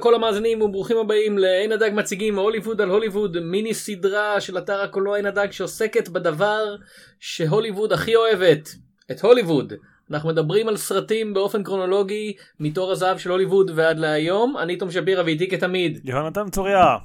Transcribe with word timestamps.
לכל 0.00 0.14
המאזינים 0.14 0.62
וברוכים 0.62 0.96
הבאים 0.96 1.38
לעין 1.38 1.72
הדג 1.72 1.90
מציגים 1.94 2.38
הוליווד 2.38 2.80
על 2.80 2.90
הוליווד 2.90 3.40
מיני 3.40 3.74
סדרה 3.74 4.40
של 4.40 4.58
אתר 4.58 4.80
הקולנוע 4.80 5.16
עין 5.16 5.26
הדג 5.26 5.50
שעוסקת 5.50 6.08
בדבר 6.08 6.76
שהוליווד 7.18 7.92
הכי 7.92 8.16
אוהבת 8.16 8.68
את 9.10 9.20
הוליווד. 9.20 9.72
אנחנו 10.10 10.28
מדברים 10.28 10.68
על 10.68 10.76
סרטים 10.76 11.34
באופן 11.34 11.62
קרונולוגי 11.62 12.36
מתור 12.60 12.92
הזהב 12.92 13.18
של 13.18 13.30
הוליווד 13.30 13.70
ועד 13.74 13.98
להיום 13.98 14.56
אני 14.58 14.76
תום 14.76 14.90
שפירא 14.90 15.22
ואיתי 15.22 15.50
כתמיד. 15.50 16.00
יהונתן 16.04 16.50
צוריה. 16.50 16.96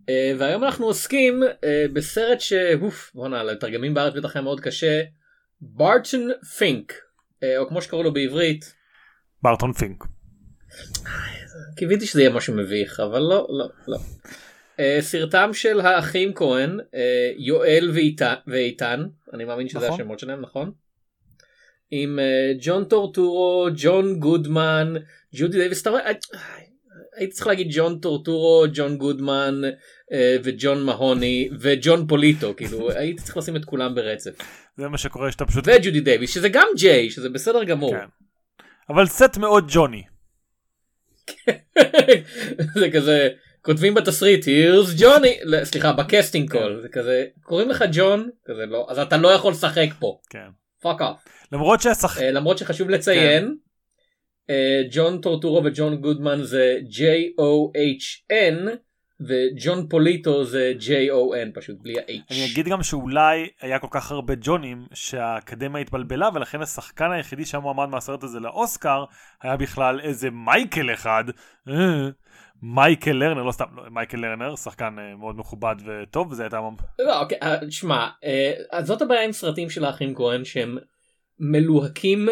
Uh, 0.00 0.04
והיום 0.38 0.64
אנחנו 0.64 0.86
עוסקים 0.86 1.42
uh, 1.42 1.92
בסרט 1.92 2.40
שאוף 2.40 3.10
בואנה 3.14 3.42
לתרגמים 3.42 3.94
בארץ 3.94 4.14
בטח 4.14 4.36
היה 4.36 4.42
מאוד 4.42 4.60
קשה 4.60 5.02
בארטון 5.60 6.30
פינק 6.58 6.92
uh, 6.92 7.46
או 7.58 7.68
כמו 7.68 7.82
שקראו 7.82 8.02
לו 8.02 8.12
בעברית. 8.12 8.74
בארטון 9.42 9.72
פינק. 9.72 10.04
קיוויתי 11.76 12.06
שזה 12.06 12.20
יהיה 12.20 12.30
משהו 12.30 12.54
מביך 12.54 13.00
אבל 13.00 13.18
לא 13.18 13.46
לא 13.50 13.68
לא. 13.88 13.98
Uh, 14.76 15.00
סרטם 15.00 15.50
של 15.52 15.80
האחים 15.80 16.34
כהן 16.34 16.80
uh, 16.80 16.94
יואל 17.36 17.90
ואיתן, 17.94 18.34
ואיתן 18.46 19.04
אני 19.34 19.44
מאמין 19.44 19.68
שזה 19.68 19.78
נכון. 19.78 20.00
השמות 20.00 20.18
שלהם 20.18 20.40
נכון? 20.40 20.72
עם 21.90 22.18
uh, 22.18 22.58
ג'ון 22.60 22.84
טורטורו 22.84 23.68
ג'ון 23.76 24.18
גודמן 24.18 24.94
ג'ודי 25.34 25.58
דייוויס 25.58 25.82
אתה 25.82 25.90
רואה 25.90 26.10
הייתי 27.16 27.32
צריך 27.32 27.46
להגיד 27.46 27.68
ג'ון 27.70 27.98
טורטורו 27.98 28.64
ג'ון 28.74 28.96
גודמן 28.96 29.60
וג'ון 30.44 30.82
מהוני 30.82 31.48
וג'ון 31.60 32.06
פוליטו 32.06 32.56
כאילו 32.56 32.90
הייתי 32.98 33.22
צריך 33.22 33.36
לשים 33.36 33.56
את 33.56 33.64
כולם 33.64 33.94
ברצף. 33.94 34.30
זה 34.76 34.88
מה 34.88 34.98
שקורה 34.98 35.32
שאתה 35.32 35.44
פשוט 35.44 35.68
וג'ודי 35.68 36.00
דייוויס 36.00 36.34
שזה 36.34 36.48
גם 36.48 36.66
J 36.76 37.10
שזה 37.10 37.28
בסדר 37.28 37.64
גמור. 37.64 37.90
כן. 37.90 38.06
אבל 38.88 39.06
סט 39.06 39.36
מאוד 39.36 39.64
ג'וני. 39.68 40.02
זה 42.80 42.90
כזה 42.92 43.28
כותבים 43.62 43.94
בתסריט 43.94 44.44
here's 44.44 45.00
ג'וני 45.00 45.38
סליחה 45.64 45.92
ב 45.92 45.99
casting 45.99 46.50
call 46.50 46.80
זה 46.82 46.88
כזה 46.88 47.26
קוראים 47.42 47.68
לך 47.68 47.84
ג'ון 47.92 48.30
כזה 48.44 48.66
לא 48.66 48.86
אז 48.90 48.98
אתה 48.98 49.16
לא 49.16 49.28
יכול 49.28 49.52
לשחק 49.52 49.88
פה. 49.98 50.18
כן. 50.30 50.48
fuck 50.82 51.02
off. 51.02 51.24
למרות 51.52 51.80
שהשח... 51.80 52.18
Uh, 52.18 52.22
למרות 52.22 52.58
שחשוב 52.58 52.90
לציין 52.90 53.54
כן. 54.46 54.52
uh, 54.52 54.88
ג'ון 54.90 55.20
טורטורו 55.20 55.64
וג'ון 55.64 55.96
גודמן 55.96 56.42
זה 56.42 56.78
J-O-H-N 56.90 58.68
וג'ון 59.28 59.88
פוליטו 59.88 60.44
זה 60.44 60.72
J-O-N 60.80 61.54
פשוט 61.54 61.76
בלי 61.82 61.98
ה-H. 61.98 62.34
אני 62.34 62.46
אגיד 62.52 62.68
גם 62.68 62.82
שאולי 62.82 63.48
היה 63.60 63.78
כל 63.78 63.86
כך 63.90 64.12
הרבה 64.12 64.34
ג'ונים 64.40 64.86
שהאקדמיה 64.94 65.82
התבלבלה 65.82 66.28
ולכן 66.34 66.62
השחקן 66.62 67.10
היחידי 67.10 67.44
שהמועמד 67.44 67.88
מהסרט 67.88 68.22
הזה 68.22 68.40
לאוסקר 68.40 69.04
היה 69.42 69.56
בכלל 69.56 70.00
איזה 70.00 70.30
מייקל 70.30 70.92
אחד. 70.92 71.24
אה, 71.68 72.08
מייקל 72.62 73.12
לרנר 73.12 73.42
לא 73.42 73.52
סתם 73.52 73.64
לא, 73.76 73.82
מייקל 73.90 74.16
לרנר 74.16 74.56
שחקן 74.56 74.96
uh, 74.98 75.18
מאוד 75.18 75.38
מכובד 75.38 75.74
וטוב 75.86 76.32
וזה 76.32 76.42
הייתה 76.42 76.60
לא 76.98 77.20
אוקיי 77.20 77.38
שמע 77.70 78.08
uh, 78.72 78.82
זאת 78.82 79.02
הבעיה 79.02 79.24
עם 79.24 79.32
סרטים 79.32 79.70
של 79.70 79.84
האחים 79.84 80.14
כהן 80.14 80.44
שהם 80.44 80.78
מלוהקים 81.38 82.28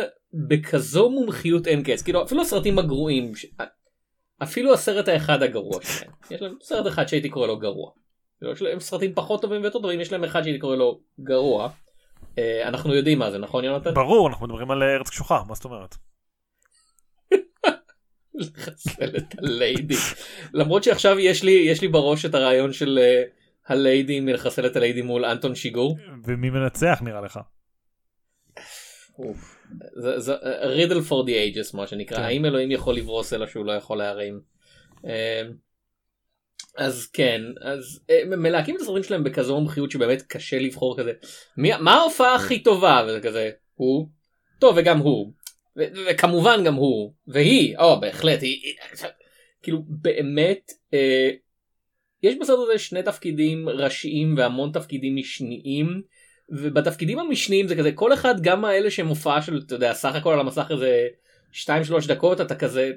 בכזו 0.49 1.11
מומחיות 1.11 1.67
אין 1.67 1.83
קץ 1.83 2.03
כאילו 2.03 2.23
אפילו 2.23 2.43
הסרטים 2.43 2.79
הגרועים 2.79 3.33
אפילו 4.43 4.75
הסרט 4.75 5.09
האחד 5.09 5.43
הגרוע 5.43 5.79
שלהם 5.83 6.13
יש 6.31 6.43
להם 6.43 6.55
סרט 6.63 6.87
אחד 6.87 7.09
שהייתי 7.09 7.29
קורא 7.29 7.47
לו 7.47 7.59
גרוע. 7.59 7.91
יש 8.53 8.63
להם 8.63 8.81
סרטים 8.81 9.15
פחות 9.15 9.43
טובים 9.43 9.63
ויותר 9.63 9.79
טובים 9.79 10.01
יש 10.01 10.13
להם 10.13 10.25
אחד 10.25 10.43
שהייתי 10.43 10.59
קורא 10.59 10.77
לו 10.77 11.01
גרוע. 11.21 11.69
אה, 12.39 12.69
אנחנו 12.69 12.95
יודעים 12.95 13.19
מה 13.19 13.31
זה 13.31 13.39
נכון 13.39 13.65
יונתן? 13.65 13.95
ברור 13.95 14.29
אנחנו 14.29 14.47
מדברים 14.47 14.71
על 14.71 14.83
ארץ 14.83 15.11
קשוחה 15.11 15.43
מה 15.49 15.55
זאת 15.55 15.65
אומרת. 15.65 15.97
לחסל 18.35 19.17
את 19.17 19.39
הליידי 19.39 19.95
למרות 20.55 20.85
שעכשיו 20.85 21.19
יש 21.19 21.43
לי 21.45 21.51
יש 21.51 21.81
לי 21.83 21.89
בראש 21.89 22.25
את 22.25 22.35
הרעיון 22.35 22.73
של 22.73 22.99
uh, 22.99 23.73
הליידי 23.73 24.21
מלחסל 24.21 24.67
את 24.67 24.77
הליידי 24.77 25.03
מול 25.03 25.25
אנטון 25.25 25.55
שיגור. 25.55 25.97
ומי 26.25 26.51
מנצח 26.51 26.99
נראה 27.03 27.21
לך? 27.21 27.41
זה 29.97 30.35
רידל 30.63 31.01
פור 31.01 31.27
די 31.27 31.35
אייג'ס 31.35 31.75
מה 31.75 31.87
שנקרא. 31.87 32.17
כן. 32.17 32.23
האם 32.23 32.45
אלוהים 32.45 32.71
יכול 32.71 32.97
לברוס 32.97 33.33
אלא 33.33 33.47
שהוא 33.47 33.65
לא 33.65 33.73
יכול 33.73 33.99
להרים. 33.99 34.41
אמ, 35.05 35.11
אז 36.77 37.07
כן 37.07 37.43
אז 37.61 38.01
אה, 38.11 38.23
מלהקים 38.27 38.77
את 38.77 38.81
הסרטים 38.81 39.03
שלהם 39.03 39.25
בכזו 39.25 39.61
מומחיות 39.61 39.91
שבאמת 39.91 40.23
קשה 40.23 40.59
לבחור 40.59 40.99
כזה. 40.99 41.13
מי, 41.57 41.71
מה 41.81 41.95
ההופעה 41.95 42.35
הכי 42.35 42.63
טובה? 42.63 43.05
וזה 43.09 43.21
כזה 43.21 43.51
הוא 43.75 44.09
טוב 44.59 44.75
וגם 44.79 44.99
הוא. 44.99 45.33
וכמובן 45.77 46.65
גם 46.65 46.75
הוא. 46.75 47.13
והיא 47.27 47.79
או 47.79 48.01
בהחלט 48.01 48.43
היא, 48.43 48.61
היא 48.63 48.75
כאילו 49.63 49.83
באמת 49.89 50.73
אה, 50.95 51.31
יש 52.23 52.35
בסרט 52.41 52.59
הזה 52.63 52.79
שני 52.79 53.03
תפקידים 53.03 53.69
ראשיים 53.69 54.35
והמון 54.37 54.73
תפקידים 54.73 55.17
משניים 55.17 56.03
ובתפקידים 56.51 57.19
המשניים 57.19 57.69
זה 57.69 57.77
כזה 57.77 57.93
כל 57.93 58.13
אחד 58.13 58.41
גם 58.41 58.65
האלה 58.65 58.91
שהם 58.91 59.07
הופעה 59.07 59.43
של 59.43 59.63
אתה 59.67 59.75
יודע 59.75 59.95
סך 59.95 60.15
הכל 60.15 60.33
על 60.33 60.41
המסך 60.41 60.67
איזה 60.71 61.07
2-3 61.53 61.69
דקות 62.09 62.41
אתה 62.41 62.55
כזה 62.55 62.91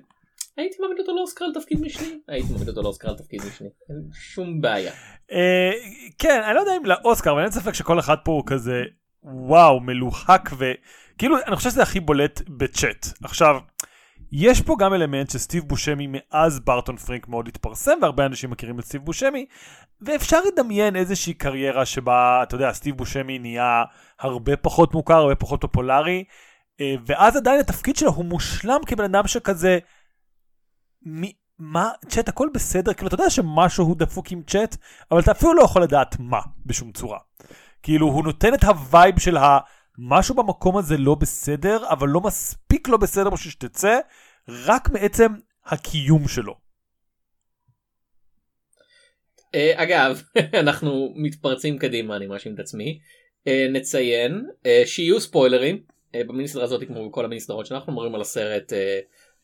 הייתי 0.58 0.78
מעמיד 0.81 1.00
אותו 1.00 1.16
לאוסקר 1.16 1.46
על 1.46 1.53
תפקיד 1.53 1.81
משני 1.81 2.08
הייתי 2.28 2.53
מעמיד 2.53 2.69
אותו 2.69 2.81
לאוסקר 2.81 3.09
על 3.09 3.16
תפקיד 3.16 3.41
משני 3.47 3.68
שום 4.14 4.62
בעיה. 4.62 4.91
אה, 5.31 5.72
כן 6.18 6.41
אני 6.46 6.56
לא 6.56 6.59
יודע 6.59 6.72
אם 6.78 6.86
לאוסקר 6.86 7.31
אבל 7.31 7.41
אין 7.41 7.52
ספק 7.52 7.74
שכל 7.74 8.00
אחד 8.00 8.16
פה 8.25 8.31
הוא 8.31 8.44
כזה 8.46 8.81
וואו 9.24 9.80
מלוהק 9.80 10.50
וכאילו 10.58 11.38
אני 11.47 11.56
חושב 11.56 11.70
שזה 11.70 11.84
הכי 11.84 12.00
בולט 12.00 12.41
בצ'אט 12.50 13.08
עכשיו. 13.24 13.56
יש 14.36 14.62
פה 14.62 14.76
גם 14.80 14.94
אלמנט 14.94 15.30
שסטיב 15.30 15.64
בושמי 15.64 16.08
מאז 16.10 16.60
ברטון 16.60 16.98
פרינק 16.98 17.28
מאוד 17.28 17.48
התפרסם 17.48 17.92
והרבה 18.02 18.26
אנשים 18.26 18.50
מכירים 18.50 18.80
את 18.80 18.86
סטיב 18.86 19.02
בושמי 19.06 19.46
ואפשר 20.02 20.40
לדמיין 20.42 20.96
איזושהי 20.96 21.34
קריירה 21.34 21.86
שבה 21.86 22.44
אתה 22.44 22.56
יודע 22.56 22.74
סטיב 22.74 22.98
בושמי 22.98 23.40
נהיה 23.40 23.84
הרבה 24.20 24.58
פחות 24.58 24.94
מוכר 24.94 25.14
הרבה 25.14 25.36
פחות 25.36 25.62
פופולרי 25.62 26.24
אה, 26.82 26.96
ואז 27.06 27.36
עדיין 27.36 27.60
התפקיד 27.60 27.96
שלו 27.96 28.12
הוא 28.12 28.26
מושלם 28.26 28.80
כבן 28.86 29.04
אדם 29.04 29.28
שכזה 29.28 29.80
מי, 31.02 31.34
מה 31.60 31.90
צ'ט 32.08 32.30
הכל 32.30 32.48
בסדר? 32.54 32.94
כאילו 32.94 33.08
אתה 33.08 33.16
יודע 33.16 33.30
שמשהו 33.30 33.96
דפוק 33.96 34.32
עם 34.32 34.42
צ'ט 34.47 34.78
אבל 35.12 35.20
אתה 35.20 35.32
אפילו 35.32 35.54
לא 35.54 35.62
יכול 35.62 35.84
לדעת 35.84 36.16
מה 36.20 36.40
בשום 36.66 36.92
צורה. 36.92 37.20
כאילו 37.84 38.08
הוא 38.08 38.24
נותן 38.24 38.54
את 38.54 38.64
ה 38.64 38.75
vibe 38.75 39.19
של 39.20 39.38
ה... 39.38 39.60
משהו 39.98 40.36
במקום 40.36 40.78
הזה 40.78 40.98
לא 40.98 41.16
בסדר, 41.16 41.90
אבל 41.90 42.10
לא 42.10 42.22
מספיק 42.22 42.88
לא 42.88 42.98
בסדר 42.98 43.30
בשביל 43.30 43.52
שתצא, 43.52 44.00
רק 44.50 44.90
מעצם 44.90 45.31
הקיום 45.66 46.28
שלו. 46.28 46.54
Uh, 49.56 49.58
אגב, 49.76 50.22
אנחנו 50.62 51.14
מתפרצים 51.16 51.78
קדימה, 51.78 52.16
אני 52.16 52.28
מאשים 52.28 52.53
את 52.53 52.59
עצמי. 52.59 53.00
Uh, 53.50 53.72
נציין 53.72 54.46
uh, 54.52 54.88
שיהיו 54.88 55.22
ספוילרים 55.22 55.84
במיניסטרה 56.14 56.64
הזאת 56.64 56.84
כמו 56.88 57.09
בכל 57.09 57.26
המיניסטרות 57.26 57.66
שאנחנו 57.66 57.94
מדברים 57.94 58.16
על 58.16 58.22
הסרט 58.22 58.74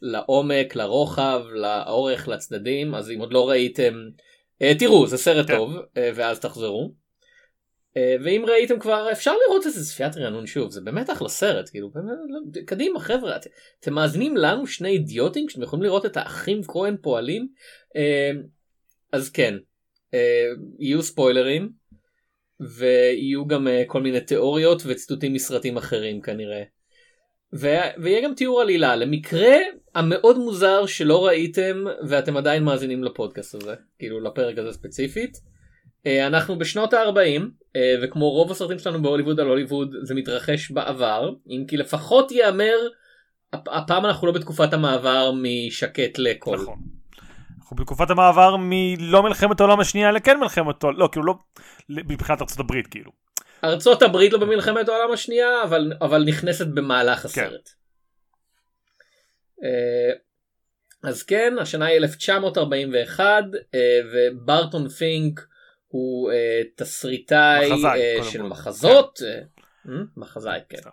לעומק, 0.02 0.76
לרוחב, 0.76 1.42
לאורך, 1.54 2.28
לצדדים, 2.28 2.96
אז 2.96 3.12
אם 3.12 3.20
עוד 3.20 3.34
לא 3.34 3.50
ראיתם, 3.50 3.94
תראו, 4.80 5.08
זה 5.08 5.18
סרט 5.18 5.48
כן. 5.48 5.58
טוב, 5.58 5.74
ואז 5.96 6.40
תחזרו. 6.40 6.94
אה, 8.00 8.16
ואם 8.24 8.46
ראיתם 8.48 8.80
כבר 8.80 9.12
אפשר 9.12 9.34
לראות 9.48 9.66
איזה 9.66 9.86
צפיית 9.86 10.18
רענון 10.18 10.48
שוב 10.48 10.72
זה 10.72 10.82
באמת 10.82 11.10
אחלה 11.10 11.30
סרט 11.30 11.70
כאילו 11.70 11.92
לא, 11.96 12.62
קדימה 12.66 13.00
חבר'ה 13.00 13.36
את, 13.36 13.48
אתם 13.80 13.94
מאזינים 13.94 14.38
לנו 14.38 14.68
שני 14.68 14.90
אידיוטים 14.90 15.50
שאתם 15.50 15.64
יכולים 15.64 15.84
לראות 15.84 16.06
את 16.06 16.18
האחים 16.18 16.64
כהן 16.64 16.96
פועלים 17.02 17.48
אה, 17.96 18.32
אז 19.12 19.30
כן 19.30 19.54
אה, 20.14 20.48
יהיו 20.80 21.04
ספוילרים 21.04 21.70
ויהיו 22.60 23.48
גם 23.48 23.68
כל 23.88 24.02
מיני 24.02 24.22
תיאוריות 24.22 24.82
וציטוטים 24.86 25.34
מסרטים 25.34 25.78
אחרים 25.78 26.22
כנראה. 26.22 26.64
ויהיה 27.54 28.22
גם 28.24 28.36
תיאור 28.36 28.62
עלילה 28.62 28.96
למקרה 28.96 29.56
המאוד 29.96 30.38
מוזר 30.38 30.86
שלא 30.86 31.26
ראיתם 31.26 31.84
ואתם 32.08 32.38
עדיין 32.38 32.64
מאזינים 32.64 33.04
לפודקאסט 33.04 33.56
הזה 33.56 33.76
כאילו 34.00 34.20
לפרק 34.20 34.58
הזה 34.58 34.74
ספציפית. 34.74 35.38
אה, 36.06 36.28
אנחנו 36.28 36.58
בשנות 36.58 36.94
ה-40 36.94 37.42
אה, 37.76 37.96
וכמו 38.04 38.30
רוב 38.30 38.52
הסרטים 38.52 38.80
שלנו 38.80 39.02
בהוליווד 39.02 39.40
על 39.40 39.48
הוליווד 39.48 39.96
זה 40.02 40.16
מתרחש 40.16 40.72
בעבר 40.72 41.32
אם 41.50 41.66
כי 41.68 41.78
לפחות 41.78 42.32
ייאמר 42.32 42.78
הפעם 43.54 44.06
אנחנו 44.06 44.28
לא 44.28 44.34
בתקופת 44.34 44.74
המעבר 44.74 45.32
משקט 45.42 46.18
לכל. 46.18 46.56
נכון. 46.56 46.80
אנחנו 47.60 47.76
בתקופת 47.76 48.10
המעבר 48.10 48.56
מלא 48.60 49.24
מלחמת 49.24 49.60
העולם 49.60 49.80
השנייה 49.80 50.12
לכן 50.12 50.40
מלחמת 50.40 50.84
העולם 50.84 51.00
לא 51.00 51.10
כאילו 51.12 51.26
לא 51.26 51.34
מבחינת 51.90 52.42
ארצות 52.42 52.60
הברית 52.60 52.88
כאילו. 52.88 53.12
ארצות 53.64 54.02
הברית 54.02 54.34
לא 54.34 54.40
במלחמת 54.40 54.90
העולם 54.90 55.14
השנייה 55.14 55.64
אבל 55.64 55.94
אבל 56.02 56.24
נכנסת 56.24 56.68
במהלך 56.68 57.20
כן. 57.20 57.26
הסרט. 57.26 57.70
כן. 57.70 57.80
אז 61.04 61.24
כן 61.24 61.54
השנה 61.62 61.86
היא 61.86 61.98
1941 61.98 63.44
וברטון 64.12 64.90
פינק 64.90 65.48
הוא 65.92 66.32
uh, 66.32 66.36
תסריטאי 66.76 67.72
מחזאי, 67.72 68.20
uh, 68.20 68.24
של 68.24 68.42
מחזות, 68.42 69.20
כן. 69.20 69.92
uh, 69.92 69.92
מחזאי 70.18 70.60
כן. 70.70 70.90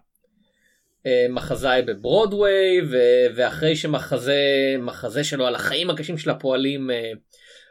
אה, 1.06 1.26
מחזאי 1.30 1.82
בברודוויי, 1.82 2.80
ו- 2.90 3.26
ואחרי 3.36 3.76
שמחזה 3.76 4.40
מחזה 4.78 5.24
שלו 5.24 5.46
על 5.46 5.54
החיים 5.54 5.90
הקשים 5.90 6.18
של 6.18 6.30
הפועלים 6.30 6.90
אה, 6.90 7.12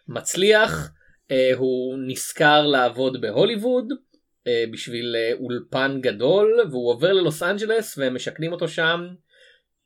מצליח, 0.07 0.91
אה, 1.31 1.51
הוא 1.55 1.97
נשכר 2.07 2.67
לעבוד 2.67 3.21
בהוליווד 3.21 3.85
בשביל 4.71 5.15
אולפן 5.39 5.97
גדול, 6.01 6.59
והוא 6.71 6.91
עובר 6.91 7.13
ללוס 7.13 7.43
אנג'לס 7.43 7.97
והם 7.97 8.15
משכנים 8.15 8.51
אותו 8.51 8.67
שם 8.67 9.07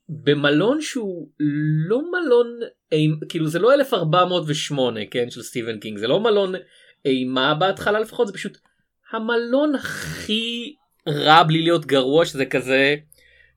במלון 0.09 0.81
שהוא 0.81 1.30
לא 1.88 2.01
מלון, 2.12 2.59
כאילו 3.30 3.47
זה 3.47 3.59
לא 3.59 3.74
1408 3.74 5.00
כן 5.12 5.30
של 5.30 5.42
סטיבן 5.42 5.80
קינג, 5.80 5.97
זה 5.97 6.07
לא 6.07 6.19
מלון 6.19 6.53
אימה 7.05 7.53
בהתחלה 7.53 7.99
לפחות, 7.99 8.27
זה 8.27 8.33
פשוט 8.33 8.57
המלון 9.11 9.75
הכי 9.75 10.75
רע 11.07 11.43
בלי 11.43 11.61
להיות 11.61 11.85
גרוע 11.85 12.25
שזה 12.25 12.45
כזה 12.45 12.95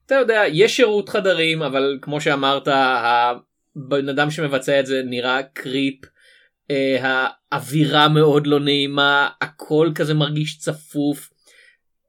אתה 0.05 0.15
יודע 0.15 0.43
יש 0.51 0.75
שירות 0.75 1.09
חדרים 1.09 1.61
אבל 1.61 1.99
כמו 2.01 2.21
שאמרת 2.21 2.67
הבן 2.67 4.09
אדם 4.09 4.31
שמבצע 4.31 4.79
את 4.79 4.85
זה 4.85 5.01
נראה 5.05 5.43
creep. 5.43 5.95
אה, 6.71 7.27
האווירה 7.51 8.09
מאוד 8.09 8.47
לא 8.47 8.59
נעימה 8.59 9.29
הכל 9.41 9.91
כזה 9.95 10.13
מרגיש 10.13 10.57
צפוף. 10.57 11.29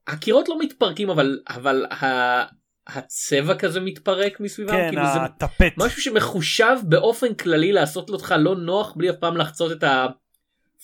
הקירות 0.07 0.49
לא 0.49 0.59
מתפרקים 0.59 1.09
אבל 1.09 1.39
אבל 1.49 1.85
הצבע 2.87 3.55
כזה 3.55 3.79
מתפרק 3.79 4.39
מסביבם 4.39 4.71
כן 4.71 4.89
כאילו 4.89 5.01
הטפט 5.03 5.73
זה 5.79 5.85
משהו 5.85 6.01
שמחושב 6.01 6.75
באופן 6.83 7.33
כללי 7.33 7.71
לעשות 7.71 8.09
אותך 8.09 8.35
לא 8.39 8.55
נוח 8.55 8.93
בלי 8.95 9.09
אף 9.09 9.15
פעם 9.15 9.37
לחצות 9.37 9.71
את 9.71 9.83
ה... 9.83 10.07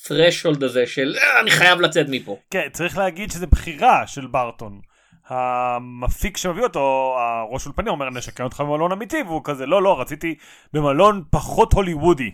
threshold 0.08 0.66
הזה 0.66 0.88
של 0.88 1.16
אה, 1.18 1.40
אני 1.40 1.52
חייב 1.52 1.82
לצאת 1.82 2.06
מפה. 2.10 2.38
כן 2.52 2.68
צריך 2.74 2.98
להגיד 2.98 3.32
שזה 3.32 3.48
בחירה 3.48 4.08
של 4.08 4.28
ברטון. 4.28 4.82
המפיק 5.28 6.38
שמביא 6.38 6.64
אותו, 6.64 7.16
הראש 7.20 7.66
אולפני 7.66 7.90
אומר 7.90 8.10
נשקם 8.10 8.44
אותך 8.44 8.60
במלון 8.60 8.92
אמיתי 8.92 9.22
והוא 9.22 9.42
כזה 9.44 9.66
לא 9.66 9.84
לא 9.84 10.02
רציתי 10.02 10.36
במלון 10.74 11.24
פחות 11.30 11.74
הוליוודי. 11.74 12.32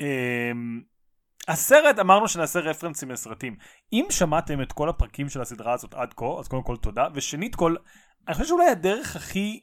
אמ, 0.00 0.80
הסרט 1.48 1.98
אמרנו 1.98 2.28
שנעשה 2.28 2.60
רפרנסים 2.60 3.10
לסרטים 3.10 3.56
אם 3.92 4.06
שמעתם 4.10 4.62
את 4.62 4.72
כל 4.72 4.88
הפרקים 4.88 5.28
של 5.28 5.40
הסדרה 5.40 5.72
הזאת 5.72 5.94
עד 5.94 6.14
כה 6.16 6.26
אז 6.40 6.48
קודם 6.48 6.62
כל 6.62 6.76
תודה 6.76 7.08
ושנית 7.14 7.54
כל 7.54 7.76
אני 8.28 8.34
חושב 8.34 8.48
שאולי 8.48 8.68
הדרך 8.68 9.16
הכי 9.16 9.60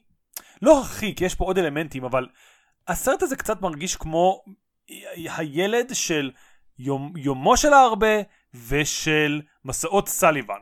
לא 0.62 0.80
הכי 0.80 1.14
כי 1.14 1.24
יש 1.24 1.34
פה 1.34 1.44
עוד 1.44 1.58
אלמנטים 1.58 2.04
אבל 2.04 2.26
הסרט 2.88 3.22
הזה 3.22 3.36
קצת 3.36 3.62
מרגיש 3.62 3.96
כמו 3.96 4.44
הילד 5.36 5.90
של 5.92 6.30
יום, 6.78 7.12
יומו 7.16 7.56
של 7.56 7.72
ההרבה 7.72 8.16
ושל 8.68 9.40
מסעות 9.64 10.08
סליבן. 10.08 10.60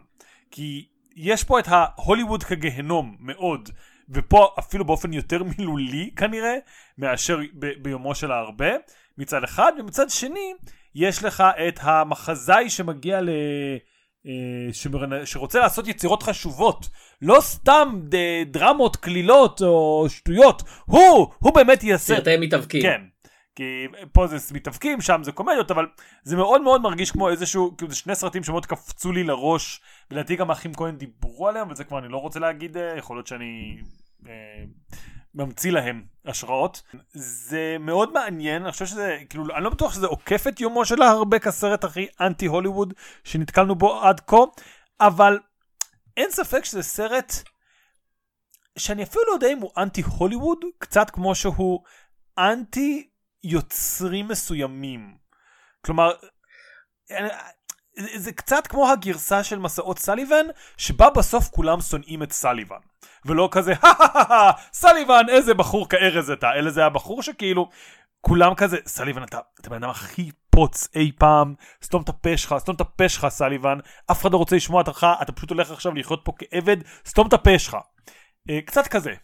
כי 0.50 0.86
יש 1.16 1.44
פה 1.44 1.58
את 1.58 1.66
ההוליווד 1.68 2.42
כגהנום 2.42 3.16
מאוד, 3.20 3.68
ופה 4.08 4.54
אפילו 4.58 4.84
באופן 4.84 5.12
יותר 5.12 5.42
מילולי 5.58 6.10
כנראה, 6.16 6.54
מאשר 6.98 7.38
ב- 7.58 7.82
ביומו 7.82 8.14
של 8.14 8.32
ההרבה, 8.32 8.70
מצד 9.18 9.44
אחד, 9.44 9.72
ומצד 9.78 10.10
שני, 10.10 10.54
יש 10.94 11.24
לך 11.24 11.44
את 11.68 11.78
המחזאי 11.82 12.70
שמגיע 12.70 13.20
ל... 13.20 13.28
אה, 14.26 15.24
שרוצה 15.24 15.58
לעשות 15.58 15.88
יצירות 15.88 16.22
חשובות, 16.22 16.88
לא 17.22 17.40
סתם 17.40 18.00
דרמות, 18.46 18.96
קלילות 18.96 19.62
או 19.62 20.06
שטויות, 20.08 20.62
הוא, 20.84 21.32
הוא 21.38 21.54
באמת 21.54 21.84
יעשה... 21.84 22.16
סרטי 22.16 22.36
מתאבקים. 22.36 22.82
כן, 22.82 23.00
כי 23.54 23.86
פה 24.12 24.26
זה 24.26 24.36
מתאבקים, 24.54 25.00
שם 25.00 25.22
זה 25.24 25.32
קומדיות, 25.32 25.70
אבל 25.70 25.86
זה 26.22 26.36
מאוד 26.36 26.62
מאוד 26.62 26.80
מרגיש 26.80 27.10
כמו 27.10 27.28
איזשהו, 27.28 27.76
כאילו 27.76 27.90
זה 27.90 27.96
שני 27.96 28.14
סרטים 28.14 28.44
שמאוד 28.44 28.66
קפצו 28.66 29.12
לי 29.12 29.24
לראש, 29.24 29.80
ולדעתי 30.10 30.36
גם 30.36 30.50
האחים 30.50 30.74
כהן 30.74 30.96
דיברו 30.96 31.48
עליהם, 31.48 31.70
וזה 31.70 31.84
כבר 31.84 31.98
אני 31.98 32.08
לא 32.08 32.16
רוצה 32.16 32.40
להגיד, 32.40 32.76
אה, 32.76 32.96
יכול 32.98 33.16
להיות 33.16 33.26
שאני 33.26 33.78
אה, 34.28 34.64
ממציא 35.34 35.72
להם 35.72 36.04
השראות. 36.24 36.82
זה 37.12 37.76
מאוד 37.80 38.12
מעניין, 38.12 38.62
אני 38.62 38.72
חושב 38.72 38.86
שזה, 38.86 39.18
כאילו, 39.30 39.44
אני 39.56 39.64
לא 39.64 39.70
בטוח 39.70 39.94
שזה 39.94 40.06
עוקף 40.06 40.46
את 40.46 40.60
יומו 40.60 40.84
של 40.84 41.02
ההרבה 41.02 41.38
כסרט 41.38 41.84
הכי 41.84 42.06
אנטי 42.20 42.46
הוליווד 42.46 42.94
שנתקלנו 43.24 43.74
בו 43.74 44.02
עד 44.02 44.20
כה, 44.20 44.36
אבל 45.00 45.38
אין 46.16 46.30
ספק 46.30 46.64
שזה 46.64 46.82
סרט 46.82 47.32
שאני 48.78 49.02
אפילו 49.02 49.24
לא 49.28 49.32
יודע 49.32 49.52
אם 49.52 49.58
הוא 49.58 49.70
אנטי 49.78 50.02
הוליווד, 50.18 50.58
קצת 50.78 51.10
כמו 51.10 51.34
שהוא 51.34 51.80
אנטי 52.38 53.11
יוצרים 53.44 54.28
מסוימים. 54.28 55.16
כלומר, 55.84 56.12
זה 57.96 58.32
קצת 58.32 58.66
כמו 58.66 58.90
הגרסה 58.90 59.44
של 59.44 59.58
מסעות 59.58 59.98
סליבן, 59.98 60.46
שבה 60.76 61.10
בסוף 61.10 61.48
כולם 61.48 61.80
שונאים 61.80 62.22
את 62.22 62.32
סליבן. 62.32 62.76
ולא 63.24 63.48
כזה, 63.52 63.72
סליבן, 64.72 65.24
איזה 65.28 65.54
בחור 65.54 65.88
כארז 65.88 66.30
אתה, 66.30 66.52
אלא 66.52 66.70
זה 66.70 66.86
הבחור 66.86 67.22
שכאילו, 67.22 67.68
כולם 68.20 68.54
כזה, 68.54 68.76
סליבן, 68.86 69.22
אתה, 69.22 69.38
אתה 69.60 69.70
בן 69.70 69.76
אדם 69.76 69.90
הכי 69.90 70.30
פוץ 70.50 70.88
אי 70.96 71.12
פעם, 71.18 71.54
סתום 71.84 72.02
את 72.02 72.08
הפה 72.08 72.36
שלך, 72.36 72.54
סתום 72.58 72.74
את 72.74 72.80
הפה 72.80 73.08
שלך, 73.08 73.28
סליבן, 73.28 73.78
אף 74.10 74.22
אחד 74.22 74.32
לא 74.32 74.36
רוצה 74.36 74.56
לשמוע 74.56 74.82
אותך, 74.82 75.06
אתה 75.22 75.32
פשוט 75.32 75.50
הולך 75.50 75.70
עכשיו 75.70 75.94
לחיות 75.94 76.20
פה 76.24 76.32
כעבד, 76.38 76.76
סתום 77.06 77.28
את 77.28 77.32
הפה 77.32 77.58
שלך. 77.58 77.76
אה, 78.50 78.60
קצת 78.66 78.86
כזה. 78.86 79.14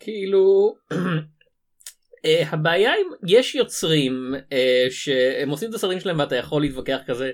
כאילו 0.00 0.74
uh, 0.92 2.46
הבעיה 2.50 2.90
עם 2.90 3.06
יש 3.26 3.54
יוצרים 3.54 4.34
uh, 4.34 4.90
שהם 4.90 5.50
עושים 5.50 5.70
את 5.70 5.74
הסרטים 5.74 6.00
שלהם 6.00 6.18
ואתה 6.18 6.36
יכול 6.36 6.62
להתווכח 6.62 6.98
כזה 7.06 7.30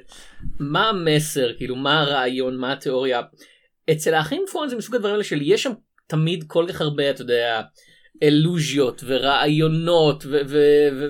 מה 0.61 0.89
המסר 0.89 1.53
כאילו 1.57 1.77
מה 1.77 2.01
הרעיון 2.01 2.57
מה 2.57 2.73
התיאוריה. 2.73 3.21
אצל 3.93 4.15
האחים 4.15 4.45
פורן 4.53 4.69
זה 4.69 4.77
מסוג 4.77 4.95
הדברים 4.95 5.15
האלה 5.15 5.25
של 5.25 5.39
יש 5.43 5.63
שם 5.63 5.73
תמיד 6.07 6.45
כל 6.47 6.67
כך 6.69 6.81
הרבה 6.81 7.11
אתה 7.11 7.23
יודע 7.23 7.63
אלוז'יות 8.23 9.05
ורעיונות 9.07 10.27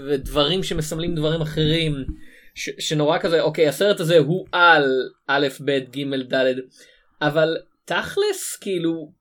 ודברים 0.09 0.63
שמסמלים 0.63 1.15
דברים 1.15 1.41
אחרים 1.41 2.05
שנורא 2.55 3.19
כזה 3.19 3.41
אוקיי 3.41 3.69
הסרט 3.69 4.01
הזה 4.01 4.19
הוא 4.19 4.47
על 4.53 4.85
א' 5.27 5.49
ב' 5.65 5.71
ג' 5.71 6.35
ד' 6.35 6.55
אבל 7.23 7.57
תכלס 7.85 8.57
כאילו 8.61 9.13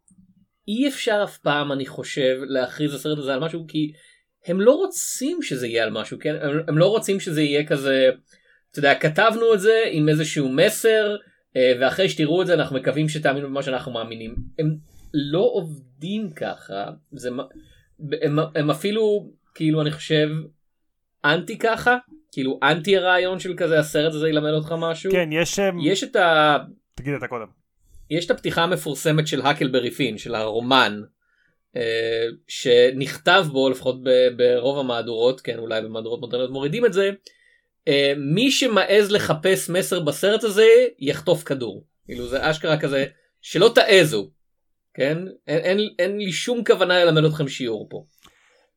אי 0.67 0.87
אפשר 0.87 1.21
אף 1.23 1.37
פעם 1.37 1.71
אני 1.71 1.85
חושב 1.85 2.37
להכריז 2.47 2.93
הסרט 2.93 3.17
הזה 3.17 3.33
על 3.33 3.39
משהו 3.39 3.65
כי 3.67 3.91
הם 4.45 4.61
לא 4.61 4.71
רוצים 4.71 5.41
שזה 5.41 5.67
יהיה 5.67 5.83
על 5.83 5.89
משהו 5.89 6.17
כן? 6.21 6.35
הם, 6.41 6.59
הם 6.67 6.77
לא 6.77 6.85
רוצים 6.85 7.19
שזה 7.19 7.41
יהיה 7.41 7.65
כזה 7.65 8.09
אתה 8.71 8.79
יודע 8.79 8.95
כתבנו 8.95 9.53
את 9.53 9.59
זה 9.59 9.83
עם 9.91 10.09
איזשהו 10.09 10.49
מסר 10.49 11.15
אה, 11.55 11.73
ואחרי 11.79 12.09
שתראו 12.09 12.41
את 12.41 12.47
זה 12.47 12.53
אנחנו 12.53 12.75
מקווים 12.75 13.09
שתאמינו 13.09 13.47
במה 13.47 13.63
שאנחנו 13.63 13.91
מאמינים. 13.91 14.35
הם 14.59 14.75
לא 15.13 15.49
עובדים 15.53 16.31
ככה 16.31 16.85
זה 17.11 17.29
הם, 18.21 18.39
הם 18.55 18.69
אפילו 18.69 19.31
כאילו 19.55 19.81
אני 19.81 19.91
חושב 19.91 20.29
אנטי 21.25 21.57
ככה 21.57 21.97
כאילו 22.31 22.59
אנטי 22.63 22.97
הרעיון 22.97 23.39
של 23.39 23.53
כזה 23.57 23.79
הסרט 23.79 24.13
הזה 24.13 24.29
ילמד 24.29 24.49
אותך 24.49 24.75
משהו. 24.77 25.11
כן 25.11 25.29
יש 25.31 25.59
יש 25.83 26.03
את 26.03 26.15
ה... 26.15 26.57
תגיד 26.95 27.13
אתה 27.13 27.27
קודם. 27.27 27.62
יש 28.09 28.25
את 28.25 28.31
הפתיחה 28.31 28.63
המפורסמת 28.63 29.27
של 29.27 29.41
הקלברי 29.41 29.91
פין 29.91 30.17
של 30.17 30.35
הרומן 30.35 31.01
אה, 31.75 32.25
שנכתב 32.47 33.45
בו 33.51 33.69
לפחות 33.69 33.95
ברוב 34.37 34.79
המהדורות 34.79 35.41
כן 35.41 35.59
אולי 35.59 35.81
במהדורות 35.81 36.19
מודרניות 36.19 36.51
מורידים 36.51 36.85
את 36.85 36.93
זה 36.93 37.11
אה, 37.87 38.13
מי 38.17 38.51
שמעז 38.51 39.11
לחפש 39.11 39.69
מסר 39.69 39.99
בסרט 39.99 40.43
הזה 40.43 40.67
יחטוף 40.99 41.43
כדור 41.43 41.85
כאילו 42.05 42.27
זה 42.27 42.49
אשכרה 42.51 42.79
כזה 42.79 43.05
שלא 43.41 43.71
תעזו 43.75 44.31
כן 44.93 45.17
אין, 45.47 45.59
אין, 45.59 45.89
אין 45.99 46.17
לי 46.17 46.31
שום 46.31 46.63
כוונה 46.63 47.05
ללמד 47.05 47.23
אתכם 47.23 47.47
שיעור 47.47 47.87
פה. 47.89 48.05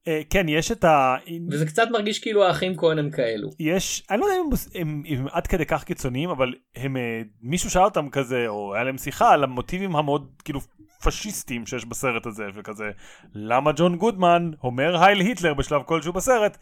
Uh, 0.07 0.09
כן 0.31 0.49
יש 0.49 0.73
את 0.73 0.85
ה... 0.85 1.17
וזה 1.51 1.67
קצת 1.67 1.89
מרגיש 1.93 2.19
כאילו 2.19 2.45
האחים 2.45 2.77
כהן 2.77 2.99
הם 2.99 3.11
כאלו. 3.11 3.51
יש, 3.61 4.03
אני 4.11 4.21
לא 4.21 4.25
יודע 4.25 4.37
אם 4.37 4.51
הם, 4.75 5.03
הם, 5.09 5.19
הם 5.19 5.27
עד 5.33 5.47
כדי 5.47 5.67
כך 5.67 5.85
קיצוניים 5.85 6.31
אבל 6.31 6.55
הם, 6.77 6.97
uh, 6.97 7.01
מישהו 7.43 7.71
שאל 7.71 7.83
אותם 7.83 8.11
כזה 8.11 8.49
או 8.49 8.75
היה 8.75 8.85
להם 8.85 8.99
שיחה 8.99 9.33
על 9.33 9.45
המוטיבים 9.45 9.97
המאוד 9.97 10.29
כאילו 10.45 10.61
פשיסטיים 11.05 11.67
שיש 11.67 11.85
בסרט 11.85 12.27
הזה 12.27 12.45
וכזה 12.55 12.91
למה 13.35 13.73
ג'ון 13.77 13.97
גודמן 13.97 14.51
אומר 14.65 15.05
הייל 15.05 15.21
היטלר 15.21 15.55
בשלב 15.55 15.83
כלשהו 15.83 16.13
בסרט 16.13 16.59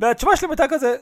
והתשובה 0.00 0.36
שלהם 0.36 0.50
הייתה 0.50 0.64
כזה 0.68 0.96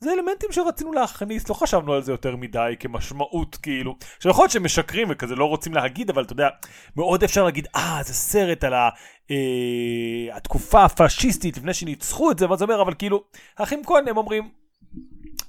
זה 0.00 0.12
אלמנטים 0.12 0.52
שרצינו 0.52 0.92
להכניס, 0.92 1.48
לא 1.48 1.54
חשבנו 1.54 1.92
על 1.92 2.02
זה 2.02 2.12
יותר 2.12 2.36
מדי 2.36 2.74
כמשמעות 2.80 3.56
כאילו. 3.56 3.96
עכשיו 4.16 4.30
יכול 4.30 4.42
להיות 4.42 4.52
שהם 4.52 4.64
משקרים 4.64 5.08
וכזה 5.10 5.36
לא 5.36 5.44
רוצים 5.44 5.74
להגיד, 5.74 6.10
אבל 6.10 6.24
אתה 6.24 6.32
יודע, 6.32 6.48
מאוד 6.96 7.24
אפשר 7.24 7.44
להגיד, 7.44 7.68
אה, 7.76 8.00
זה 8.04 8.14
סרט 8.14 8.64
על 8.64 8.74
ה, 8.74 8.88
אה, 9.30 10.36
התקופה 10.36 10.84
הפשיסטית 10.84 11.56
לפני 11.56 11.74
שניצחו 11.74 12.30
את 12.30 12.38
זה, 12.38 12.50
ואז 12.50 12.62
אומר, 12.62 12.82
אבל 12.82 12.94
כאילו, 12.94 13.24
האחים 13.58 13.84
כהן 13.84 14.08
הם 14.08 14.16
אומרים, 14.16 14.50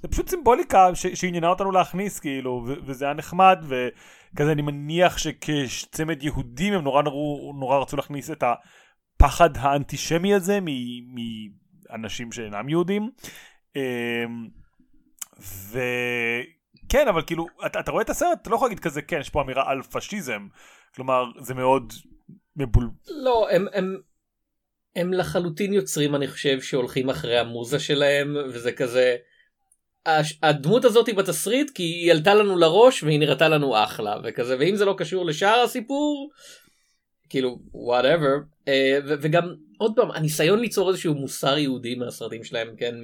זה 0.02 0.08
פשוט 0.08 0.30
סימבוליקה 0.30 0.96
ש- 0.96 1.08
שעניינה 1.08 1.48
אותנו 1.48 1.72
להכניס 1.72 2.20
כאילו, 2.20 2.64
ו- 2.68 2.74
וזה 2.86 3.06
היה 3.06 3.14
נחמד, 3.14 3.64
וכזה 3.64 4.52
אני 4.52 4.62
מניח 4.62 5.18
שכצמד 5.18 6.24
יהודים 6.24 6.74
הם 6.74 6.82
נורא, 6.82 7.02
נורא, 7.02 7.54
נורא 7.60 7.78
רצו 7.78 7.98
להכניס 7.98 8.32
את 8.32 8.44
הפחד 8.44 9.50
האנטישמי 9.58 10.34
הזה 10.34 10.60
מאנשים 11.90 12.32
שאינם 12.32 12.70
יהודים. 12.70 13.10
אמ, 13.76 14.48
כן, 16.90 17.08
אבל 17.08 17.22
כאילו, 17.28 17.46
אתה, 17.66 17.80
אתה 17.80 17.92
רואה 17.92 18.04
את 18.04 18.10
הסרט, 18.10 18.38
אתה 18.42 18.50
לא 18.50 18.56
יכול 18.56 18.68
להגיד 18.68 18.80
כזה, 18.80 19.02
כן, 19.02 19.20
יש 19.20 19.30
פה 19.30 19.42
אמירה 19.42 19.72
על 19.72 19.82
פשיזם. 19.82 20.48
כלומר, 20.96 21.24
זה 21.40 21.54
מאוד 21.54 21.94
מבול... 22.56 22.90
לא, 23.08 23.48
הם, 23.52 23.66
הם, 23.74 23.98
הם 24.96 25.14
לחלוטין 25.14 25.74
יוצרים, 25.74 26.16
אני 26.16 26.28
חושב, 26.28 26.62
שהולכים 26.62 27.10
אחרי 27.10 27.40
המוזה 27.40 27.80
שלהם, 27.80 28.36
וזה 28.54 28.72
כזה... 28.72 29.16
הדמות 30.44 30.86
הזאת 30.86 31.08
היא 31.08 31.16
בתסריט 31.16 31.70
כי 31.70 31.84
היא 31.84 32.12
עלתה 32.12 32.34
לנו 32.34 32.58
לראש 32.58 33.04
והיא 33.04 33.20
נראתה 33.20 33.50
לנו 33.50 33.84
אחלה 33.84 34.18
וכזה 34.24 34.56
ואם 34.60 34.76
זה 34.76 34.86
לא 34.86 34.96
קשור 34.98 35.26
לשאר 35.26 35.60
הסיפור 35.64 36.30
כאילו 37.30 37.60
וואטאבר 37.74 38.36
uh, 38.60 38.72
וגם 39.22 39.56
עוד 39.82 39.92
פעם 39.96 40.12
הניסיון 40.12 40.60
ליצור 40.60 40.90
איזשהו 40.90 41.14
מוסר 41.14 41.58
יהודי 41.58 41.96
מהסרטים 41.96 42.44
שלהם 42.44 42.76
כן 42.78 42.96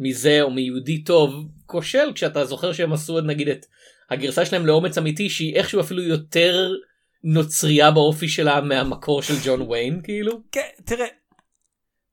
מזה 0.00 0.42
או 0.42 0.50
מיהודי 0.50 1.04
טוב 1.04 1.48
כושל 1.66 2.12
כשאתה 2.14 2.44
זוכר 2.44 2.72
שהם 2.72 2.92
עשו 2.92 3.20
נגיד 3.20 3.48
את 3.48 3.66
הגרסה 4.10 4.44
שלהם 4.44 4.66
לאומץ 4.66 4.98
אמיתי 4.98 5.30
שהיא 5.30 5.56
איכשהו 5.56 5.80
אפילו 5.80 6.02
יותר 6.02 6.70
נוצרייה 7.24 7.90
באופי 7.90 8.28
שלה 8.28 8.60
מהמקור 8.60 9.22
של 9.22 9.34
ג'ון 9.44 9.62
ויין 9.62 10.00
כאילו. 10.02 10.40
כן 10.52 10.68
תראה. 10.84 11.06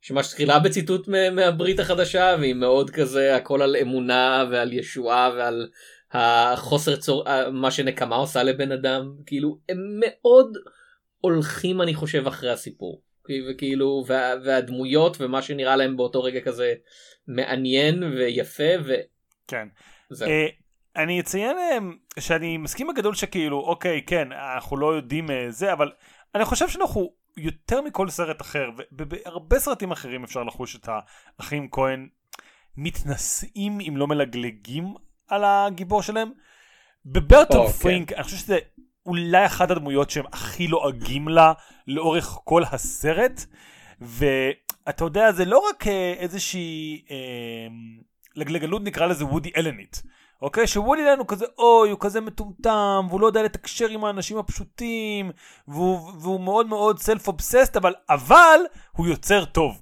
שמתחילה 0.01 0.59
בציטוט 0.59 1.07
מהברית 1.31 1.79
החדשה 1.79 2.35
והיא 2.39 2.53
מאוד 2.53 2.89
כזה 2.89 3.35
הכל 3.35 3.61
על 3.61 3.75
אמונה 3.75 4.45
ועל 4.51 4.73
ישועה 4.73 5.31
ועל 5.37 5.67
החוסר 6.11 6.95
צור 6.95 7.23
מה 7.51 7.71
שנקמה 7.71 8.15
עושה 8.15 8.43
לבן 8.43 8.71
אדם 8.71 9.15
כאילו 9.25 9.57
הם 9.69 9.77
מאוד 9.99 10.57
הולכים 11.21 11.81
אני 11.81 11.93
חושב 11.93 12.27
אחרי 12.27 12.51
הסיפור 12.51 13.04
וכאילו 13.49 14.03
וה, 14.07 14.33
והדמויות 14.45 15.17
ומה 15.21 15.41
שנראה 15.41 15.75
להם 15.75 15.97
באותו 15.97 16.23
רגע 16.23 16.41
כזה 16.41 16.73
מעניין 17.27 18.03
ויפה 18.03 18.63
ו... 18.85 18.93
כן. 19.47 19.67
זהו. 20.09 20.29
אה, 20.29 20.47
אני 20.95 21.19
אציין 21.19 21.57
אה, 21.57 21.77
שאני 22.19 22.57
מסכים 22.57 22.87
בגדול 22.87 23.15
שכאילו 23.15 23.59
אוקיי 23.59 24.01
כן 24.07 24.27
אנחנו 24.31 24.77
לא 24.77 24.95
יודעים 24.95 25.31
אה, 25.31 25.45
זה 25.49 25.73
אבל 25.73 25.91
אני 26.35 26.45
חושב 26.45 26.69
שאנחנו 26.69 27.13
יותר 27.37 27.81
מכל 27.81 28.09
סרט 28.09 28.41
אחר 28.41 28.69
ובהרבה 28.91 29.59
סרטים 29.59 29.91
אחרים 29.91 30.23
אפשר 30.23 30.43
לחוש 30.43 30.75
את 30.75 30.89
האחים 31.39 31.67
כהן 31.71 32.07
מתנשאים 32.77 33.79
אם 33.87 33.97
לא 33.97 34.07
מלגלגים 34.07 34.93
על 35.27 35.43
הגיבור 35.43 36.01
שלהם. 36.01 36.31
בברטון 37.05 37.65
oh, 37.65 37.69
פרינק 37.69 38.09
כן. 38.09 38.15
אני 38.15 38.23
חושב 38.23 38.37
שזה 38.37 38.57
אולי 39.05 39.45
אחת 39.45 39.71
הדמויות 39.71 40.09
שהם 40.09 40.25
הכי 40.33 40.67
לועגים 40.67 41.27
לה 41.27 41.53
לאורך 41.87 42.37
כל 42.43 42.63
הסרט 42.71 43.45
ואתה 44.01 45.03
יודע 45.03 45.31
זה 45.31 45.45
לא 45.45 45.63
רק 45.69 45.87
אה, 45.87 46.13
איזושהי 46.17 47.05
אה, 47.11 47.67
לגלגלות 48.35 48.81
נקרא 48.83 49.05
לזה 49.05 49.25
וודי 49.25 49.51
אלנית. 49.57 50.03
אוקיי? 50.41 50.67
שוולי 50.67 51.05
לן 51.05 51.19
הוא 51.19 51.27
כזה 51.27 51.45
אוי, 51.57 51.89
הוא 51.89 51.99
כזה 51.99 52.21
מטומטם, 52.21 53.05
והוא 53.09 53.21
לא 53.21 53.27
יודע 53.27 53.43
לתקשר 53.43 53.87
עם 53.89 54.05
האנשים 54.05 54.37
הפשוטים, 54.37 55.31
והוא, 55.67 56.11
והוא 56.19 56.41
מאוד 56.41 56.67
מאוד 56.67 56.99
סלף 56.99 57.27
אובססט, 57.27 57.77
אבל, 57.77 57.93
אבל 58.09 58.59
הוא 58.91 59.07
יוצר 59.07 59.45
טוב. 59.45 59.81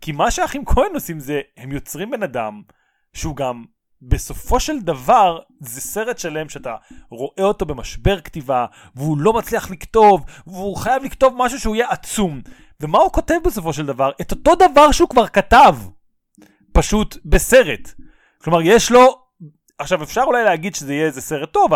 כי 0.00 0.12
מה 0.12 0.30
שהאחים 0.30 0.64
כהן 0.64 0.94
עושים 0.94 1.20
זה, 1.20 1.40
הם 1.56 1.72
יוצרים 1.72 2.10
בן 2.10 2.22
אדם 2.22 2.62
שהוא 3.14 3.36
גם 3.36 3.64
בסופו 4.02 4.60
של 4.60 4.80
דבר 4.80 5.38
זה 5.60 5.80
סרט 5.80 6.18
שלם 6.18 6.48
שאתה 6.48 6.76
רואה 7.10 7.44
אותו 7.44 7.66
במשבר 7.66 8.20
כתיבה 8.20 8.66
והוא 8.96 9.18
לא 9.18 9.32
מצליח 9.32 9.70
לכתוב 9.70 10.24
והוא 10.46 10.76
חייב 10.76 11.04
לכתוב 11.04 11.34
משהו 11.36 11.60
שהוא 11.60 11.76
יהיה 11.76 11.90
עצום 11.90 12.40
ומה 12.80 12.98
הוא 12.98 13.12
כותב 13.12 13.34
בסופו 13.44 13.72
של 13.72 13.86
דבר? 13.86 14.10
את 14.20 14.30
אותו 14.30 14.54
דבר 14.54 14.92
שהוא 14.92 15.08
כבר 15.08 15.26
כתב 15.26 15.76
פשוט 16.72 17.16
בסרט 17.24 17.90
כלומר 18.42 18.62
יש 18.62 18.90
לו 18.90 19.22
עכשיו 19.78 20.02
אפשר 20.02 20.22
אולי 20.26 20.44
להגיד 20.44 20.74
שזה 20.74 20.94
יהיה 20.94 21.06
איזה 21.06 21.20
סרט 21.20 21.52
טוב 21.52 21.70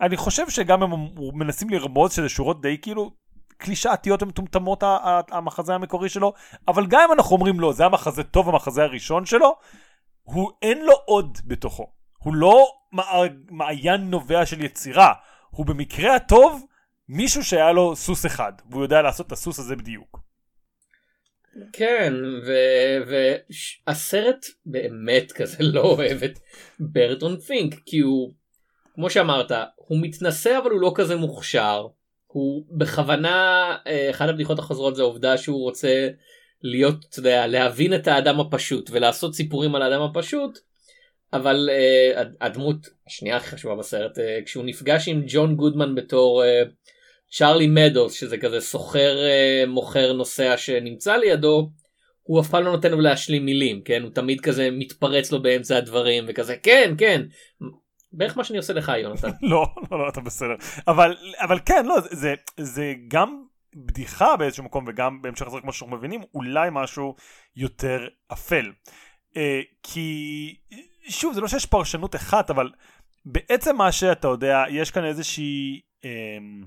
אני 0.00 0.16
חושב 0.16 0.50
שגם 0.50 0.82
הם 0.82 0.90
מנסים 1.34 1.70
לרמוז 1.70 2.12
שזה 2.12 2.28
שורות 2.28 2.62
די 2.62 2.78
כאילו 2.82 3.10
קלישאתיות 3.58 4.22
ומטומטמות 4.22 4.82
המחזה 5.30 5.74
המקורי 5.74 6.08
שלו 6.08 6.32
אבל 6.68 6.86
גם 6.86 7.00
אם 7.08 7.12
אנחנו 7.12 7.36
אומרים 7.36 7.60
לא 7.60 7.72
זה 7.72 7.86
המחזה 7.86 8.22
טוב 8.22 8.48
המחזה 8.48 8.82
הראשון 8.82 9.26
שלו 9.26 9.56
הוא 10.32 10.50
אין 10.62 10.84
לו 10.84 10.94
עוד 11.04 11.38
בתוכו. 11.44 11.92
הוא 12.18 12.34
לא 12.34 12.66
מעיין 13.50 14.10
נובע 14.10 14.46
של 14.46 14.64
יצירה, 14.64 15.12
הוא 15.50 15.66
במקרה 15.66 16.16
הטוב 16.16 16.66
מישהו 17.08 17.44
שהיה 17.44 17.72
לו 17.72 17.96
סוס 17.96 18.26
אחד, 18.26 18.52
והוא 18.70 18.82
יודע 18.82 19.02
לעשות 19.02 19.26
את 19.26 19.32
הסוס 19.32 19.58
הזה 19.58 19.76
בדיוק. 19.76 20.20
כן, 21.72 22.12
והסרט 23.86 24.46
באמת 24.66 25.32
כזה 25.32 25.56
לא 25.60 25.80
אוהב 25.80 26.22
את 26.22 26.38
ברטון 26.80 27.40
פינק, 27.40 27.74
כי 27.86 27.98
הוא, 27.98 28.32
כמו 28.94 29.10
שאמרת, 29.10 29.52
הוא 29.76 29.98
מתנשא 30.02 30.58
אבל 30.62 30.70
הוא 30.70 30.80
לא 30.80 30.92
כזה 30.94 31.16
מוכשר. 31.16 31.86
הוא 32.26 32.64
בכוונה, 32.70 33.76
אה, 33.86 34.10
אחת 34.10 34.28
הבדיחות 34.28 34.58
החוזרות 34.58 34.96
זה 34.96 35.02
העובדה 35.02 35.38
שהוא 35.38 35.62
רוצה 35.62 36.08
להיות, 36.62 37.04
אתה 37.10 37.18
יודע, 37.18 37.46
להבין 37.46 37.94
את 37.94 38.08
האדם 38.08 38.40
הפשוט 38.40 38.90
ולעשות 38.92 39.34
סיפורים 39.34 39.74
על 39.74 39.82
האדם 39.82 40.02
הפשוט, 40.02 40.58
אבל 41.32 41.70
uh, 41.72 42.28
הדמות 42.40 42.76
השנייה 43.06 43.36
הכי 43.36 43.50
חשובה 43.50 43.74
בסרט, 43.74 44.18
uh, 44.18 44.20
כשהוא 44.44 44.64
נפגש 44.64 45.08
עם 45.08 45.22
ג'ון 45.26 45.56
גודמן 45.56 45.94
בתור 45.94 46.42
uh, 46.42 46.68
צ'ארלי 47.32 47.66
מדוס, 47.66 48.12
שזה 48.12 48.38
כזה 48.38 48.60
סוחר 48.60 49.16
uh, 49.16 49.68
מוכר 49.68 50.12
נוסע 50.12 50.56
שנמצא 50.56 51.16
לידו, 51.16 51.70
הוא 52.22 52.40
אף 52.40 52.48
פעם 52.48 52.64
לא 52.64 52.72
נותן 52.72 52.90
לו 52.90 53.00
להשלים 53.00 53.44
מילים, 53.44 53.82
כן? 53.82 54.02
הוא 54.02 54.10
תמיד 54.10 54.40
כזה 54.40 54.68
מתפרץ 54.72 55.32
לו 55.32 55.42
באמצע 55.42 55.76
הדברים 55.76 56.24
וכזה, 56.28 56.56
כן, 56.56 56.94
כן. 56.98 57.22
בערך 58.12 58.36
מה 58.36 58.44
שאני 58.44 58.58
עושה 58.58 58.72
לך 58.72 58.92
יונתן. 59.02 59.28
לא, 59.50 59.66
לא, 59.90 59.98
לא, 59.98 60.08
אתה 60.08 60.20
בסדר. 60.20 60.54
אבל, 60.88 61.16
אבל 61.40 61.58
כן, 61.66 61.86
לא, 61.86 61.96
זה, 62.10 62.34
זה 62.56 62.94
גם 63.08 63.42
בדיחה 63.74 64.36
באיזשהו 64.36 64.64
מקום 64.64 64.84
וגם 64.88 65.22
בהמשך 65.22 65.46
לזה 65.46 65.60
כמו 65.60 65.72
שאנחנו 65.72 65.96
מבינים 65.96 66.22
אולי 66.34 66.68
משהו 66.72 67.14
יותר 67.56 68.08
אפל. 68.32 68.72
Uh, 69.30 69.36
כי 69.82 70.56
שוב 71.08 71.34
זה 71.34 71.40
לא 71.40 71.48
שיש 71.48 71.66
פרשנות 71.66 72.16
אחת 72.16 72.50
אבל 72.50 72.70
בעצם 73.24 73.76
מה 73.76 73.92
שאתה 73.92 74.28
יודע 74.28 74.64
יש 74.70 74.90
כאן 74.90 75.04
איזושהי 75.04 75.80
um, 76.02 76.66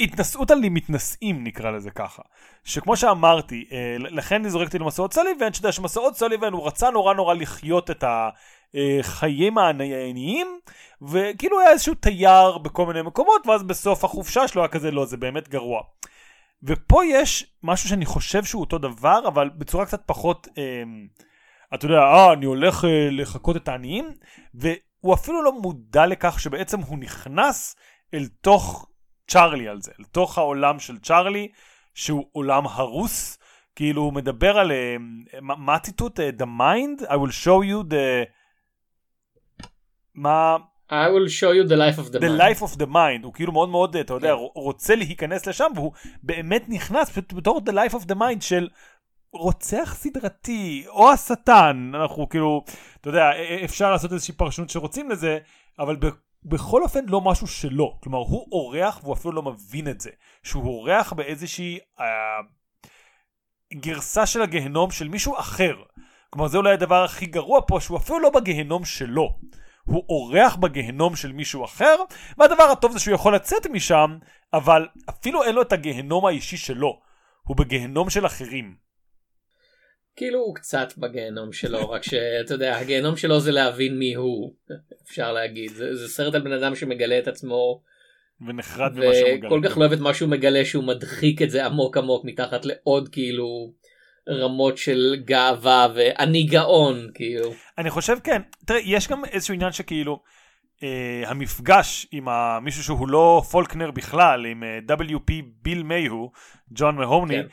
התנשאות 0.00 0.50
על 0.50 0.58
מתנשאים 0.62 1.44
נקרא 1.44 1.70
לזה 1.70 1.90
ככה 1.90 2.22
שכמו 2.64 2.96
שאמרתי 2.96 3.64
uh, 3.68 3.74
לכן 3.98 4.34
אני 4.34 4.50
זורקתי 4.50 4.78
למסעות 4.78 5.12
סוליבן 5.12 5.52
שאתה 5.52 5.66
יודע 5.66 5.72
שמסעות 5.72 6.16
סוליבן 6.16 6.52
הוא 6.52 6.66
רצה 6.66 6.90
נורא 6.90 7.14
נורא 7.14 7.34
לחיות 7.34 7.90
את 7.90 8.04
ה... 8.04 8.28
אה, 8.76 8.98
חיים 9.02 9.58
העניים 9.58 10.58
וכאילו 11.02 11.60
היה 11.60 11.70
איזשהו 11.70 11.94
תייר 11.94 12.58
בכל 12.58 12.86
מיני 12.86 13.02
מקומות 13.02 13.46
ואז 13.46 13.62
בסוף 13.62 14.04
החופשה 14.04 14.48
שלו 14.48 14.62
היה 14.62 14.68
כזה 14.68 14.90
לא 14.90 15.04
זה 15.04 15.16
באמת 15.16 15.48
גרוע. 15.48 15.82
ופה 16.62 17.04
יש 17.04 17.54
משהו 17.62 17.88
שאני 17.88 18.06
חושב 18.06 18.44
שהוא 18.44 18.60
אותו 18.60 18.78
דבר 18.78 19.28
אבל 19.28 19.48
בצורה 19.48 19.86
קצת 19.86 20.02
פחות 20.06 20.48
אה, 20.58 20.82
אתה 21.74 21.86
יודע 21.86 21.98
אה 21.98 22.32
אני 22.32 22.46
הולך 22.46 22.84
אה, 22.84 23.08
לחקות 23.10 23.56
את 23.56 23.68
העניים 23.68 24.14
והוא 24.54 25.14
אפילו 25.14 25.42
לא 25.42 25.60
מודע 25.60 26.06
לכך 26.06 26.40
שבעצם 26.40 26.80
הוא 26.80 26.98
נכנס 26.98 27.76
אל 28.14 28.26
תוך 28.40 28.86
צ'ארלי 29.28 29.68
על 29.68 29.80
זה 29.80 29.92
אל 30.00 30.04
תוך 30.04 30.38
העולם 30.38 30.78
של 30.78 30.98
צ'ארלי 30.98 31.48
שהוא 31.94 32.24
עולם 32.32 32.66
הרוס 32.66 33.38
כאילו 33.76 34.02
הוא 34.02 34.12
מדבר 34.12 34.58
על 34.58 34.72
אה, 34.72 34.96
מה 35.40 35.74
הציטוט? 35.74 36.20
Uh, 36.20 36.22
the 36.42 36.46
mind 36.46 37.06
I 37.06 37.14
will 37.14 37.44
show 37.44 37.62
you 37.62 37.90
the 37.90 38.26
מה... 40.14 40.56
I 40.90 41.08
will 41.08 41.28
show 41.28 41.52
you 41.52 41.64
the 41.68 41.76
life 41.76 41.98
of 41.98 42.12
the, 42.12 42.18
the 42.18 42.28
mind. 42.28 42.38
life 42.38 42.62
of 42.62 42.78
the 42.78 42.86
mind. 42.86 43.24
הוא 43.24 43.34
כאילו 43.34 43.52
מאוד 43.52 43.68
מאוד, 43.68 43.96
אתה 43.96 44.14
יודע, 44.14 44.32
yeah. 44.32 44.50
רוצה 44.54 44.94
להיכנס 44.94 45.46
לשם, 45.46 45.70
והוא 45.74 45.92
באמת 46.22 46.64
נכנס 46.68 47.18
בתור 47.34 47.60
the 47.66 47.72
life 47.72 47.94
of 47.94 48.04
the 48.06 48.14
mind 48.14 48.40
של 48.40 48.68
רוצח 49.32 49.94
סדרתי, 49.98 50.84
או 50.88 51.12
השטן. 51.12 51.92
אנחנו 51.94 52.28
כאילו, 52.28 52.64
אתה 53.00 53.08
יודע, 53.08 53.30
אפשר 53.64 53.90
לעשות 53.90 54.12
איזושהי 54.12 54.34
פרשנות 54.34 54.70
שרוצים 54.70 55.10
לזה, 55.10 55.38
אבל 55.78 55.96
ב... 55.96 56.06
בכל 56.44 56.82
אופן 56.82 57.04
לא 57.08 57.20
משהו 57.20 57.46
שלו. 57.46 57.98
כלומר, 58.02 58.18
הוא 58.18 58.46
אורח 58.52 59.00
והוא 59.02 59.14
אפילו 59.14 59.34
לא 59.34 59.42
מבין 59.42 59.88
את 59.88 60.00
זה. 60.00 60.10
שהוא 60.42 60.64
אורח 60.64 61.12
באיזושהי 61.12 61.78
אה, 62.00 62.06
גרסה 63.74 64.26
של 64.26 64.42
הגהנום 64.42 64.90
של 64.90 65.08
מישהו 65.08 65.38
אחר. 65.38 65.74
כלומר, 66.30 66.48
זה 66.48 66.58
אולי 66.58 66.72
הדבר 66.72 67.04
הכי 67.04 67.26
גרוע 67.26 67.60
פה, 67.66 67.80
שהוא 67.80 67.98
אפילו 67.98 68.20
לא 68.20 68.30
בגהנום 68.30 68.84
שלו. 68.84 69.38
הוא 69.84 70.04
אורח 70.08 70.56
בגהנום 70.56 71.16
של 71.16 71.32
מישהו 71.32 71.64
אחר, 71.64 71.96
והדבר 72.38 72.64
הטוב 72.64 72.92
זה 72.92 72.98
שהוא 72.98 73.14
יכול 73.14 73.34
לצאת 73.34 73.66
משם, 73.66 74.18
אבל 74.52 74.86
אפילו 75.10 75.42
אין 75.42 75.54
לו 75.54 75.62
את 75.62 75.72
הגהנום 75.72 76.26
האישי 76.26 76.56
שלו, 76.56 77.00
הוא 77.42 77.56
בגהנום 77.56 78.10
של 78.10 78.26
אחרים. 78.26 78.74
כאילו 80.16 80.38
הוא 80.38 80.54
קצת 80.54 80.92
בגהנום 80.98 81.52
שלו, 81.52 81.90
רק 81.90 82.02
שאתה 82.02 82.54
יודע, 82.54 82.78
הגהנום 82.78 83.16
שלו 83.16 83.40
זה 83.40 83.52
להבין 83.52 83.98
מי 83.98 84.14
הוא, 84.14 84.54
אפשר 85.08 85.32
להגיד. 85.32 85.70
זה, 85.70 85.94
זה 85.94 86.08
סרט 86.08 86.34
על 86.34 86.40
בן 86.40 86.52
אדם 86.52 86.74
שמגלה 86.74 87.18
את 87.18 87.28
עצמו. 87.28 87.82
ונחרד 88.46 88.92
במה 88.92 89.14
שהוא 89.14 89.34
מגלה. 89.34 89.48
וכל 89.48 89.60
כך 89.64 89.76
לא 89.78 89.82
אוהב 89.82 89.92
את 89.92 89.98
מה 89.98 90.14
שהוא 90.14 90.30
מגלה 90.30 90.64
שהוא 90.64 90.84
מדחיק 90.84 91.42
את 91.42 91.50
זה 91.50 91.66
עמוק 91.66 91.96
עמוק 91.96 92.24
מתחת 92.24 92.64
לעוד 92.64 93.08
כאילו 93.08 93.72
רמות 94.28 94.78
של 94.78 95.16
גאווה 95.24 95.88
ואני 95.94 96.42
גאון 96.42 97.10
כאילו. 97.14 97.54
אני 97.78 97.90
חושב 97.90 98.16
כן, 98.24 98.42
תראה 98.66 98.80
יש 98.84 99.08
גם 99.08 99.24
איזשהו 99.24 99.54
עניין 99.54 99.72
שכאילו 99.72 100.22
אה, 100.82 101.22
המפגש 101.26 102.06
עם 102.12 102.28
ה- 102.28 102.58
מישהו 102.62 102.82
שהוא 102.84 103.08
לא 103.08 103.42
פולקנר 103.50 103.90
בכלל, 103.90 104.46
עם 104.46 104.64
אה, 104.64 104.96
WP 104.96 105.32
ביל 105.62 105.82
מייהו, 105.82 106.32
ג'ון 106.70 106.96
מהומני, 106.96 107.34
כן. 107.34 107.46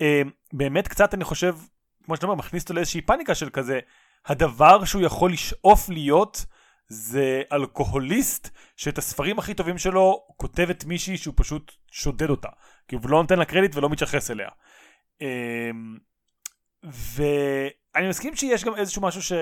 אה, 0.00 0.22
באמת 0.52 0.88
קצת 0.88 1.14
אני 1.14 1.24
חושב, 1.24 1.56
כמו 2.04 2.16
שאתה 2.16 2.26
אומר, 2.26 2.36
מכניס 2.38 2.62
אותו 2.62 2.74
לאיזושהי 2.74 3.00
פאניקה 3.00 3.34
של 3.34 3.50
כזה, 3.50 3.80
הדבר 4.26 4.84
שהוא 4.84 5.02
יכול 5.02 5.32
לשאוף 5.32 5.88
להיות 5.88 6.44
זה 6.88 7.42
אלכוהוליסט 7.52 8.48
שאת 8.76 8.98
הספרים 8.98 9.38
הכי 9.38 9.54
טובים 9.54 9.78
שלו 9.78 10.26
כותבת 10.36 10.84
מישהי 10.84 11.16
שהוא 11.16 11.34
פשוט 11.36 11.72
שודד 11.90 12.30
אותה. 12.30 12.48
כי 12.88 12.96
הוא 12.96 13.10
לא 13.10 13.22
נותן 13.22 13.38
לה 13.38 13.44
קרדיט 13.44 13.76
ולא 13.76 13.88
מתייחס 13.88 14.30
אליה. 14.30 14.48
אמ, 15.20 15.26
ואני 16.82 18.08
מסכים 18.08 18.36
שיש 18.36 18.64
גם 18.64 18.74
איזשהו 18.74 19.02
משהו 19.02 19.22
ש... 19.22 19.32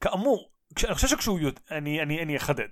כאמור, 0.00 0.50
כש... 0.74 0.84
אני 0.84 0.94
חושב 0.94 1.08
שכשהוא... 1.08 1.40
יוצ- 1.40 1.60
אני, 1.70 2.02
אני, 2.02 2.22
אני 2.22 2.36
אחדד. 2.36 2.68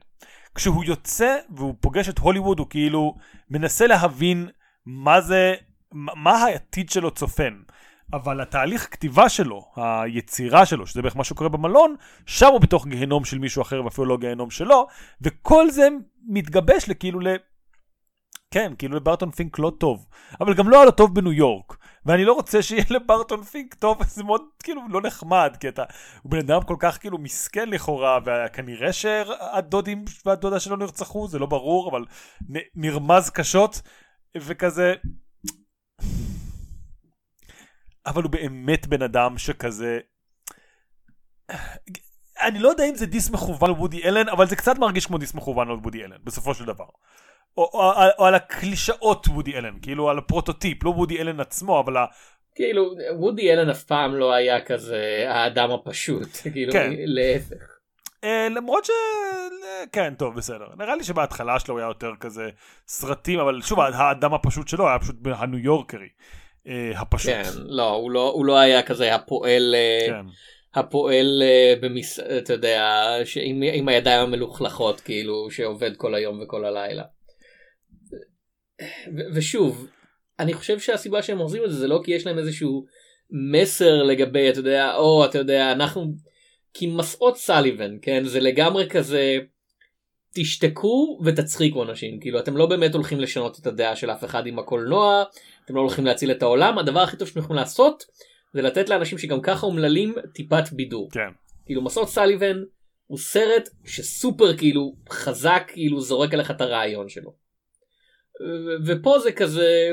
כשהוא 0.54 0.84
יוצא 0.84 1.36
והוא 1.50 1.74
פוגש 1.80 2.08
את 2.08 2.18
הוליווד 2.18 2.58
הוא 2.58 2.66
כאילו 2.70 3.16
מנסה 3.50 3.86
להבין 3.86 4.48
מה 4.86 5.20
זה, 5.20 5.54
מה 5.92 6.12
מה 6.14 6.32
העתיד 6.32 6.90
שלו 6.90 7.10
צופן. 7.10 7.60
אבל 8.12 8.40
התהליך 8.40 8.88
כתיבה 8.90 9.28
שלו, 9.28 9.72
היצירה 9.76 10.66
שלו, 10.66 10.86
שזה 10.86 11.02
בערך 11.02 11.16
מה 11.16 11.24
שקורה 11.24 11.48
במלון, 11.48 11.96
שם 12.26 12.46
הוא 12.46 12.60
בתוך 12.60 12.86
גיהנום 12.86 13.24
של 13.24 13.38
מישהו 13.38 13.62
אחר 13.62 13.84
ואפילו 13.84 14.06
לא 14.06 14.18
גיהנום 14.18 14.50
שלו, 14.50 14.86
וכל 15.20 15.70
זה 15.70 15.88
מתגבש 16.28 16.88
לכאילו 16.88 17.20
ל... 17.20 17.26
כן, 18.54 18.72
כאילו 18.78 18.96
לברטון 18.96 19.30
פינק 19.30 19.58
לא 19.58 19.72
טוב, 19.78 20.06
אבל 20.40 20.54
גם 20.54 20.68
לא 20.68 20.76
היה 20.76 20.84
לו 20.84 20.90
טוב 20.90 21.14
בניו 21.14 21.32
יורק, 21.32 21.76
ואני 22.06 22.24
לא 22.24 22.32
רוצה 22.32 22.62
שיהיה 22.62 22.84
לברטון 22.96 23.42
פינק 23.42 23.74
טוב, 23.74 24.04
זה 24.14 24.24
מאוד 24.24 24.42
כאילו 24.62 24.82
לא 24.88 25.00
נחמד, 25.02 25.56
כי 25.60 25.68
אתה, 25.68 25.84
הוא 26.22 26.30
בן 26.30 26.38
אדם 26.38 26.62
כל 26.62 26.76
כך 26.78 26.98
כאילו 27.00 27.18
מסכן 27.18 27.68
לכאורה, 27.68 28.18
וכנראה 28.24 28.92
שהדודים 28.92 30.04
והדודה 30.26 30.60
שלו 30.60 30.76
נרצחו, 30.76 31.28
זה 31.28 31.38
לא 31.38 31.46
ברור, 31.46 31.90
אבל 31.90 32.04
נ- 32.50 32.68
נרמז 32.84 33.30
קשות, 33.30 33.82
וכזה... 34.36 34.94
אבל 38.06 38.22
הוא 38.22 38.30
באמת 38.30 38.86
בן 38.86 39.02
אדם 39.02 39.38
שכזה... 39.38 39.98
אני 42.40 42.58
לא 42.58 42.68
יודע 42.68 42.84
אם 42.84 42.94
זה 42.94 43.06
דיס 43.06 43.30
מכוון 43.30 43.70
על 43.70 43.76
וודי 43.76 44.04
אלן, 44.04 44.28
אבל 44.28 44.46
זה 44.46 44.56
קצת 44.56 44.78
מרגיש 44.78 45.06
כמו 45.06 45.18
דיס 45.18 45.34
מכוון 45.34 45.70
על 45.70 45.76
וודי 45.76 46.04
אלן, 46.04 46.18
בסופו 46.24 46.54
של 46.54 46.64
דבר. 46.64 46.86
או, 47.56 47.70
או, 47.74 47.80
או, 47.80 48.02
או 48.18 48.24
על 48.26 48.34
הקלישאות 48.34 49.28
וודי 49.28 49.54
אלן, 49.54 49.74
כאילו 49.82 50.10
על 50.10 50.18
הפרוטוטיפ, 50.18 50.84
לא 50.84 50.90
וודי 50.90 51.20
אלן 51.20 51.40
עצמו, 51.40 51.80
אבל 51.80 51.96
ה... 51.96 52.04
כאילו 52.54 52.94
וודי 53.18 53.52
אלן 53.52 53.70
אף 53.70 53.82
פעם 53.82 54.14
לא 54.14 54.32
היה 54.32 54.60
כזה 54.60 55.24
האדם 55.28 55.70
הפשוט 55.70 56.28
כאילו 56.52 56.72
כן. 56.72 56.90
להפך. 56.96 57.80
אה, 58.24 58.48
למרות 58.50 58.84
ש... 58.84 58.90
כן, 59.92 60.14
טוב, 60.14 60.34
בסדר. 60.34 60.66
נראה 60.78 60.96
לי 60.96 61.04
שבהתחלה 61.04 61.60
שלו 61.60 61.78
היה 61.78 61.86
יותר 61.86 62.12
כזה 62.20 62.50
סרטים, 62.86 63.40
אבל 63.40 63.62
שוב, 63.62 63.80
האדם 63.80 64.34
הפשוט 64.34 64.68
שלו 64.68 64.88
היה 64.88 64.98
פשוט 64.98 65.16
הניו 65.24 65.58
יורקרי. 65.58 66.08
אה, 66.66 67.00
הפשוט. 67.00 67.30
כן 67.30 67.42
לא 67.54 67.90
הוא 67.90 68.10
לא 68.10 68.30
הוא 68.34 68.46
לא 68.46 68.58
היה 68.58 68.82
כזה 68.82 69.14
הפועל 69.14 69.74
כן. 70.08 70.26
הפועל 70.74 71.42
אה, 71.42 71.74
במס... 71.80 72.20
אתה 72.20 72.52
יודע 72.52 73.12
שעם 73.24 73.62
עם 73.72 73.88
הידיים 73.88 74.20
המלוכלכות 74.20 75.00
כאילו 75.00 75.50
שעובד 75.50 75.96
כל 75.96 76.14
היום 76.14 76.40
וכל 76.42 76.64
הלילה. 76.64 77.04
ו- 79.16 79.34
ושוב 79.34 79.86
אני 80.38 80.54
חושב 80.54 80.78
שהסיבה 80.78 81.22
שהם 81.22 81.38
עושים 81.38 81.64
את 81.64 81.70
זה 81.70 81.76
זה 81.76 81.88
לא 81.88 82.00
כי 82.04 82.12
יש 82.12 82.26
להם 82.26 82.38
איזשהו 82.38 82.84
מסר 83.52 84.02
לגבי 84.02 84.50
אתה 84.50 84.58
יודע 84.58 84.94
או 84.94 85.24
אתה 85.24 85.38
יודע 85.38 85.72
אנחנו 85.72 86.14
כי 86.74 86.86
מסעות 86.86 87.36
סליבן 87.36 87.96
כן 88.02 88.24
זה 88.24 88.40
לגמרי 88.40 88.88
כזה 88.88 89.38
תשתקו 90.34 91.20
ותצחיקו 91.24 91.82
אנשים 91.82 92.20
כאילו 92.20 92.38
אתם 92.38 92.56
לא 92.56 92.66
באמת 92.66 92.94
הולכים 92.94 93.20
לשנות 93.20 93.58
את 93.58 93.66
הדעה 93.66 93.96
של 93.96 94.10
אף 94.10 94.24
אחד 94.24 94.46
עם 94.46 94.58
הקולנוע 94.58 95.24
אתם 95.64 95.74
לא 95.74 95.80
הולכים 95.80 96.06
להציל 96.06 96.30
את 96.30 96.42
העולם 96.42 96.78
הדבר 96.78 97.00
הכי 97.00 97.16
טוב 97.16 97.28
שאתם 97.28 97.40
יכולים 97.40 97.56
לעשות 97.56 98.04
זה 98.54 98.62
לתת 98.62 98.88
לאנשים 98.88 99.18
שגם 99.18 99.40
ככה 99.40 99.66
אומללים 99.66 100.14
טיפת 100.34 100.72
בידור. 100.72 101.10
כן. 101.10 101.30
כאילו 101.66 101.82
מסעות 101.82 102.08
סליבן 102.08 102.56
הוא 103.06 103.18
סרט 103.18 103.68
שסופר 103.84 104.56
כאילו 104.56 104.94
חזק 105.10 105.62
כאילו 105.72 106.00
זורק 106.00 106.34
עליך 106.34 106.50
את 106.50 106.60
הרעיון 106.60 107.08
שלו. 107.08 107.34
ופה 108.86 109.18
זה 109.18 109.32
כזה 109.32 109.92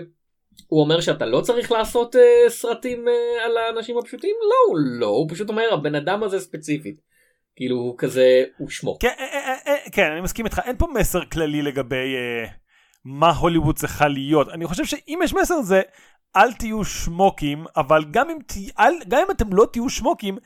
הוא 0.67 0.81
אומר 0.81 1.01
שאתה 1.01 1.25
לא 1.25 1.41
צריך 1.41 1.71
לעשות 1.71 2.15
uh, 2.15 2.19
סרטים 2.49 3.05
uh, 3.07 3.45
על 3.45 3.57
האנשים 3.57 3.97
הפשוטים 3.97 4.36
לא 4.41 4.71
הוא 4.71 4.77
לא 4.99 5.07
הוא 5.07 5.29
פשוט 5.29 5.49
אומר 5.49 5.73
הבן 5.73 5.95
אדם 5.95 6.23
הזה 6.23 6.39
ספציפית. 6.39 7.07
כאילו 7.57 7.75
הוא 7.75 7.95
כזה 7.97 8.43
הוא 8.57 8.69
שמו. 8.69 8.97
כן, 8.99 9.13
אה, 9.19 9.75
כן, 9.91 10.12
אני 10.12 10.21
מסכים 10.21 10.45
איתך, 10.45 10.62
אין 10.65 10.77
פה 10.77 10.88
מסר 10.93 11.25
כללי 11.25 11.62
לגבי 11.62 12.15
אה, 12.15 12.49
מה 13.05 13.29
הוליווד 13.29 13.77
צריכה 13.77 14.07
להיות. 14.07 14.49
אני 14.49 14.65
חושב 14.65 14.86
שאם 14.86 15.19
יש 15.23 15.33
מסר 15.33 15.62
זה, 15.62 15.81
אל 16.36 16.53
תהיו 16.53 16.86
שמוקים, 16.86 17.65
אבל 17.77 18.05
גם 18.12 18.29
אם, 18.29 18.38
תה, 18.47 18.60
אל, 18.79 18.93
גם 19.07 19.21
אם 19.25 19.31
אתם 19.31 19.53
לא 19.53 19.65
תהיו 19.71 19.89
שמוקים, 19.89 20.38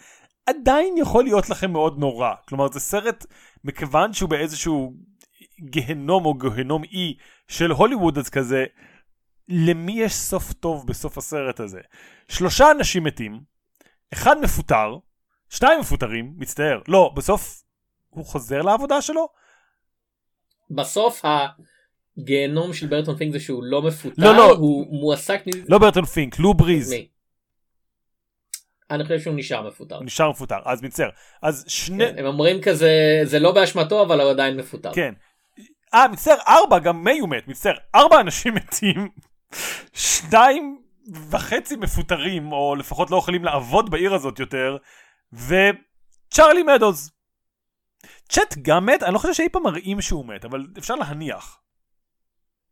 עדיין 0.45 0.97
יכול 0.97 1.23
להיות 1.23 1.49
לכם 1.49 1.71
מאוד 1.71 1.99
נורא. 1.99 2.33
כלומר, 2.47 2.67
זה 2.71 2.79
סרט, 2.79 3.25
מכיוון 3.63 4.13
שהוא 4.13 4.29
באיזשהו 4.29 4.93
גיהנום 5.61 6.25
או 6.25 6.33
גיהנום 6.33 6.83
אי 6.83 7.15
של 7.47 7.71
הוליווד, 7.71 8.17
אז 8.17 8.29
כזה, 8.29 8.65
למי 9.47 9.91
יש 10.01 10.13
סוף 10.13 10.53
טוב 10.53 10.87
בסוף 10.87 11.17
הסרט 11.17 11.59
הזה? 11.59 11.79
שלושה 12.27 12.71
אנשים 12.71 13.03
מתים, 13.03 13.39
אחד 14.13 14.41
מפוטר, 14.41 14.97
שניים 15.49 15.79
מפוטרים, 15.79 16.33
מצטער, 16.37 16.81
לא, 16.87 17.13
בסוף 17.15 17.63
הוא 18.09 18.25
חוזר 18.25 18.61
לעבודה 18.61 19.01
שלו? 19.01 19.27
בסוף 20.71 21.25
הגיהנום 22.17 22.73
של 22.73 22.87
ברטון 22.87 23.17
פינק 23.17 23.31
זה 23.31 23.39
שהוא 23.39 23.63
לא 23.63 23.81
מפוטר 23.81 24.21
לא, 24.21 24.37
לא. 24.37 24.51
הוא 24.51 24.99
מועסק. 24.99 25.41
לא 25.69 25.77
ברטון 25.77 26.05
פינק, 26.05 26.39
לו 26.39 26.53
בריז. 26.53 26.93
מי? 26.93 27.07
אני 28.91 29.03
חושב 29.03 29.19
שהוא 29.19 29.35
נשאר 29.35 29.67
מפוטר. 29.67 29.95
הוא 29.95 30.05
נשאר 30.05 30.29
מפוטר, 30.29 30.59
אז 30.65 30.81
מצטער. 30.81 31.09
אז 31.41 31.65
שני... 31.67 32.07
כן, 32.07 32.17
הם 32.17 32.25
אומרים 32.25 32.61
כזה 32.61 33.21
זה 33.23 33.39
לא 33.39 33.51
באשמתו 33.51 34.01
אבל 34.01 34.21
הוא 34.21 34.31
עדיין 34.31 34.57
מפוטר. 34.57 34.93
כן. 34.93 35.13
אה, 35.93 36.07
מצטער, 36.07 36.37
ארבע, 36.47 36.79
גם 36.79 37.03
מיי 37.03 37.19
הוא 37.19 37.29
מת, 37.29 37.47
מצטער, 37.47 37.75
ארבע 37.95 38.19
אנשים 38.19 38.55
מתים, 38.55 39.09
שניים 39.93 40.81
וחצי 41.29 41.75
מפוטרים, 41.75 42.51
או 42.51 42.75
לפחות 42.75 43.11
לא 43.11 43.17
יכולים 43.17 43.43
לעבוד 43.43 43.89
בעיר 43.89 44.13
הזאת 44.13 44.39
יותר, 44.39 44.77
וצ'רלי 45.33 46.63
מדוז. 46.63 47.11
צ'אט 48.29 48.57
גם 48.61 48.85
מת, 48.85 49.03
אני 49.03 49.13
לא 49.13 49.19
חושב 49.19 49.33
שאי 49.33 49.49
פעם 49.49 49.63
מראים 49.63 50.01
שהוא 50.01 50.25
מת, 50.25 50.45
אבל 50.45 50.67
אפשר 50.77 50.95
להניח. 50.95 51.61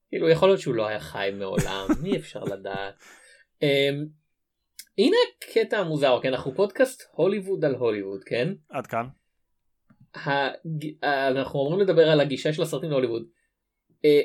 כאילו 0.10 0.30
יכול 0.30 0.50
להיות 0.50 0.62
שהוא 0.62 0.76
לא 0.76 0.88
היה 0.88 1.00
חי 1.00 1.30
מעולם 1.34 1.88
אי 2.06 2.18
אפשר 2.18 2.44
לדעת. 2.44 2.94
אמ, 3.62 4.06
הנה 4.98 5.18
קטע 5.54 5.84
מוזר 5.84 6.20
כן 6.22 6.34
אנחנו 6.34 6.56
פודקאסט 6.56 7.04
הוליווד 7.12 7.66
על 7.66 7.76
הוליווד 7.76 8.24
כן 8.24 8.48
עד 8.70 8.88
כאן. 8.88 9.08
הג- 10.16 11.04
אנחנו 11.04 11.60
אמורים 11.62 11.80
לדבר 11.80 12.10
על 12.10 12.20
הגישה 12.22 12.54
של 12.54 12.62
הסרטים 12.62 12.90
להוליווד. 12.90 13.24
אה, 14.06 14.22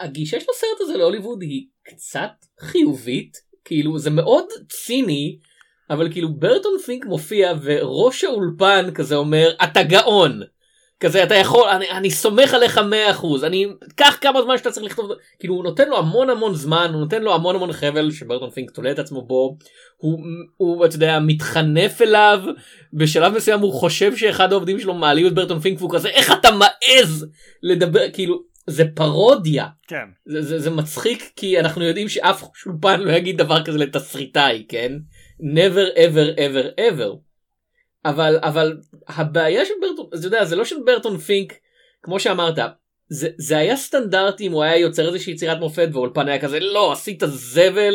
הגישה 0.00 0.40
של 0.40 0.46
הסרט 0.56 0.80
הזה 0.80 0.96
להוליווד 0.96 1.42
היא 1.42 1.66
קצת 1.82 2.30
חיובית 2.60 3.36
כאילו 3.64 3.98
זה 3.98 4.10
מאוד 4.10 4.44
ציני 4.68 5.38
אבל 5.90 6.12
כאילו 6.12 6.34
ברטון 6.34 6.78
פינק 6.86 7.04
מופיע 7.06 7.52
וראש 7.62 8.24
האולפן 8.24 8.94
כזה 8.94 9.16
אומר 9.16 9.50
אתה 9.64 9.82
גאון. 9.82 10.40
כזה 11.00 11.22
אתה 11.22 11.34
יכול 11.34 11.68
אני, 11.68 11.90
אני 11.90 12.10
סומך 12.10 12.54
עליך 12.54 12.80
100% 13.22 13.46
אני 13.46 13.66
קח 13.94 14.18
כמה 14.20 14.42
זמן 14.42 14.58
שאתה 14.58 14.70
צריך 14.70 14.86
לכתוב 14.86 15.10
כאילו 15.38 15.54
הוא 15.54 15.64
נותן 15.64 15.88
לו 15.88 15.98
המון 15.98 16.30
המון 16.30 16.54
זמן 16.54 16.90
הוא 16.92 17.00
נותן 17.00 17.22
לו 17.22 17.34
המון 17.34 17.56
המון 17.56 17.72
חבל 17.72 18.10
שברטון 18.10 18.50
פינק 18.50 18.70
תולה 18.70 18.90
את 18.90 18.98
עצמו 18.98 19.22
בו 19.22 19.56
הוא 19.96 20.18
הוא 20.56 20.86
אתה 20.86 20.94
יודע 20.94 21.18
מתחנף 21.18 22.02
אליו 22.02 22.40
בשלב 22.92 23.34
מסוים 23.36 23.60
הוא 23.60 23.72
חושב 23.72 24.16
שאחד 24.16 24.52
העובדים 24.52 24.80
שלו 24.80 24.94
מעליב 24.94 25.26
את 25.26 25.34
ברטון 25.34 25.60
פינק 25.60 25.78
והוא 25.80 25.90
כזה 25.94 26.08
איך 26.08 26.32
אתה 26.32 26.48
מעז 26.50 27.26
לדבר 27.62 28.10
כאילו 28.12 28.42
זה 28.66 28.84
פרודיה. 28.94 29.66
כן. 29.88 30.04
זה, 30.26 30.42
זה, 30.42 30.58
זה 30.58 30.70
מצחיק 30.70 31.32
כי 31.36 31.60
אנחנו 31.60 31.84
יודעים 31.84 32.08
שאף 32.08 32.44
שולפן 32.54 33.00
לא 33.00 33.12
יגיד 33.12 33.38
דבר 33.38 33.64
כזה 33.64 33.78
לתסריטאי 33.78 34.64
כן? 34.68 34.92
Never 35.40 35.96
ever 35.96 36.38
ever 36.38 36.80
ever 36.80 37.25
אבל 38.08 38.38
אבל 38.42 38.78
הבעיה 39.08 39.64
של 39.64 39.74
ברטון 39.80 40.06
אתה 40.08 40.26
יודע 40.26 40.44
זה 40.44 40.56
לא 40.56 40.64
של 40.64 40.76
ברטון 40.86 41.18
פינק 41.18 41.52
כמו 42.02 42.20
שאמרת 42.20 42.58
זה, 43.08 43.28
זה 43.38 43.58
היה 43.58 43.76
סטנדרטי 43.76 44.46
אם 44.46 44.52
הוא 44.52 44.62
היה 44.62 44.76
יוצר 44.76 45.06
איזושהי 45.06 45.32
יצירת 45.32 45.58
מופת 45.58 45.88
ואולפן 45.92 46.28
היה 46.28 46.40
כזה 46.40 46.60
לא 46.60 46.92
עשית 46.92 47.22
זבל 47.26 47.94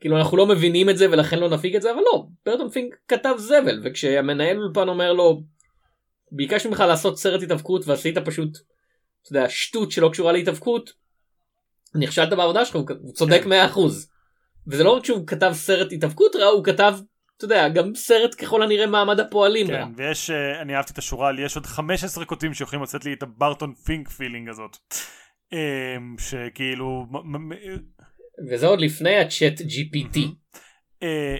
כאילו 0.00 0.18
אנחנו 0.18 0.36
לא 0.36 0.46
מבינים 0.46 0.90
את 0.90 0.98
זה 0.98 1.10
ולכן 1.10 1.38
לא 1.38 1.48
נפיק 1.48 1.74
את 1.74 1.82
זה 1.82 1.90
אבל 1.90 2.00
לא 2.12 2.24
ברטון 2.46 2.70
פינק 2.70 2.96
כתב 3.08 3.34
זבל 3.38 3.80
וכשהמנהל 3.84 4.58
אולפן 4.58 4.88
אומר 4.88 5.12
לו 5.12 5.42
ביקשנו 6.32 6.70
ממך 6.70 6.80
לעשות 6.80 7.18
סרט 7.18 7.42
התאבקות 7.42 7.88
ועשית 7.88 8.18
פשוט 8.18 8.58
אתה 9.22 9.36
יודע, 9.36 9.48
שטות 9.48 9.92
שלא 9.92 10.08
קשורה 10.08 10.32
להתאבקות 10.32 10.92
נכשלת 11.94 12.32
בעבודה 12.32 12.64
שלך 12.64 12.76
הוא 12.76 13.12
צודק 13.12 13.40
כן. 13.44 13.66
100% 13.74 13.78
וזה 14.66 14.84
לא 14.84 14.90
רק 14.90 15.04
שהוא 15.04 15.26
כתב 15.26 15.50
סרט 15.54 15.92
התאבקות 15.92 16.36
רע 16.36 16.46
הוא 16.46 16.64
כתב 16.64 16.94
אתה 17.36 17.44
יודע 17.44 17.68
גם 17.68 17.94
סרט 17.94 18.34
ככל 18.38 18.62
הנראה 18.62 18.86
מעמד 18.86 19.20
הפועלים. 19.20 19.66
כן, 19.66 19.88
ויש, 19.96 20.30
אה, 20.30 20.62
אני 20.62 20.76
אהבתי 20.76 20.92
את 20.92 20.98
השורה 20.98 21.28
על 21.28 21.38
יש 21.38 21.56
עוד 21.56 21.66
15 21.66 22.24
כותבים 22.24 22.54
שיכולים 22.54 22.82
לצאת 22.82 23.04
לי 23.04 23.12
את 23.12 23.22
הברטון 23.22 23.74
פינק 23.74 24.08
פילינג 24.08 24.48
הזאת. 24.48 24.76
אמ, 25.52 26.16
שכאילו... 26.18 27.06
מ- 27.10 27.76
וזה 28.50 28.66
עוד 28.66 28.80
לפני 28.80 29.16
הצ'אט 29.16 29.60
GPT. 29.60 30.18
אה, 31.02 31.36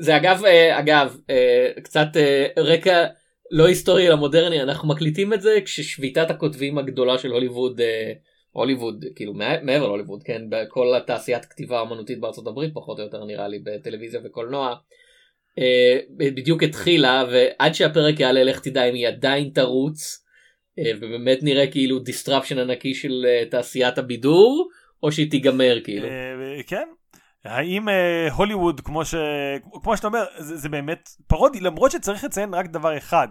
זה 0.00 0.16
אגב 0.16 0.44
אה, 0.44 0.78
אגב 0.78 1.16
אה, 1.30 1.70
קצת 1.82 2.08
אה, 2.16 2.46
רקע 2.56 3.06
לא 3.50 3.66
היסטורי 3.66 4.08
אלא 4.08 4.16
מודרני 4.16 4.62
אנחנו 4.62 4.88
מקליטים 4.88 5.32
את 5.32 5.42
זה 5.42 5.58
כששביתת 5.64 6.30
הכותבים 6.30 6.78
הגדולה 6.78 7.18
של 7.18 7.30
הוליווד 7.30 7.80
אה, 7.80 8.12
הוליווד 8.52 9.04
כאילו 9.16 9.34
מע- 9.34 9.62
מעבר 9.62 9.86
להוליווד 9.86 10.22
כן 10.22 10.42
בכל 10.50 10.94
התעשיית 10.96 11.44
כתיבה 11.44 11.78
האמנותית 11.78 12.20
בארצות 12.20 12.46
הברית 12.46 12.74
פחות 12.74 12.98
או 12.98 13.04
יותר 13.04 13.24
נראה 13.24 13.48
לי 13.48 13.58
בטלוויזיה 13.58 14.20
וקולנוע. 14.24 14.74
אה, 15.58 15.98
בדיוק 16.16 16.62
התחילה 16.62 17.24
ועד 17.32 17.74
שהפרק 17.74 18.20
יעלה 18.20 18.44
לך 18.44 18.60
תדע 18.60 18.84
אם 18.84 18.94
היא 18.94 19.08
עדיין 19.08 19.50
תרוץ 19.54 20.24
אה, 20.78 20.92
ובאמת 20.96 21.38
נראה 21.42 21.66
כאילו 21.66 21.98
disruption 21.98 22.58
ענקי 22.58 22.94
של 22.94 23.26
אה, 23.28 23.44
תעשיית 23.50 23.98
הבידור 23.98 24.68
או 25.02 25.12
שהיא 25.12 25.30
תיגמר 25.30 25.78
כאילו. 25.84 26.08
כן. 26.66 26.88
האם 27.44 27.88
הוליווד 28.36 28.80
כמו 28.80 29.04
ש... 29.04 29.14
כמו 29.82 29.96
שאתה 29.96 30.06
אומר 30.06 30.24
זה, 30.38 30.56
זה 30.56 30.68
באמת 30.68 31.08
פרודי 31.26 31.60
למרות 31.60 31.90
שצריך 31.90 32.24
לציין 32.24 32.54
רק 32.54 32.66
דבר 32.66 32.96
אחד. 32.96 33.28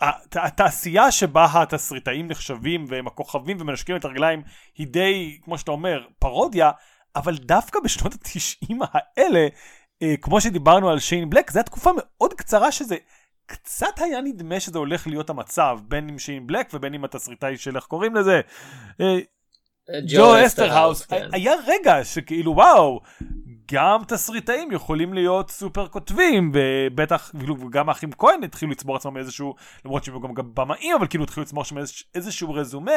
הת- 0.00 0.36
התעשייה 0.36 1.10
שבה 1.10 1.46
התסריטאים 1.52 2.28
נחשבים 2.28 2.84
והם 2.88 3.06
הכוכבים 3.06 3.56
ומנשקים 3.60 3.96
את 3.96 4.04
הרגליים 4.04 4.42
היא 4.78 4.86
די 4.86 5.38
כמו 5.42 5.58
שאתה 5.58 5.70
אומר 5.70 6.06
פרודיה 6.18 6.70
אבל 7.16 7.36
דווקא 7.36 7.80
בשנות 7.84 8.14
התשעים 8.14 8.80
האלה 8.92 9.48
אה, 10.02 10.14
כמו 10.20 10.40
שדיברנו 10.40 10.90
על 10.90 10.98
שיין 10.98 11.30
בלק 11.30 11.50
זו 11.50 11.58
הייתה 11.58 11.70
תקופה 11.70 11.90
מאוד 11.96 12.34
קצרה 12.34 12.72
שזה 12.72 12.96
קצת 13.46 13.86
היה 13.96 14.20
נדמה 14.20 14.60
שזה 14.60 14.78
הולך 14.78 15.06
להיות 15.06 15.30
המצב 15.30 15.78
בין 15.88 16.08
אם 16.08 16.18
שיין 16.18 16.46
בלק 16.46 16.70
ובין 16.74 16.94
אם 16.94 17.04
התסריטאי 17.04 17.56
של 17.56 17.76
איך 17.76 17.84
קוראים 17.84 18.14
לזה 18.14 18.40
אה, 19.00 19.18
ג'ו 20.08 20.46
אסטרהאס, 20.46 21.06
כן. 21.06 21.28
היה 21.32 21.52
רגע 21.66 22.04
שכאילו 22.04 22.52
וואו, 22.52 23.00
גם 23.72 24.02
תסריטאים 24.08 24.72
יכולים 24.72 25.14
להיות 25.14 25.50
סופר 25.50 25.88
כוכבים, 25.88 26.52
ובטח, 26.54 27.30
כאילו 27.38 27.56
גם 27.70 27.88
האחים 27.88 28.12
כהן 28.12 28.44
התחילו 28.44 28.72
לצבור 28.72 28.96
לעצמם 28.96 29.16
איזשהו, 29.16 29.54
למרות 29.84 30.04
שהם 30.04 30.20
גם, 30.20 30.34
גם 30.34 30.54
במאים, 30.54 30.96
אבל 30.98 31.06
כאילו 31.06 31.24
התחילו 31.24 31.44
לצבור 31.44 31.64
שם 31.64 31.76
איזשהו, 32.14 32.52
רזומה, 32.52 32.92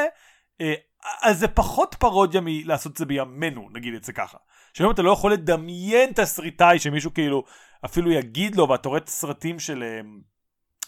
אה, 0.61 0.73
אז 1.21 1.39
זה 1.39 1.47
פחות 1.47 1.95
פרודיה 1.99 2.41
מלעשות 2.43 2.91
את 2.91 2.97
זה 2.97 3.05
בימינו, 3.05 3.69
נגיד 3.73 3.93
את 3.93 4.03
זה 4.03 4.13
ככה. 4.13 4.37
שהיום 4.73 4.91
אתה 4.91 5.01
לא 5.01 5.11
יכול 5.11 5.33
לדמיין 5.33 6.11
תסריטאי 6.15 6.79
שמישהו 6.79 7.13
כאילו 7.13 7.43
אפילו 7.85 8.11
יגיד 8.11 8.55
לו, 8.55 8.69
ואתה 8.69 8.89
רואה 8.89 8.99
את 8.99 9.07
הסרטים 9.07 9.59
של 9.59 9.83
אה, 9.83 10.01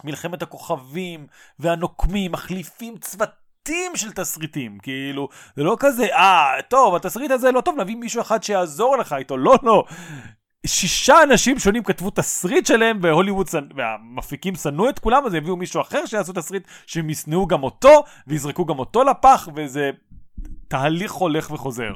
מלחמת 0.04 0.42
הכוכבים 0.42 1.28
והנוקמים, 1.60 2.32
מחליפים 2.32 2.98
צוותים. 3.70 3.96
של 3.96 4.12
תסריטים 4.12 4.78
כאילו 4.80 5.30
זה 5.56 5.64
לא 5.64 5.78
כזה 5.80 6.06
אה 6.06 6.62
טוב 6.68 6.96
התסריט 6.96 7.32
הזה 7.32 7.52
לא 7.52 7.62
טוב 7.62 7.76
נביא 7.80 7.96
מישהו 7.96 8.22
אחד 8.22 8.44
שיעזור 8.44 8.98
לך 8.98 9.14
איתו 9.14 9.38
לא 9.38 9.58
לא 9.64 9.84
שישה 10.66 11.24
אנשים 11.24 11.60
שונים 11.60 11.84
כתבו 11.84 12.10
תסריט 12.10 12.66
שלהם 12.66 13.00
והוליווד 13.02 13.48
שנ- 13.48 13.74
והמפיקים 13.76 14.56
שנאו 14.56 14.90
את 14.90 15.00
כולם 15.00 15.26
אז 15.26 15.34
הביאו 15.34 15.56
מישהו 15.56 15.82
אחר 15.82 16.06
שיעשו 16.06 16.34
תסריט 16.34 16.68
שהם 16.86 17.10
ישנאו 17.10 17.48
גם 17.48 17.64
אותו 17.64 18.04
ויזרקו 18.28 18.66
גם 18.66 18.80
אותו 18.80 19.04
לפח 19.04 19.50
וזה 19.56 19.92
תהליך 20.68 21.12
הולך 21.12 21.52
וחוזר. 21.52 21.94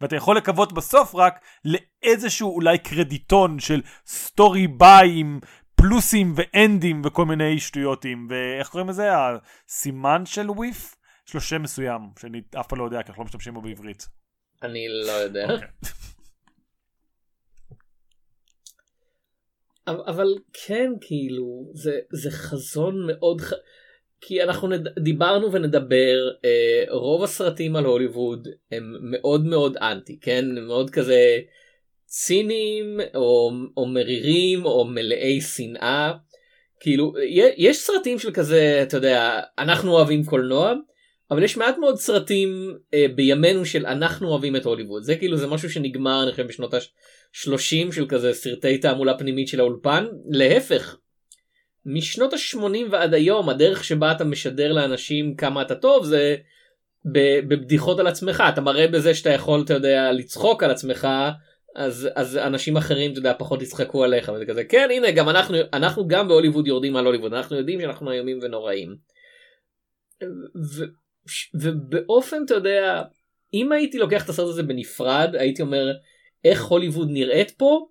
ואתה 0.00 0.16
יכול 0.16 0.36
לקוות 0.36 0.72
בסוף 0.72 1.14
רק 1.14 1.40
לאיזשהו 1.64 2.54
אולי 2.54 2.78
קרדיטון 2.78 3.58
של 3.58 3.82
story 4.06 4.66
by 4.66 5.12
עם 5.16 5.40
פלוסים 5.88 6.34
ואנדים 6.36 7.02
וכל 7.04 7.24
מיני 7.24 7.60
שטויותים 7.60 8.28
ואיך 8.30 8.68
קוראים 8.68 8.88
לזה? 8.88 9.08
הסימן 9.68 10.26
של 10.26 10.50
וויף? 10.50 10.96
יש 11.28 11.34
לו 11.34 11.40
שם 11.40 11.62
מסוים 11.62 12.00
שאני 12.20 12.40
אף 12.60 12.68
פעם 12.68 12.78
לא 12.78 12.84
יודע 12.84 13.02
כי 13.02 13.08
אנחנו 13.08 13.22
לא 13.22 13.24
משתמשים 13.24 13.54
בו 13.54 13.60
בעברית. 13.60 14.06
אני 14.62 14.86
לא 15.06 15.12
יודע. 15.12 15.46
אוקיי. 15.52 15.68
אבל- 19.86 20.34
כן 20.66 20.90
כאילו 21.00 21.70
זה 21.74 21.98
זה 22.12 22.30
חזון 22.30 23.06
מאוד 23.06 23.40
ח... 23.40 23.52
כי 24.20 24.42
אנחנו 24.42 24.68
נד... 24.68 24.88
דיברנו 24.98 25.52
ונדבר 25.52 26.16
אה, 26.44 26.84
רוב 26.90 27.22
הסרטים 27.24 27.76
על 27.76 27.84
הוליווד 27.84 28.48
הם 28.72 28.96
מאוד 29.10 29.44
מאוד 29.44 29.76
אנטי 29.76 30.20
כן 30.20 30.44
מאוד 30.66 30.90
כזה 30.90 31.40
ציניים 32.06 33.00
או, 33.14 33.50
או 33.76 33.86
מרירים 33.86 34.64
או 34.64 34.84
מלאי 34.84 35.40
שנאה. 35.40 36.12
כאילו 36.80 37.12
יש 37.56 37.78
סרטים 37.78 38.18
של 38.18 38.30
כזה 38.30 38.80
אתה 38.82 38.96
יודע 38.96 39.40
אנחנו 39.58 39.92
אוהבים 39.92 40.24
קולנוע 40.24 40.72
אבל 41.30 41.42
יש 41.42 41.56
מעט 41.56 41.78
מאוד 41.78 41.98
סרטים 41.98 42.76
אה, 42.94 43.06
בימינו 43.14 43.64
של 43.64 43.86
אנחנו 43.86 44.28
אוהבים 44.28 44.56
את 44.56 44.64
הוליווד 44.64 45.02
זה 45.02 45.16
כאילו 45.16 45.36
זה 45.36 45.46
משהו 45.46 45.70
שנגמר 45.70 46.22
אני 46.22 46.30
חושב 46.30 46.46
בשנות 46.46 46.74
ה-30 46.74 47.92
של 47.92 48.06
כזה 48.08 48.32
סרטי 48.32 48.78
תעמולה 48.78 49.18
פנימית 49.18 49.48
של 49.48 49.60
האולפן. 49.60 50.06
להפך. 50.30 50.96
משנות 51.86 52.32
ה-80 52.32 52.90
ועד 52.90 53.14
היום 53.14 53.48
הדרך 53.48 53.84
שבה 53.84 54.12
אתה 54.12 54.24
משדר 54.24 54.72
לאנשים 54.72 55.36
כמה 55.36 55.62
אתה 55.62 55.74
טוב 55.74 56.04
זה 56.04 56.36
בבדיחות 57.04 58.00
על 58.00 58.06
עצמך. 58.06 58.42
אתה 58.48 58.60
מראה 58.60 58.88
בזה 58.88 59.14
שאתה 59.14 59.30
יכול 59.30 59.62
אתה 59.64 59.74
יודע 59.74 60.12
לצחוק 60.12 60.62
על 60.62 60.70
עצמך 60.70 61.08
אז 61.76 62.08
אז 62.14 62.36
אנשים 62.36 62.76
אחרים 62.76 63.12
אתה 63.12 63.18
יודע 63.18 63.32
פחות 63.38 63.62
יצחקו 63.62 64.04
עליך 64.04 64.32
וזה 64.34 64.46
כזה 64.46 64.64
כן 64.64 64.88
הנה 64.90 65.10
גם 65.10 65.28
אנחנו 65.28 65.56
אנחנו 65.72 66.08
גם 66.08 66.28
בהוליווד 66.28 66.66
יורדים 66.66 66.96
על 66.96 67.06
הוליווד 67.06 67.34
אנחנו 67.34 67.56
יודעים 67.56 67.80
שאנחנו 67.80 68.12
איומים 68.12 68.38
ונוראים. 68.42 68.96
ו- 70.78 70.84
ובאופן 71.54 72.36
אתה 72.44 72.54
יודע 72.54 73.02
אם 73.54 73.72
הייתי 73.72 73.98
לוקח 73.98 74.24
את 74.24 74.28
הסרט 74.28 74.48
הזה 74.48 74.62
בנפרד 74.62 75.30
הייתי 75.38 75.62
אומר 75.62 75.92
איך 76.44 76.64
הוליווד 76.64 77.08
נראית 77.10 77.50
פה 77.50 77.86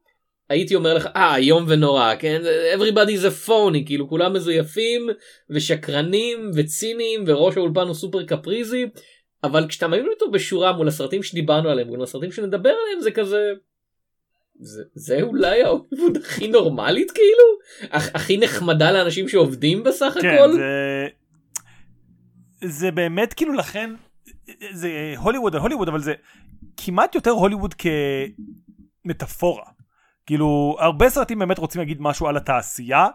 הייתי 0.50 0.76
אומר 0.76 0.94
לך 0.94 1.08
אה 1.16 1.36
איום 1.36 1.66
ונורא 1.68 2.14
כן 2.20 2.42
everybody 2.76 3.10
is 3.10 3.26
a 3.26 3.48
phony 3.48 3.86
כאילו 3.86 4.10
כולם 4.10 4.34
מזויפים 4.34 5.10
ושקרנים 5.50 6.52
וציניים 6.56 7.24
וראש 7.28 7.58
האולפן 7.58 7.88
הוא 7.88 7.94
סופר 7.94 8.24
קפריזי 8.24 8.86
אבל 9.46 9.68
כשאתה 9.68 9.88
מעמיד 9.88 10.08
אותו 10.14 10.32
בשורה 10.32 10.72
מול 10.74 10.88
הסרטים 10.88 11.24
שדיברנו 11.24 11.70
עליהם 11.70 11.88
מול 11.88 12.04
הסרטים 12.04 12.32
שנדבר 12.32 12.70
עליהם 12.70 13.02
זה 13.02 13.12
כזה. 13.12 13.54
זה, 14.60 14.84
זה 14.94 15.22
אולי 15.22 15.64
ההוליווד 15.64 16.18
הכי 16.18 16.48
נורמלית 16.48 17.12
כאילו 17.12 17.44
הכ, 17.92 18.16
הכי 18.16 18.38
נחמדה 18.38 18.92
לאנשים 18.92 19.30
שעובדים 19.30 19.84
בסך 19.84 20.18
כן, 20.22 20.30
הכל. 20.30 20.54
זה... 20.54 21.08
זה 22.64 22.92
באמת 22.92 23.34
כאילו 23.34 23.54
לכן, 23.54 23.94
זה 24.72 25.14
הוליווד 25.18 25.56
על 25.56 25.62
הוליווד, 25.62 25.88
אבל 25.88 26.00
זה 26.00 26.14
כמעט 26.78 27.16
יותר 27.16 27.32
הוליווד 27.32 27.76
כמטאפורה. 29.04 29.66
כאילו, 30.26 30.78
הרבה 30.80 31.10
סרטים 31.10 31.40
באמת 31.40 31.58
רוצים 31.58 31.80
להגיד 31.80 31.98
משהו 32.02 32.28
על 32.28 32.38
התעשייה, 32.38 33.08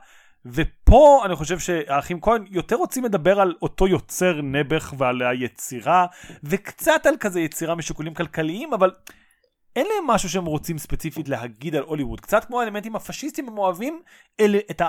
ופה 0.46 1.22
אני 1.26 1.37
חושב 1.37 1.59
שהאחים 1.59 2.20
כהן 2.20 2.44
יותר 2.50 2.76
רוצים 2.76 3.05
לדבר 3.05 3.40
על 3.40 3.55
אותו 3.62 3.88
יוצר 3.88 4.40
נעבך 4.42 4.94
ועל 4.98 5.22
היצירה, 5.22 6.07
וקצת 6.44 7.07
על 7.07 7.14
כזה 7.20 7.40
יצירה 7.40 7.74
משיקולים 7.74 8.14
כלכליים, 8.14 8.72
אבל 8.72 8.90
אין 9.76 9.87
להם 9.87 10.06
משהו 10.06 10.28
שהם 10.28 10.44
רוצים 10.44 10.78
ספציפית 10.78 11.28
להגיד 11.28 11.76
על 11.76 11.83
הוליווד. 11.83 12.20
קצת 12.20 12.44
כמו 12.44 12.61
האלמנטים 12.61 12.96
הפשיסטיים 12.96 13.48
הם 13.48 13.59
אוהבים 13.59 14.02
אלה, 14.40 14.59
את 14.70 14.83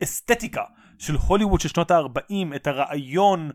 האסתטיקה 0.00 0.64
של 0.98 1.14
הוליווד 1.14 1.60
של 1.60 1.68
שנות 1.68 1.90
ה-40, 1.90 2.56
את 2.56 2.66
הרעיון, 2.66 3.50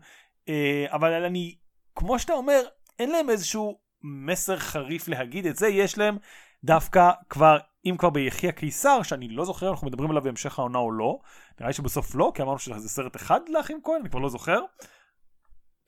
אה, 0.48 0.86
אבל 0.88 1.24
אני, 1.24 1.54
כמו 1.94 2.18
שאתה 2.18 2.32
אומר, 2.32 2.62
אין 2.98 3.10
להם 3.10 3.30
איזשהו 3.30 3.78
מסר 4.02 4.56
חריף 4.56 5.08
להגיד 5.08 5.46
את 5.46 5.56
זה, 5.56 5.68
יש 5.68 5.98
להם 5.98 6.18
דווקא 6.64 7.10
כבר, 7.30 7.58
אם 7.86 7.96
כבר 7.98 8.10
ביחי 8.10 8.48
הקיסר, 8.48 9.02
שאני 9.02 9.28
לא 9.28 9.44
זוכר 9.44 9.70
אנחנו 9.70 9.86
מדברים 9.86 10.10
עליו 10.10 10.22
בהמשך 10.22 10.58
העונה 10.58 10.78
או 10.78 10.92
לא, 10.92 11.18
נראה 11.60 11.68
לי 11.68 11.72
שבסוף 11.72 12.14
לא, 12.14 12.32
כי 12.34 12.42
אמרנו 12.42 12.58
שזה 12.58 12.88
סרט 12.88 13.16
אחד 13.16 13.40
לאחים 13.48 13.80
כהן, 13.84 14.00
אני 14.00 14.10
כבר 14.10 14.20
לא 14.20 14.28
זוכר. 14.28 14.60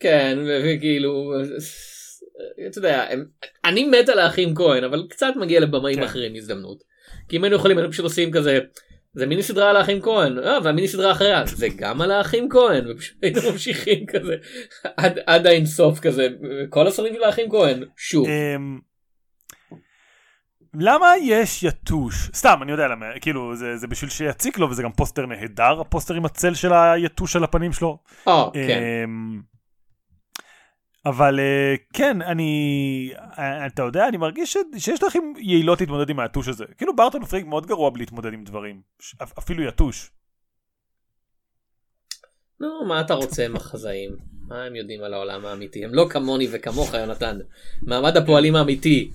כן 0.01 0.39
וכאילו 0.65 1.33
אתה 2.71 2.79
יודע 2.79 3.07
הם- 3.11 3.27
אני 3.65 3.85
מת 3.85 4.09
על 4.09 4.19
האחים 4.19 4.55
כהן 4.55 4.85
אבל 4.85 5.07
קצת 5.11 5.33
מגיע 5.37 5.61
לבמאים 5.61 5.97
כן. 5.97 6.03
אחרים 6.03 6.35
הזדמנות. 6.35 6.83
כי 7.29 7.37
אם 7.37 7.45
היינו 7.45 7.57
יכולים 7.57 7.79
היינו 7.79 7.93
פשוט 7.93 8.05
עושים 8.05 8.31
כזה 8.33 8.59
זה 9.15 9.27
מיני 9.27 9.43
סדרה 9.43 9.71
על 9.71 9.77
האחים 9.77 10.01
כהן 10.03 10.39
אה, 10.39 10.59
והמיני 10.65 10.89
סדרה 10.89 11.13
אחריה 11.13 11.47
זה 11.47 11.69
גם 11.77 12.01
על 12.01 12.11
האחים 12.11 12.49
כהן 12.49 12.91
ופשוט 12.91 13.17
היינו 13.23 13.41
ממשיכים 13.53 14.07
כזה 14.07 14.37
עד 14.97 15.19
עד 15.27 15.47
האינסוף 15.47 16.01
כזה 16.01 16.29
כל 16.71 16.87
הסרטים 16.87 17.15
של 17.15 17.25
האחים 17.25 17.51
כהן 17.51 17.85
שוב 17.97 18.27
אמ, 18.29 18.79
למה 20.75 21.13
יש 21.23 21.63
יתוש? 21.63 22.31
סתם, 22.35 22.59
אני 22.63 22.73
יודע 22.73 22.89
למה, 22.89 23.07
כאילו, 23.21 23.57
זה, 23.57 23.77
זה 23.77 23.87
בשביל 23.87 24.11
שיציק 24.11 24.59
לו, 24.59 24.71
וזה 24.71 24.83
גם 24.83 24.93
פוסטר 24.93 25.27
נהדר, 25.27 25.81
הפוסטר 25.81 26.15
עם 26.15 26.25
הצל 26.25 26.55
של 26.55 26.73
היתוש 26.73 27.37
על 27.37 27.45
הפנים 27.45 27.73
שלו. 27.73 27.99
אה, 28.29 28.49
כן. 28.55 28.83
אבל 31.09 31.41
אה, 31.41 31.75
כן, 31.93 32.23
אני, 32.23 33.13
אה, 33.39 33.67
אתה 33.67 33.83
יודע, 33.83 34.09
אני 34.09 34.17
מרגיש 34.17 34.53
ש- 34.53 34.83
שיש 34.85 35.01
דרכים 35.01 35.35
יעילות 35.39 35.81
להתמודד 35.81 36.11
עם 36.11 36.21
היתוש 36.21 36.49
הזה. 36.49 36.65
כאילו 36.79 36.97
ברטון 36.97 37.25
פינק 37.25 37.47
מאוד 37.47 37.67
גרוע 37.67 37.91
בלהתמודד 37.91 38.33
עם 38.33 38.45
דברים, 38.45 38.81
אפילו 39.39 39.63
יתוש. 39.63 40.11
נו, 42.61 42.85
מה 42.89 43.01
אתה 43.01 43.15
רוצה 43.15 43.45
עם 43.45 43.57
המחזאים? 43.57 44.17
מה 44.49 44.65
הם 44.65 44.77
יודעים 44.77 45.03
על 45.03 45.15
העולם 45.15 45.47
האמיתי? 45.47 45.85
הם 45.85 45.95
לא 45.95 46.07
כמוני 46.11 46.49
וכמוך, 46.53 46.95
יונתן. 46.95 47.39
מעמד 47.83 48.17
הפועלים 48.17 48.57
האמיתי. 48.57 49.11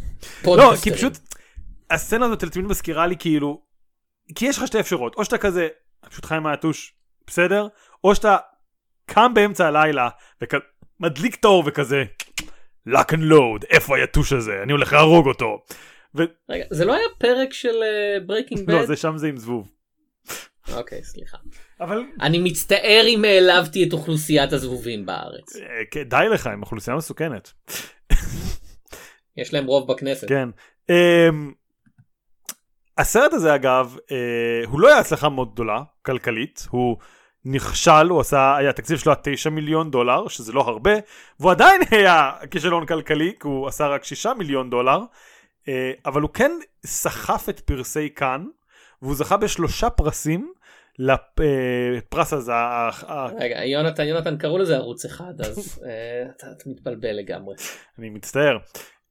לא. 0.45 0.73
כי 0.83 0.91
פשוט, 0.91 1.17
הסצנה 1.91 2.25
הזאת 2.25 2.43
תמיד 2.43 2.65
מזכירה 2.65 3.07
לי 3.07 3.15
כאילו, 3.17 3.61
כי 4.35 4.45
יש 4.45 4.57
לך 4.57 4.67
שתי 4.67 4.79
אפשרויות, 4.79 5.15
או 5.15 5.25
שאתה 5.25 5.37
כזה, 5.37 5.67
פשוט 6.09 6.25
חי 6.25 6.35
עם 6.35 6.47
היתוש, 6.47 6.93
בסדר? 7.27 7.67
או 8.03 8.15
שאתה 8.15 8.37
קם 9.05 9.33
באמצע 9.33 9.67
הלילה, 9.67 10.09
ומדליק 11.03 11.35
את 11.35 11.45
האור 11.45 11.63
וכזה, 11.65 12.03
lock 12.89 13.11
and 13.11 13.31
load, 13.31 13.65
איפה 13.69 13.97
היתוש 13.97 14.33
הזה? 14.33 14.63
אני 14.63 14.71
הולך 14.71 14.93
להרוג 14.93 15.27
אותו. 15.27 15.63
ו... 16.15 16.23
רגע, 16.49 16.65
זה 16.71 16.85
לא 16.85 16.93
היה 16.93 17.07
פרק 17.17 17.53
של 17.53 17.75
ברייקינג 18.25 18.71
לא, 18.71 18.79
בד? 18.79 18.85
זה 18.85 18.95
שם 18.95 19.17
זה 19.17 19.27
עם 19.27 19.37
זבוב. 19.37 19.71
אוקיי, 20.73 21.03
סליחה. 21.03 21.37
אבל 21.81 22.03
אני 22.21 22.39
מצטער 22.39 23.03
אם 23.07 23.25
העלבתי 23.25 23.87
את 23.87 23.93
אוכלוסיית 23.93 24.53
הזבובים 24.53 25.05
בארץ. 25.05 25.55
אה, 25.55 25.61
כן, 25.91 26.03
די 26.03 26.25
לך, 26.31 26.47
הם 26.47 26.61
אוכלוסייה 26.61 26.97
מסוכנת. 26.97 27.51
יש 29.37 29.53
להם 29.53 29.65
רוב 29.65 29.91
בכנסת. 29.91 30.27
כן. 30.29 30.49
אמ, 30.89 31.53
הסרט 32.97 33.33
הזה 33.33 33.55
אגב, 33.55 33.97
אה, 34.11 34.67
הוא 34.67 34.79
לא 34.79 34.87
היה 34.87 34.99
הצלחה 34.99 35.29
מאוד 35.29 35.53
גדולה, 35.53 35.83
כלכלית, 36.01 36.67
הוא 36.69 36.97
נכשל, 37.45 38.07
הוא 38.09 38.21
עשה, 38.21 38.55
היה 38.57 38.69
התקציב 38.69 38.97
שלו 38.97 39.11
היה 39.11 39.35
9 39.35 39.49
מיליון 39.49 39.91
דולר, 39.91 40.27
שזה 40.27 40.53
לא 40.53 40.61
הרבה, 40.61 40.91
והוא 41.39 41.51
עדיין 41.51 41.81
היה 41.91 42.31
כישלון 42.51 42.85
כלכלי, 42.85 43.33
כי 43.39 43.47
הוא 43.47 43.67
עשה 43.67 43.87
רק 43.87 44.03
6 44.03 44.25
מיליון 44.25 44.69
דולר, 44.69 44.99
אה, 45.67 45.91
אבל 46.05 46.21
הוא 46.21 46.29
כן 46.33 46.51
סחף 46.85 47.49
את 47.49 47.59
פרסי 47.59 48.09
כאן, 48.15 48.45
והוא 49.01 49.15
זכה 49.15 49.37
בשלושה 49.37 49.89
פרסים, 49.89 50.53
לפרס 50.99 52.33
הזה, 52.33 52.53
ה- 52.53 52.89
ה- 53.07 53.27
רגע, 53.39 53.65
יונתן, 53.65 54.03
יונתן, 54.03 54.37
קראו 54.37 54.57
לזה 54.57 54.75
ערוץ 54.75 55.05
אחד, 55.05 55.41
אז 55.41 55.79
אה, 55.85 56.31
אתה 56.37 56.69
מתבלבל 56.69 57.11
לגמרי. 57.11 57.55
אני 57.99 58.09
מצטער. 58.09 58.57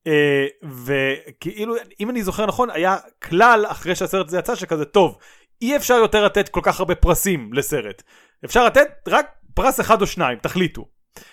אה, 0.07 0.47
וכאילו 0.62 1.75
אם 2.01 2.11
אני 2.11 2.23
זוכר 2.23 2.47
נכון 2.47 2.71
היה 2.71 2.97
כלל 3.23 3.64
אחרי 3.68 3.95
שהסרט 3.95 4.27
הזה 4.27 4.38
יצא 4.38 4.55
שכזה 4.55 4.85
טוב 4.85 5.18
אי 5.62 5.77
אפשר 5.77 5.94
יותר 5.94 6.25
לתת 6.25 6.48
כל 6.48 6.61
כך 6.62 6.81
הרבה 6.81 6.94
פרסים 6.94 7.53
לסרט 7.53 8.03
אפשר 8.44 8.66
לתת 8.66 8.88
רק 9.09 9.27
פרס 9.55 9.81
אחד 9.81 10.01
או 10.01 10.07
שניים 10.07 10.38
תחליטו. 10.38 10.87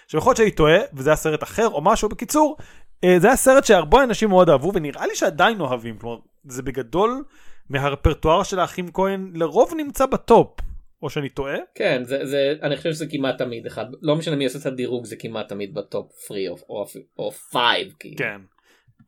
עכשיו 0.05 0.17
יכול 0.17 0.29
להיות 0.29 0.37
שאני 0.37 0.51
טועה 0.51 0.77
וזה 0.93 1.09
היה 1.09 1.17
סרט 1.17 1.43
אחר 1.43 1.67
או 1.67 1.81
משהו 1.81 2.09
בקיצור 2.09 2.57
אה, 3.03 3.15
זה 3.19 3.27
היה 3.27 3.35
סרט 3.35 3.65
שהרבה 3.65 4.03
אנשים 4.03 4.29
מאוד 4.29 4.49
אהבו 4.49 4.71
ונראה 4.73 5.07
לי 5.07 5.15
שעדיין 5.15 5.61
אוהבים 5.61 5.97
כלומר 5.97 6.17
זה 6.43 6.63
בגדול 6.63 7.23
מהרפרטואר 7.69 8.43
של 8.43 8.59
האחים 8.59 8.91
כהן 8.93 9.31
לרוב 9.35 9.73
נמצא 9.77 10.05
ב 10.05 10.19
top 10.19 10.59
או 11.01 11.09
שאני 11.09 11.29
טועה 11.29 11.57
כן, 11.75 12.01
זה, 12.03 12.25
זה, 12.25 12.53
אני 12.61 12.77
חושב 12.77 12.91
שזה 12.91 13.05
כמעט 13.11 13.37
תמיד 13.37 13.65
אחד, 13.65 13.85
לא 14.01 14.15
משנה 14.15 14.35
מי 14.35 14.45
עושה 14.45 14.59
את 14.59 14.65
הדירוג, 14.65 15.05
זה 15.05 15.15
כמעט 15.15 15.49
תמיד 15.49 15.73
ב 15.73 15.83
top 15.83 16.11
3 16.27 16.37
או- 16.49 16.57
או 16.69 16.83
אפילו- 16.83 17.05
או 17.19 17.31
5. 17.31 17.61
כאילו. 17.99 18.15
כן. 18.17 18.41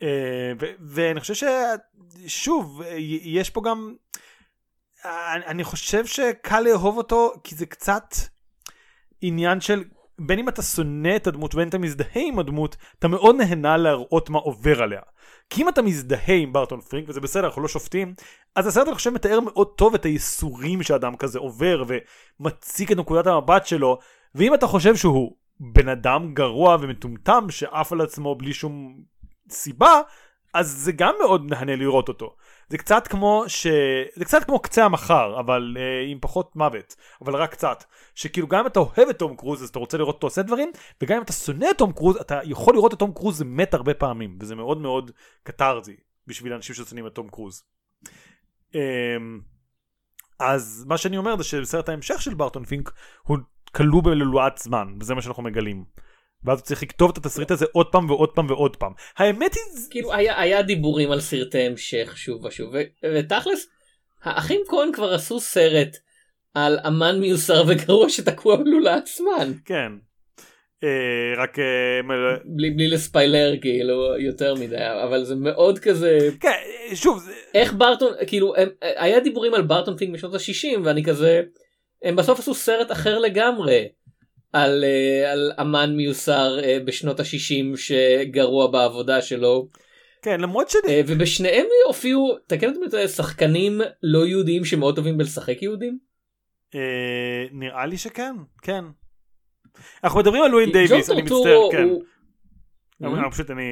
אה, 0.04 0.52
ואני 0.80 1.20
חושב 1.20 1.48
ששוב 2.28 2.82
אה, 2.82 2.96
יש 3.24 3.50
פה 3.50 3.62
גם 3.66 3.96
אני- 5.06 5.46
אני 5.46 5.64
חושב 5.64 6.06
שקל 6.06 6.60
לאהוב 6.60 6.98
אותו 6.98 7.34
כי 7.44 7.56
זה 7.56 7.66
קצת 7.66 8.16
עניין 9.22 9.62
של 9.62 9.84
בין 10.20 10.40
אם 10.40 10.50
אתה 10.50 10.62
שונא 10.62 11.16
את 11.16 11.28
הדמות 11.28 11.54
ובין 11.54 11.64
אם 11.64 11.70
אתה 11.70 11.78
מזדהה 11.78 12.08
עם 12.28 12.40
הדמות 12.40 12.78
אתה 13.00 13.08
מאוד 13.08 13.36
נהנה 13.36 13.78
להראות 13.78 14.30
מה 14.30 14.40
עובר 14.40 14.84
עליה. 14.84 15.02
כי 15.50 15.62
אם 15.62 15.70
אתה 15.70 15.82
מזדהה 15.82 16.36
עם 16.36 16.54
ברטון 16.54 16.82
פרינק 16.82 17.10
וזה 17.10 17.22
בסדר 17.22 17.46
אנחנו 17.46 17.62
לא 17.62 17.68
שופטים 17.68 18.14
אז 18.56 18.68
הסרט 18.68 18.88
אני 18.88 18.96
חושב 18.96 19.10
מתאר 19.10 19.40
מאוד 19.40 19.68
טוב 19.76 19.94
את 19.94 20.06
הייסורים 20.06 20.84
שאדם 20.84 21.16
כזה 21.16 21.40
עובר 21.40 21.84
ומציג 22.40 22.92
את 22.92 22.98
נקודת 22.98 23.28
המבט 23.28 23.66
שלו 23.66 24.00
ואם 24.36 24.54
אתה 24.54 24.68
חושב 24.68 24.96
שהוא 24.96 25.36
בן 25.60 25.90
אדם 25.90 26.34
גרוע 26.34 26.78
ומטומטם 26.82 27.46
שעף 27.50 27.92
על 27.94 28.02
עצמו 28.02 28.36
בלי 28.36 28.54
שום 28.54 28.96
סיבה 29.50 30.02
אז 30.54 30.72
זה 30.72 30.92
גם 30.92 31.16
מאוד 31.20 31.46
מהנה 31.46 31.76
לראות 31.76 32.08
אותו 32.08 32.36
זה 32.70 32.78
קצת 32.78 33.08
כמו 33.08 33.44
ש... 33.48 33.68
זה 34.16 34.26
קצת 34.26 34.44
כמו 34.44 34.60
קצה 34.60 34.86
המחר 34.86 35.40
אבל 35.40 35.78
אה, 35.80 36.12
עם 36.12 36.18
פחות 36.22 36.56
מוות 36.56 36.96
אבל 37.22 37.36
רק 37.36 37.52
קצת 37.52 37.84
שכאילו 38.16 38.48
גם 38.48 38.60
אם 38.60 38.68
אתה 38.68 38.80
אוהב 38.80 39.10
את 39.10 39.20
תום 39.20 39.36
קרוז 39.36 39.64
אז 39.64 39.70
אתה 39.70 39.80
רוצה 39.80 39.98
לראות 39.98 40.16
אותו 40.16 40.28
עושה 40.28 40.42
דברים 40.42 40.72
וגם 41.02 41.18
אם 41.18 41.24
אתה 41.24 41.34
שונא 41.34 41.68
את 41.72 41.78
תום 41.78 41.92
קרוז 41.92 42.16
אתה 42.16 42.40
יכול 42.44 42.76
לראות 42.76 42.94
את 42.94 43.00
תום 43.00 43.14
קרוז 43.14 43.42
מת 43.46 43.74
הרבה 43.74 43.94
פעמים 43.94 44.38
וזה 44.42 44.56
מאוד 44.56 44.78
מאוד 44.78 45.12
קתרזי 45.44 45.96
בשביל 46.28 46.54
אנשים 46.54 46.76
ששונאים 46.76 47.08
את 47.08 47.16
תום 47.16 47.30
קרוז. 47.30 47.64
אמ, 48.76 49.40
אז 50.40 50.86
מה 50.88 50.98
שאני 50.98 51.18
אומר 51.18 51.38
זה 51.38 51.44
שבסרט 51.44 51.90
ההמשך 51.90 52.22
של 52.22 52.34
ברטון 52.34 52.66
פינק 52.66 52.92
הוא 53.24 53.38
כלוא 53.76 54.04
בלולאת 54.04 54.58
זמן 54.58 54.96
וזה 55.00 55.16
מה 55.16 55.22
שאנחנו 55.22 55.44
מגלים. 55.44 55.86
ואז 56.46 56.60
הוא 56.60 56.66
צריך 56.66 56.84
לכתוב 56.84 57.12
את 57.12 57.18
התסריט 57.18 57.52
הזה 57.52 57.66
עוד 57.72 57.88
פעם 57.92 58.10
ועוד 58.10 58.30
פעם 58.36 58.46
ועוד 58.50 58.76
פעם. 58.76 58.92
האמת 59.18 59.54
היא 59.54 59.64
כאילו 59.90 60.14
היה, 60.14 60.42
היה 60.42 60.62
דיבורים 60.62 61.12
על 61.12 61.20
סרטי 61.22 61.60
המשך 61.62 62.14
שוב 62.16 62.46
ושוב, 62.46 62.74
ותכלס, 63.16 63.68
האחים 64.24 64.62
כהן 64.68 64.92
כבר 64.94 65.14
עשו 65.14 65.40
סרט 65.40 65.98
על 66.54 66.80
אמן 66.88 67.20
מיוסר 67.20 67.64
וגרוע 67.68 68.10
שתקוע 68.10 68.56
בלולאת 68.56 69.08
זמן. 69.18 69.52
כן. 69.66 69.92
אה, 70.84 71.44
רק 71.44 71.60
אה, 71.60 71.64
בלי, 72.46 72.72
בלי 72.72 72.88
לספיילר 72.88 73.54
כאילו 73.62 74.18
יותר 74.20 74.56
מדי, 74.56 74.76
אבל 75.04 75.24
זה 75.24 75.36
מאוד 75.36 75.80
כזה, 75.80 76.18
כן 76.40 76.52
שוב 76.94 77.20
זה- 77.24 77.34
איך 77.54 77.74
ברטון, 77.78 78.14
כאילו, 78.28 78.56
הם, 78.56 78.70
היה 78.82 79.20
דיבורים 79.20 79.54
על 79.54 79.62
ברטון 79.62 79.98
פינק 79.98 80.14
בשנות 80.14 80.34
ה-60 80.34 80.80
ואני 80.86 81.04
כזה, 81.04 81.42
הם 82.04 82.16
בסוף 82.16 82.40
עשו 82.40 82.54
סרט 82.54 82.92
אחר 82.92 83.20
לגמרי. 83.20 83.86
על, 84.54 84.84
אה, 84.84 85.32
על 85.32 85.52
אמן 85.62 85.96
מיוסר 85.96 86.60
אה, 86.64 86.78
בשנות 86.86 87.20
ה-60 87.20 87.78
שגרוע 87.78 88.68
בעבודה 88.68 89.22
שלו 89.22 89.68
כן 90.22 90.42
למרות 90.42 90.70
ש... 90.70 90.76
אה, 90.88 91.02
ובשניהם 91.08 91.66
הופיעו 91.88 92.38
תקן 92.48 92.74
אותי 92.86 93.08
שחקנים 93.08 93.82
לא 94.04 94.28
יהודים 94.28 94.66
שמאוד 94.66 94.96
טובים 94.96 95.18
בלשחק 95.18 95.62
יהודים. 95.62 96.00
אה, 96.76 97.46
נראה 97.52 97.86
לי 97.86 97.98
שכן 97.98 98.36
כן. 98.62 98.86
אנחנו 100.04 100.20
מדברים 100.20 100.44
על 100.44 100.52
לואין 100.52 100.72
דייוויס 100.72 101.10
אני 101.10 101.22
מצטער 101.22 101.72
כן. 101.72 101.88
אבל 103.04 103.20
Mhm. 103.20 103.32
פשוט 103.32 103.52
אני 103.52 103.64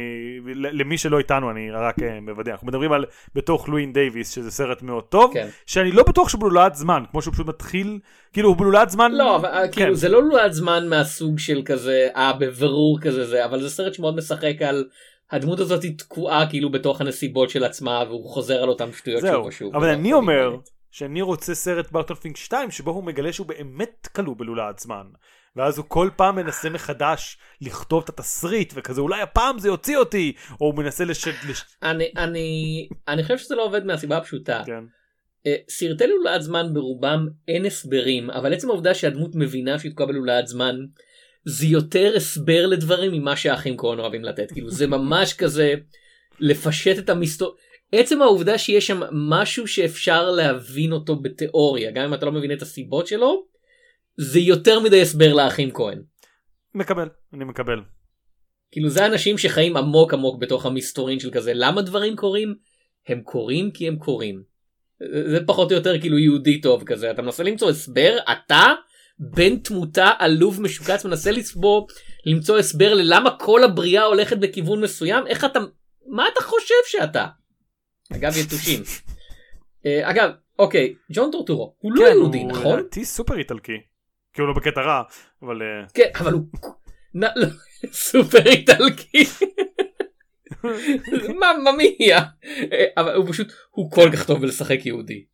למי 0.55 0.97
שלא 0.97 1.17
איתנו 1.17 1.51
אני 1.51 1.71
רק 1.71 1.95
אה, 2.03 2.19
מוודא 2.21 2.51
אנחנו 2.51 2.67
מדברים 2.67 2.91
על 2.91 3.05
בתוך 3.35 3.69
לואין 3.69 3.93
דייוויס 3.93 4.31
שזה 4.35 4.51
סרט 4.51 4.81
מאוד 4.81 5.03
טוב 5.03 5.31
כן. 5.33 5.47
שאני 5.65 5.91
לא 5.91 6.03
בטוח 6.03 6.29
שהוא 6.29 6.41
בלולאת 6.41 6.75
זמן 6.75 7.03
כמו 7.11 7.21
שהוא 7.21 7.33
פשוט 7.33 7.47
מתחיל 7.47 7.99
כאילו 8.33 8.49
הוא 8.49 8.57
בלולאת 8.57 8.89
זמן 8.89 9.11
לא 9.11 9.35
אבל 9.35 9.49
אה, 9.49 9.67
כן. 9.67 9.71
כאילו 9.71 9.95
זה 9.95 10.09
לא 10.09 10.23
לולאת 10.23 10.51
זמן 10.51 10.87
מהסוג 10.87 11.39
של 11.39 11.61
כזה 11.65 12.07
אה 12.15 12.33
בבירור 12.33 12.99
כזה 13.01 13.25
זה 13.25 13.45
אבל 13.45 13.61
זה 13.61 13.69
סרט 13.69 13.93
שמאוד 13.93 14.15
משחק 14.15 14.61
על 14.61 14.85
הדמות 15.31 15.59
הזאת 15.59 15.83
היא 15.83 15.97
תקועה 15.97 16.49
כאילו 16.49 16.71
בתוך 16.71 17.01
הנסיבות 17.01 17.49
של 17.49 17.63
עצמה 17.63 18.03
והוא 18.07 18.29
חוזר 18.29 18.63
על 18.63 18.69
אותם 18.69 18.93
שטויות 18.93 19.21
שוב 19.21 19.45
ושוב. 19.45 19.75
אבל 19.75 19.89
אני 19.89 20.13
אומר. 20.13 20.55
שאני 20.91 21.21
רוצה 21.21 21.55
סרט 21.55 21.91
ברטלפינק 21.91 22.37
2 22.37 22.71
שבו 22.71 22.91
הוא 22.91 23.03
מגלה 23.03 23.33
שהוא 23.33 23.47
באמת 23.47 24.07
כלוא 24.15 24.35
בלולאת 24.37 24.79
זמן 24.79 25.03
ואז 25.59 25.77
הוא 25.77 25.85
כל 25.87 26.09
פעם 26.15 26.35
מנסה 26.35 26.69
מחדש 26.69 27.37
לכתוב 27.61 28.03
את 28.03 28.09
התסריט 28.09 28.73
וכזה 28.75 29.01
אולי 29.01 29.21
הפעם 29.21 29.59
זה 29.59 29.67
יוציא 29.67 29.97
אותי 29.97 30.33
או 30.61 30.65
הוא 30.65 30.75
מנסה 30.75 31.05
לש... 31.05 31.27
לש... 31.27 31.63
אני 31.83 32.11
אני 32.17 32.87
אני 33.07 33.23
חושב 33.23 33.37
שזה 33.37 33.55
לא 33.55 33.65
עובד 33.65 33.85
מהסיבה 33.85 34.17
הפשוטה. 34.17 34.63
כן. 34.65 34.83
אה, 35.47 35.55
סרטי 35.69 36.07
לולאת 36.07 36.41
זמן 36.41 36.73
ברובם 36.73 37.27
אין 37.47 37.65
הסברים 37.65 38.29
אבל 38.29 38.53
עצם 38.53 38.69
העובדה 38.69 38.93
שהדמות 38.93 39.35
מבינה 39.35 39.79
שהיא 39.79 39.91
תקועה 39.91 40.09
בלולאת 40.09 40.47
זמן 40.47 40.75
זה 41.45 41.65
יותר 41.65 42.13
הסבר 42.15 42.65
לדברים 42.65 43.11
ממה 43.11 43.35
שהאחים 43.35 43.77
כהן 43.77 43.99
אוהבים 43.99 44.23
לתת 44.23 44.51
כאילו 44.51 44.69
זה 44.69 44.87
ממש 44.87 45.33
כזה 45.33 45.73
לפשט 46.39 46.99
את 46.99 47.09
המסתור. 47.09 47.55
עצם 47.91 48.21
העובדה 48.21 48.57
שיש 48.57 48.87
שם 48.87 49.01
משהו 49.11 49.67
שאפשר 49.67 50.31
להבין 50.31 50.91
אותו 50.91 51.15
בתיאוריה 51.15 51.91
גם 51.91 52.05
אם 52.05 52.13
אתה 52.13 52.25
לא 52.25 52.31
מבין 52.31 52.51
את 52.51 52.61
הסיבות 52.61 53.07
שלו 53.07 53.45
זה 54.21 54.39
יותר 54.39 54.79
מדי 54.79 55.01
הסבר 55.01 55.33
לאחים 55.33 55.71
כהן. 55.71 56.01
מקבל 56.75 57.09
אני 57.33 57.45
מקבל 57.45 57.79
כאילו 58.71 58.89
זה 58.89 59.05
אנשים 59.05 59.37
שחיים 59.37 59.77
עמוק 59.77 60.13
עמוק 60.13 60.41
בתוך 60.41 60.65
המסתורין 60.65 61.19
של 61.19 61.31
כזה 61.31 61.51
למה 61.55 61.81
דברים 61.81 62.15
קורים 62.15 62.55
הם 63.07 63.21
קורים 63.21 63.71
כי 63.71 63.87
הם 63.87 63.95
קורים. 63.95 64.43
זה 65.31 65.39
פחות 65.45 65.71
או 65.71 65.77
יותר 65.77 65.99
כאילו 65.99 66.17
יהודי 66.17 66.61
טוב 66.61 66.83
כזה 66.83 67.11
אתה 67.11 67.21
מנסה 67.21 67.43
למצוא 67.43 67.69
הסבר 67.69 68.17
אתה 68.31 68.73
בן 69.19 69.57
תמותה 69.57 70.11
עלוב 70.19 70.61
משוקץ 70.61 71.05
מנסה 71.05 71.31
לסבור 71.31 71.87
למצוא 72.25 72.57
הסבר 72.57 72.93
ללמה 72.93 73.37
כל 73.39 73.63
הבריאה 73.63 74.03
הולכת 74.03 74.37
בכיוון 74.37 74.81
מסוים 74.81 75.27
איך 75.27 75.45
אתה 75.45 75.59
מה 76.07 76.25
אתה 76.33 76.41
חושב 76.41 76.75
שאתה. 76.85 77.25
אגב 78.13 78.37
יתושים. 78.37 78.83
אה, 79.85 80.09
אגב 80.09 80.31
אוקיי 80.59 80.95
ג'ון 81.11 81.31
טורטורו 81.31 81.75
הוא 81.79 81.91
לא 81.95 82.05
כן, 82.05 82.11
יהודי 82.11 82.37
הוא 82.37 82.51
נכון? 82.51 82.79
לדעתי 82.79 83.05
סופר 83.05 83.37
איטלקי. 83.37 83.77
כאילו 84.33 84.47
לא 84.47 84.53
בקטע 84.53 84.81
רע 84.81 85.01
אבל 85.43 85.61
אה, 85.61 85.87
כן 85.93 86.09
אבל 86.19 86.33
הוא 86.33 86.41
לא, 87.15 87.27
סופר 87.91 88.45
איטלקי. 88.45 89.23
מממה 91.29 91.71
מיה. 91.77 92.19
אה, 92.71 92.85
אבל 92.97 93.15
הוא 93.15 93.27
פשוט, 93.27 93.47
הוא 93.69 93.91
כל 93.91 94.09
כך 94.13 94.25
טוב 94.25 94.41
בלשחק 94.41 94.85
יהודי. 94.85 95.25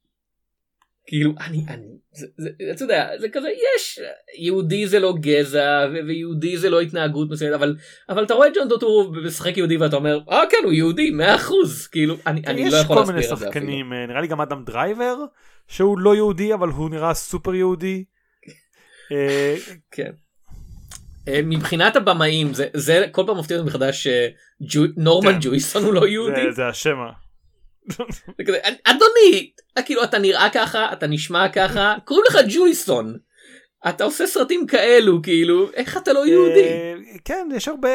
כאילו, 1.07 1.31
אני, 1.39 1.65
אני, 1.69 1.85
זה, 2.11 2.49
אתה 2.71 2.83
יודע, 2.83 3.09
זה 3.19 3.29
כזה, 3.29 3.47
יש, 3.49 3.99
יהודי 4.37 4.87
זה 4.87 4.99
לא 4.99 5.13
גזע, 5.19 5.87
ויהודי 6.07 6.57
זה 6.57 6.69
לא 6.69 6.81
התנהגות 6.81 7.29
מסוימת, 7.29 7.53
אבל, 7.53 7.75
אבל 8.09 8.23
אתה 8.23 8.33
רואה 8.33 8.47
את 8.47 8.53
ג'ון 8.55 8.67
טורטורו 8.67 9.13
משחק 9.25 9.57
יהודי 9.57 9.77
ואתה 9.77 9.95
אומר, 9.95 10.19
אה 10.29 10.41
כן, 10.49 10.57
הוא 10.63 10.73
יהודי, 10.73 11.11
100%, 11.11 11.51
כאילו, 11.91 12.15
אני, 12.27 12.41
אני 12.47 12.61
יש 12.61 12.73
לא 12.73 12.77
יכול 12.77 12.95
כל 12.95 13.01
להסביר 13.01 13.15
מיני 13.15 13.25
את 13.25 13.29
זה 13.29 13.35
אפילו. 13.35 13.51
שחקנים, 13.51 13.93
אה, 13.93 14.05
נראה 14.07 14.21
לי 14.21 14.27
גם 14.27 14.41
אדם 14.41 14.63
דרייבר, 14.65 15.15
שהוא 15.67 15.99
לא 15.99 16.15
יהודי 16.15 16.53
אבל 16.53 16.69
הוא 16.69 16.89
נראה 16.89 17.13
סופר 17.13 17.55
יהודי. 17.55 18.03
כן. 19.91 20.11
אה, 21.27 21.39
מבחינת 21.43 21.95
הבמאים 21.95 22.53
זה 22.53 22.67
זה 22.73 23.05
כל 23.11 23.23
פעם 23.27 23.37
מפתיע 23.39 23.57
אותי 23.57 23.67
מחדש 23.69 24.07
שנורמן 24.67 25.33
כן. 25.33 25.37
ג'ויסון 25.41 25.83
הוא 25.83 25.93
לא 25.93 26.07
יהודי. 26.07 26.51
זה- 26.51 26.67
השם. 26.67 26.97
אדוני 28.83 29.51
כאילו 29.85 30.03
אתה 30.03 30.19
נראה 30.19 30.49
ככה 30.53 30.93
אתה 30.93 31.07
נשמע 31.07 31.49
ככה 31.49 31.95
קוראים 32.05 32.25
לך 32.29 32.37
ג'ויסון. 32.49 33.17
אתה 33.89 34.03
עושה 34.03 34.27
סרטים 34.27 34.67
כאלו 34.67 35.21
כאילו 35.21 35.71
איך 35.73 35.97
אתה 35.97 36.13
לא 36.13 36.27
יהודי. 36.27 36.63
אה, 36.67 36.93
כן 37.25 37.47
יש 37.55 37.67
הרבה 37.67 37.89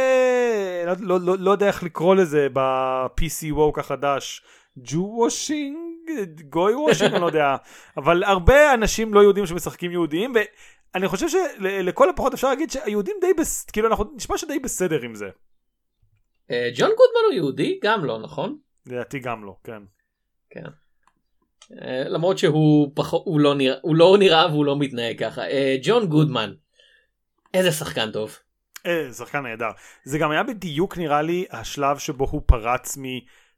לא- 0.87 0.93
לא- 1.01 1.21
לא- 1.21 1.37
לא 1.39 1.51
יודע 1.51 1.67
איך 1.67 1.83
לקרוא 1.83 2.15
לזה 2.15 2.47
ב-PC 2.53 3.53
woke 3.53 3.79
החדש. 3.79 4.43
Jew 4.79 4.99
washing 5.17 5.77
goy 6.49 6.75
washing 6.75 7.13
אני 7.13 7.21
לא 7.21 7.27
יודע 7.27 7.57
אבל 7.97 8.25
הרבה 8.25 8.75
אנשים 8.75 9.15
לא 9.15 9.21
יהודים 9.21 9.47
שמשחקים 9.47 9.91
יהודים 9.91 10.33
ואני 10.95 11.09
חושב 11.09 11.27
שלכל 11.29 12.11
הפחות 12.11 12.35
אפשר 12.35 12.49
להגיד 12.49 12.71
שהיהודים 12.71 13.17
די 13.21 13.35
בס... 13.39 13.65
כאילו 13.65 13.89
אנחנו 13.89 14.13
נשמע 14.17 14.39
שדי 14.39 14.59
בסדר 14.59 15.03
עם 15.03 15.15
זה. 15.15 15.29
אה, 16.51 16.71
ג'ון 16.77 16.89
גודמן 16.89 17.21
הוא 17.27 17.33
יהודי 17.33 17.81
גם 17.83 18.05
לא 18.05 18.19
נכון. 18.19 18.59
לדעתי 18.87 19.19
גם 19.19 19.45
לא 19.45 19.57
כן. 19.65 19.83
כן. 20.51 20.65
אה, 21.83 22.05
למרות 22.09 22.39
שהוא 22.39 22.93
פחות 22.95 23.23
הוא 23.25 23.41
לא 23.41 23.55
נראה 23.55 23.77
הוא 23.83 23.97
לא 23.97 24.17
נראה 24.19 24.47
והוא 24.47 24.65
לא 24.65 24.79
מתנהג 24.79 25.19
ככה 25.19 25.43
אה, 25.43 25.77
ג'ון 25.83 26.07
גודמן. 26.07 26.53
איזה 27.55 27.73
שחקן 27.73 28.11
טוב. 28.13 28.39
אה, 28.87 29.13
שחקן 29.13 29.43
נהדר. 29.43 29.71
זה 30.05 30.19
גם 30.19 30.31
היה 30.31 30.43
בדיוק 30.43 30.99
נראה 30.99 31.23
לי 31.23 31.45
השלב 31.51 31.99
שבו 31.99 32.27
הוא 32.31 32.43
פרץ 32.47 32.99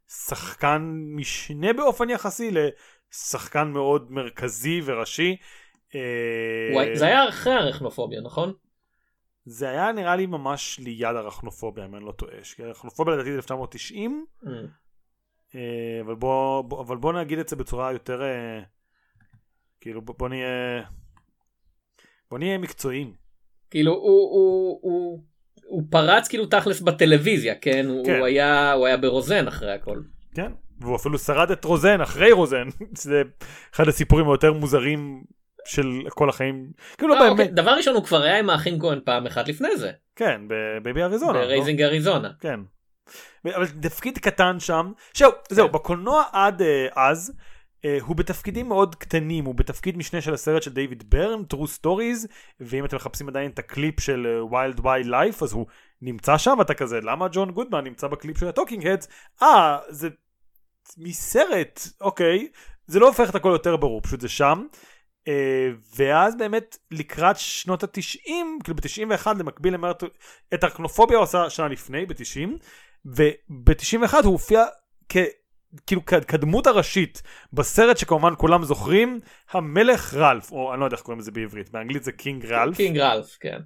משחקן 0.08 0.92
משנה 1.16 1.72
באופן 1.72 2.10
יחסי 2.10 2.50
לשחקן 2.50 3.68
מאוד 3.68 4.12
מרכזי 4.12 4.80
וראשי. 4.84 5.36
אה, 5.94 6.70
וואי, 6.74 6.96
זה 6.96 7.06
היה 7.06 7.28
אחרי 7.28 7.52
הרכנופוביה 7.52 8.20
נכון? 8.20 8.52
זה 9.44 9.68
היה 9.68 9.92
נראה 9.92 10.16
לי 10.16 10.26
ממש 10.26 10.78
ליד 10.78 11.16
הרכנופוביה 11.16 11.84
אם 11.84 11.94
אני 11.94 12.04
לא 12.04 12.12
טועה. 12.12 12.42
כי 12.56 12.62
הרכנופוביה 12.62 13.14
לדעתי 13.14 13.30
זה 13.30 13.36
1990 13.36 14.26
Mm. 14.42 14.48
אה, 15.54 16.00
אבל 16.00 16.14
בוא, 16.14 16.62
בוא 16.62 16.82
אבל 16.82 16.96
בוא 16.96 17.12
נגיד 17.12 17.38
את 17.38 17.48
זה 17.48 17.56
בצורה 17.56 17.92
יותר 17.92 18.22
אה, 18.22 18.60
כאילו 19.80 20.02
בוא, 20.02 20.14
בוא 20.18 20.28
נהיה 20.28 20.82
בוא 22.30 22.38
נהיה 22.38 22.58
מקצועיים. 22.58 23.12
כאילו 23.70 23.92
הוא, 23.92 24.30
הוא, 24.32 24.80
הוא, 24.82 25.22
הוא 25.64 25.82
פרץ 25.90 26.28
כאילו 26.28 26.46
תכלס 26.46 26.80
בטלוויזיה 26.80 27.54
כן, 27.54 27.86
הוא, 27.88 28.06
כן. 28.06 28.18
הוא 28.18 28.26
היה 28.26 28.72
הוא 28.72 28.86
היה 28.86 28.96
ברוזן 28.96 29.48
אחרי 29.48 29.72
הכל. 29.72 30.00
כן, 30.34 30.52
והוא 30.80 30.96
אפילו 30.96 31.18
שרד 31.18 31.50
את 31.50 31.64
רוזן 31.64 32.00
אחרי 32.00 32.32
רוזן, 32.32 32.68
זה 33.04 33.22
אחד 33.74 33.88
הסיפורים 33.88 34.28
היותר 34.28 34.52
מוזרים 34.52 35.24
של 35.66 36.00
כל 36.08 36.28
החיים, 36.28 36.70
כאילו 36.98 37.14
לא 37.14 37.14
אה, 37.14 37.20
באמת, 37.20 37.40
אוקיי, 37.40 37.48
דבר 37.54 37.70
ראשון 37.70 37.94
הוא 37.94 38.04
כבר 38.04 38.22
היה 38.22 38.38
עם 38.38 38.50
האחים 38.50 38.80
כהן 38.80 39.00
פעם 39.04 39.26
אחת 39.26 39.48
לפני 39.48 39.76
זה 39.76 39.90
כן, 40.16 40.40
בבייבי 40.46 41.02
אריזונה, 41.02 41.32
לא? 41.32 41.44
ברייזינג 41.44 41.82
אריזונה. 41.82 42.30
כן. 42.40 42.60
אבל 43.44 43.66
תפקיד 43.82 44.18
קטן 44.18 44.60
שם, 44.60 44.92
זהו, 45.14 45.32
זהו, 45.50 45.66
כן. 45.66 45.72
בקולנוע 45.72 46.24
עד 46.32 46.62
אה, 46.62 46.86
אז, 46.96 47.32
אה, 47.84 47.98
הוא 48.00 48.16
בתפקידים 48.16 48.68
מאוד 48.68 48.94
קטנים, 48.94 49.44
הוא 49.44 49.54
בתפקיד 49.54 49.96
משנה 49.96 50.20
של 50.20 50.34
הסרט 50.34 50.62
של 50.62 50.72
דיוויד 50.72 51.10
ברן, 51.10 51.42
True 51.54 51.80
Stories, 51.80 52.26
ואם 52.60 52.84
אתם 52.84 52.96
מחפשים 52.96 53.28
עדיין 53.28 53.50
את 53.50 53.58
הקליפ 53.58 54.00
של 54.00 54.42
Wild 54.50 54.80
Wild 54.80 55.06
Life, 55.06 55.44
אז 55.44 55.52
הוא 55.52 55.66
נמצא 56.02 56.38
שם, 56.38 56.56
ואתה 56.58 56.74
כזה, 56.74 57.00
למה 57.00 57.28
ג'ון 57.32 57.50
גודמן 57.50 57.84
נמצא 57.84 58.08
בקליפ 58.08 58.38
של 58.38 58.48
הטוקינג 58.48 58.86
הדס? 58.86 59.08
אה, 59.42 59.78
זה 59.88 60.08
מסרט, 60.98 61.80
אוקיי, 62.00 62.48
זה 62.86 63.00
לא 63.00 63.06
הופך 63.06 63.30
את 63.30 63.34
הכל 63.34 63.50
יותר 63.52 63.76
ברור, 63.76 64.02
פשוט 64.02 64.20
זה 64.20 64.28
שם. 64.28 64.66
אה, 65.28 65.68
ואז 65.96 66.36
באמת 66.36 66.78
לקראת 66.90 67.36
שנות 67.38 67.82
התשעים, 67.82 68.58
כאילו 68.64 68.76
ב-91 68.76 69.38
במקביל 69.38 69.74
לברט... 69.74 70.02
את 70.54 70.64
ארכנופוביה 70.64 71.16
הוא 71.16 71.24
עשה 71.24 71.50
שנה 71.50 71.68
לפני, 71.68 72.06
ב-90, 72.06 72.48
וב-91 73.06 74.14
הוא 74.24 74.32
הופיע 74.32 74.64
כ... 75.08 75.16
כאילו 75.86 76.04
כדמות 76.04 76.66
הראשית 76.66 77.22
בסרט 77.52 77.96
שכמובן 77.96 78.32
כולם 78.38 78.64
זוכרים, 78.64 79.20
המלך 79.50 80.14
רלף, 80.14 80.52
או 80.52 80.72
אני 80.72 80.80
לא 80.80 80.84
יודע 80.84 80.96
איך 80.96 81.02
קוראים 81.04 81.20
לזה 81.20 81.30
בעברית, 81.30 81.70
באנגלית 81.70 82.04
זה 82.04 82.12
קינג 82.12 82.46
רלף, 82.46 82.76
קינג 82.76 82.98
רלף 82.98 83.36
כן. 83.40 83.58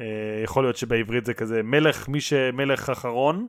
אה, 0.00 0.42
יכול 0.44 0.64
להיות 0.64 0.76
שבעברית 0.76 1.24
זה 1.24 1.34
כזה 1.34 1.62
מלך 1.62 2.08
מי 2.08 2.20
שמלך 2.20 2.90
אחרון. 2.90 3.46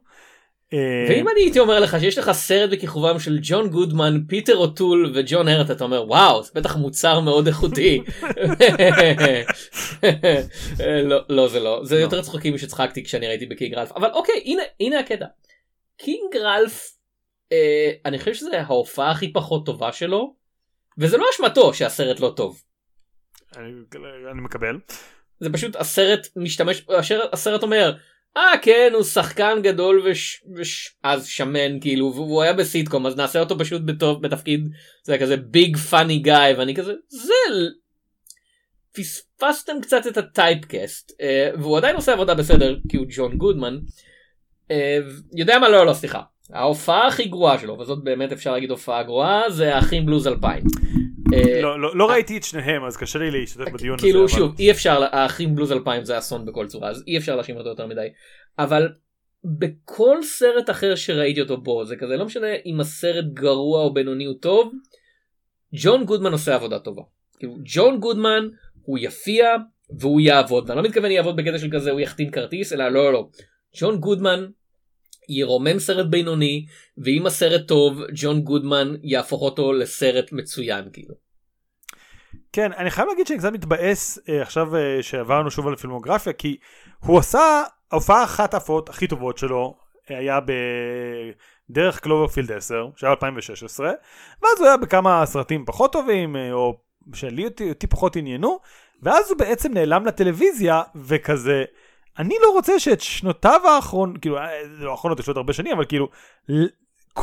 אה, 0.73 1.05
ואם 1.09 1.29
אני 1.29 1.41
הייתי 1.41 1.59
אומר 1.59 1.79
לך 1.79 1.97
שיש 1.99 2.17
לך 2.17 2.31
סרט 2.31 2.69
בכיכובם 2.69 3.19
של 3.19 3.39
ג'ון 3.41 3.69
גודמן 3.69 4.23
פיטר 4.27 4.57
אוטול 4.57 5.11
וג'ון 5.15 5.47
הרט 5.47 5.71
אתה 5.71 5.83
אומר 5.83 6.03
וואו 6.07 6.43
זה 6.43 6.51
בטח 6.55 6.75
מוצר 6.75 7.19
מאוד 7.19 7.47
איכותי. 7.47 8.01
לא 11.03 11.19
לא 11.29 11.47
זה 11.47 11.59
לא 11.59 11.79
זה 11.83 11.95
לא. 11.95 11.99
יותר 12.01 12.21
צחוקים 12.21 12.53
משצחקתי 12.53 13.03
כשאני 13.03 13.27
ראיתי 13.27 13.45
בקינג 13.45 13.73
רלף 13.73 13.91
אבל 13.91 14.09
אוקיי 14.13 14.41
הנה 14.45 14.63
הנה 14.79 14.99
הקטע. 14.99 15.25
קינג 15.97 16.37
רלף 16.37 16.97
אה, 17.51 17.91
אני 18.05 18.19
חושב 18.19 18.33
שזה 18.33 18.61
ההופעה 18.61 19.11
הכי 19.11 19.33
פחות 19.33 19.65
טובה 19.65 19.91
שלו 19.91 20.35
וזה 20.97 21.17
לא 21.17 21.25
אשמתו 21.35 21.73
שהסרט 21.73 22.19
לא 22.19 22.33
טוב. 22.35 22.61
אני, 23.55 23.71
אני 24.31 24.41
מקבל. 24.41 24.79
זה 25.39 25.49
פשוט 25.53 25.75
הסרט 25.75 26.27
משתמש 26.35 26.85
הסרט 27.33 27.63
אומר 27.63 27.95
אה 28.37 28.57
כן 28.61 28.91
הוא 28.93 29.03
שחקן 29.03 29.59
גדול 29.63 30.01
וש, 30.05 30.43
וש, 30.55 30.95
אז 31.03 31.27
שמן 31.27 31.79
כאילו 31.81 32.13
והוא 32.15 32.41
היה 32.41 32.53
בסיטקום 32.53 33.05
אז 33.05 33.15
נעשה 33.15 33.39
אותו 33.39 33.59
פשוט 33.59 33.81
בטוב, 33.81 34.21
בתפקיד 34.21 34.69
זה 35.03 35.13
היה 35.13 35.21
כזה 35.21 35.37
ביג 35.37 35.77
פאני 35.77 36.19
גיא 36.19 36.33
ואני 36.57 36.75
כזה 36.75 36.93
זה 37.07 37.33
פספסתם 38.91 39.81
קצת 39.81 40.07
את 40.07 40.17
הטייפקאסט 40.17 41.11
אה, 41.21 41.49
והוא 41.59 41.77
עדיין 41.77 41.95
עושה 41.95 42.13
עבודה 42.13 42.35
בסדר 42.35 42.77
כי 42.89 42.97
הוא 42.97 43.05
ג'ון 43.09 43.37
גודמן 43.37 43.77
אה, 44.71 44.97
יודע 45.33 45.59
מה 45.59 45.69
לא 45.69 45.85
לא 45.85 45.93
סליחה 45.93 46.21
ההופעה 46.53 47.07
הכי 47.07 47.25
גרועה 47.25 47.59
שלו 47.59 47.79
וזאת 47.79 48.03
באמת 48.03 48.31
אפשר 48.31 48.51
להגיד 48.51 48.71
הופעה 48.71 49.03
גרועה 49.03 49.49
זה 49.49 49.75
האחים 49.75 50.05
בלוז 50.05 50.27
2000. 50.27 50.63
אה, 51.33 51.61
לא, 51.61 51.81
לא, 51.81 51.97
לא 51.97 52.09
ראיתי 52.09 52.37
את 52.37 52.43
שניהם 52.43 52.83
אז 52.83 52.97
קשה 52.97 53.19
לי 53.19 53.31
להשתתף 53.31 53.71
בדיון 53.71 53.97
כאילו 53.97 54.23
הזה. 54.23 54.33
שוב 54.33 54.55
אי 54.59 54.71
אפשר 54.71 55.03
האחים 55.11 55.55
בלוז 55.55 55.71
2000 55.71 56.03
זה 56.05 56.17
אסון 56.17 56.45
בכל 56.45 56.67
צורה 56.67 56.89
אז 56.89 57.03
אי 57.07 57.17
אפשר 57.17 57.35
להאשים 57.35 57.57
אותו 57.57 57.69
יותר 57.69 57.87
מדי 57.87 58.07
אבל 58.59 58.89
בכל 59.43 60.23
סרט 60.23 60.69
אחר 60.69 60.95
שראיתי 60.95 61.41
אותו 61.41 61.57
בו 61.57 61.85
זה 61.85 61.95
כזה 61.95 62.17
לא 62.17 62.25
משנה 62.25 62.47
אם 62.65 62.79
הסרט 62.79 63.25
גרוע 63.33 63.81
או 63.81 63.93
בינוני 63.93 64.27
או 64.27 64.33
טוב 64.33 64.73
ג'ון 65.73 66.05
גודמן 66.05 66.31
עושה 66.31 66.55
עבודה 66.55 66.79
טובה. 66.79 67.01
כאילו 67.39 67.57
ג'ון 67.63 67.99
גודמן 67.99 68.47
הוא 68.81 68.97
יפיע 69.01 69.55
והוא 69.99 70.21
יעבוד 70.21 70.69
ואני 70.69 70.77
לא 70.77 70.83
מתכוון 70.83 71.11
יעבוד 71.11 71.35
בקטע 71.35 71.59
של 71.59 71.69
כזה 71.71 71.91
הוא 71.91 71.99
יחתים 71.99 72.31
כרטיס 72.31 72.73
אלא 72.73 72.89
לא 72.89 73.03
לא 73.03 73.13
לא 73.13 73.27
ג'ון 73.79 73.99
גודמן 73.99 74.45
ירומם 75.29 75.79
סרט 75.79 76.05
בינוני 76.05 76.65
ואם 76.97 77.25
הסרט 77.25 77.67
טוב 77.67 78.01
ג'ון 78.15 78.41
גודמן 78.41 78.95
יהפוך 79.03 79.41
אותו 79.41 79.73
לסרט 79.73 80.31
מצוין 80.31 80.85
כאילו. 80.93 81.26
כן, 82.53 82.73
אני 82.73 82.91
חייב 82.91 83.07
להגיד 83.07 83.27
שאני 83.27 83.39
קצת 83.39 83.51
מתבאס 83.51 84.19
אה, 84.29 84.41
עכשיו 84.41 84.75
אה, 84.75 84.97
שעברנו 85.01 85.51
שוב 85.51 85.67
על 85.67 85.75
פילמוגרפיה, 85.75 86.33
כי 86.33 86.57
הוא 86.99 87.19
עשה, 87.19 87.63
ההופעה 87.91 88.23
אחת 88.23 88.53
ההופעות 88.53 88.89
הכי 88.89 89.07
טובות 89.07 89.37
שלו 89.37 89.77
אה, 90.11 90.17
היה 90.17 90.39
בדרך 91.69 91.99
קלוברפילד 91.99 92.51
10, 92.51 92.87
שהיה 92.95 93.11
2016, 93.11 93.87
ואז 94.41 94.59
הוא 94.59 94.67
היה 94.67 94.77
בכמה 94.77 95.25
סרטים 95.25 95.65
פחות 95.65 95.93
טובים, 95.93 96.35
אה, 96.35 96.53
או 96.53 96.77
שלי 97.13 97.45
אותי, 97.45 97.69
אותי 97.69 97.87
פחות 97.87 98.15
עניינו, 98.15 98.59
ואז 99.01 99.31
הוא 99.31 99.39
בעצם 99.39 99.73
נעלם 99.73 100.05
לטלוויזיה, 100.05 100.81
וכזה, 100.95 101.63
אני 102.19 102.35
לא 102.41 102.49
רוצה 102.49 102.79
שאת 102.79 103.01
שנותיו 103.01 103.61
האחרון, 103.65 104.17
כאילו, 104.21 104.37
אה, 104.37 104.49
לא 104.79 104.91
האחרונות, 104.91 105.19
יש 105.19 105.27
לו 105.27 105.31
עוד 105.31 105.37
הרבה 105.37 105.53
שנים, 105.53 105.73
אבל 105.75 105.85
כאילו, 105.85 106.09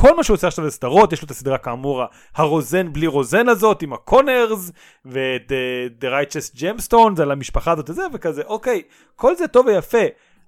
כל 0.01 0.15
מה 0.15 0.23
שהוא 0.23 0.35
עושה 0.35 0.47
עכשיו 0.47 0.65
זה 0.65 0.71
סדרות, 0.71 1.13
יש 1.13 1.21
לו 1.21 1.25
את 1.25 1.31
הסדרה 1.31 1.57
כאמור 1.57 2.03
הרוזאן 2.35 2.93
בלי 2.93 3.07
רוזאן 3.07 3.49
הזאת 3.49 3.81
עם 3.81 3.93
הקונרס 3.93 4.71
ואת 5.05 5.51
uh, 5.51 6.03
The 6.03 6.05
Righteous 6.05 6.59
Gemstones 6.59 7.21
על 7.21 7.31
המשפחה 7.31 7.71
הזאת 7.71 7.89
וזה 7.89 8.01
וכזה 8.13 8.41
אוקיי 8.41 8.81
כל 9.15 9.35
זה 9.35 9.47
טוב 9.47 9.65
ויפה 9.65 9.97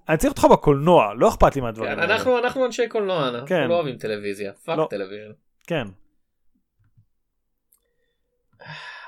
אני 0.08 0.16
צריך 0.16 0.32
אותך 0.32 0.44
בקולנוע 0.44 1.14
לא 1.14 1.28
אכפת 1.28 1.54
לי 1.56 1.60
מהדברים 1.60 1.90
כן, 1.94 1.98
האלה. 2.00 2.14
אנחנו 2.14 2.38
אנחנו 2.38 2.66
אנשי 2.66 2.88
קולנוע 2.88 3.28
אנחנו 3.28 3.46
כן. 3.46 3.68
לא 3.68 3.74
אוהבים 3.74 3.96
טלוויזיה 3.96 4.52
fuck 4.52 4.78
לא. 4.78 4.86
טלוויזיה. 4.90 5.32
כן 5.66 5.84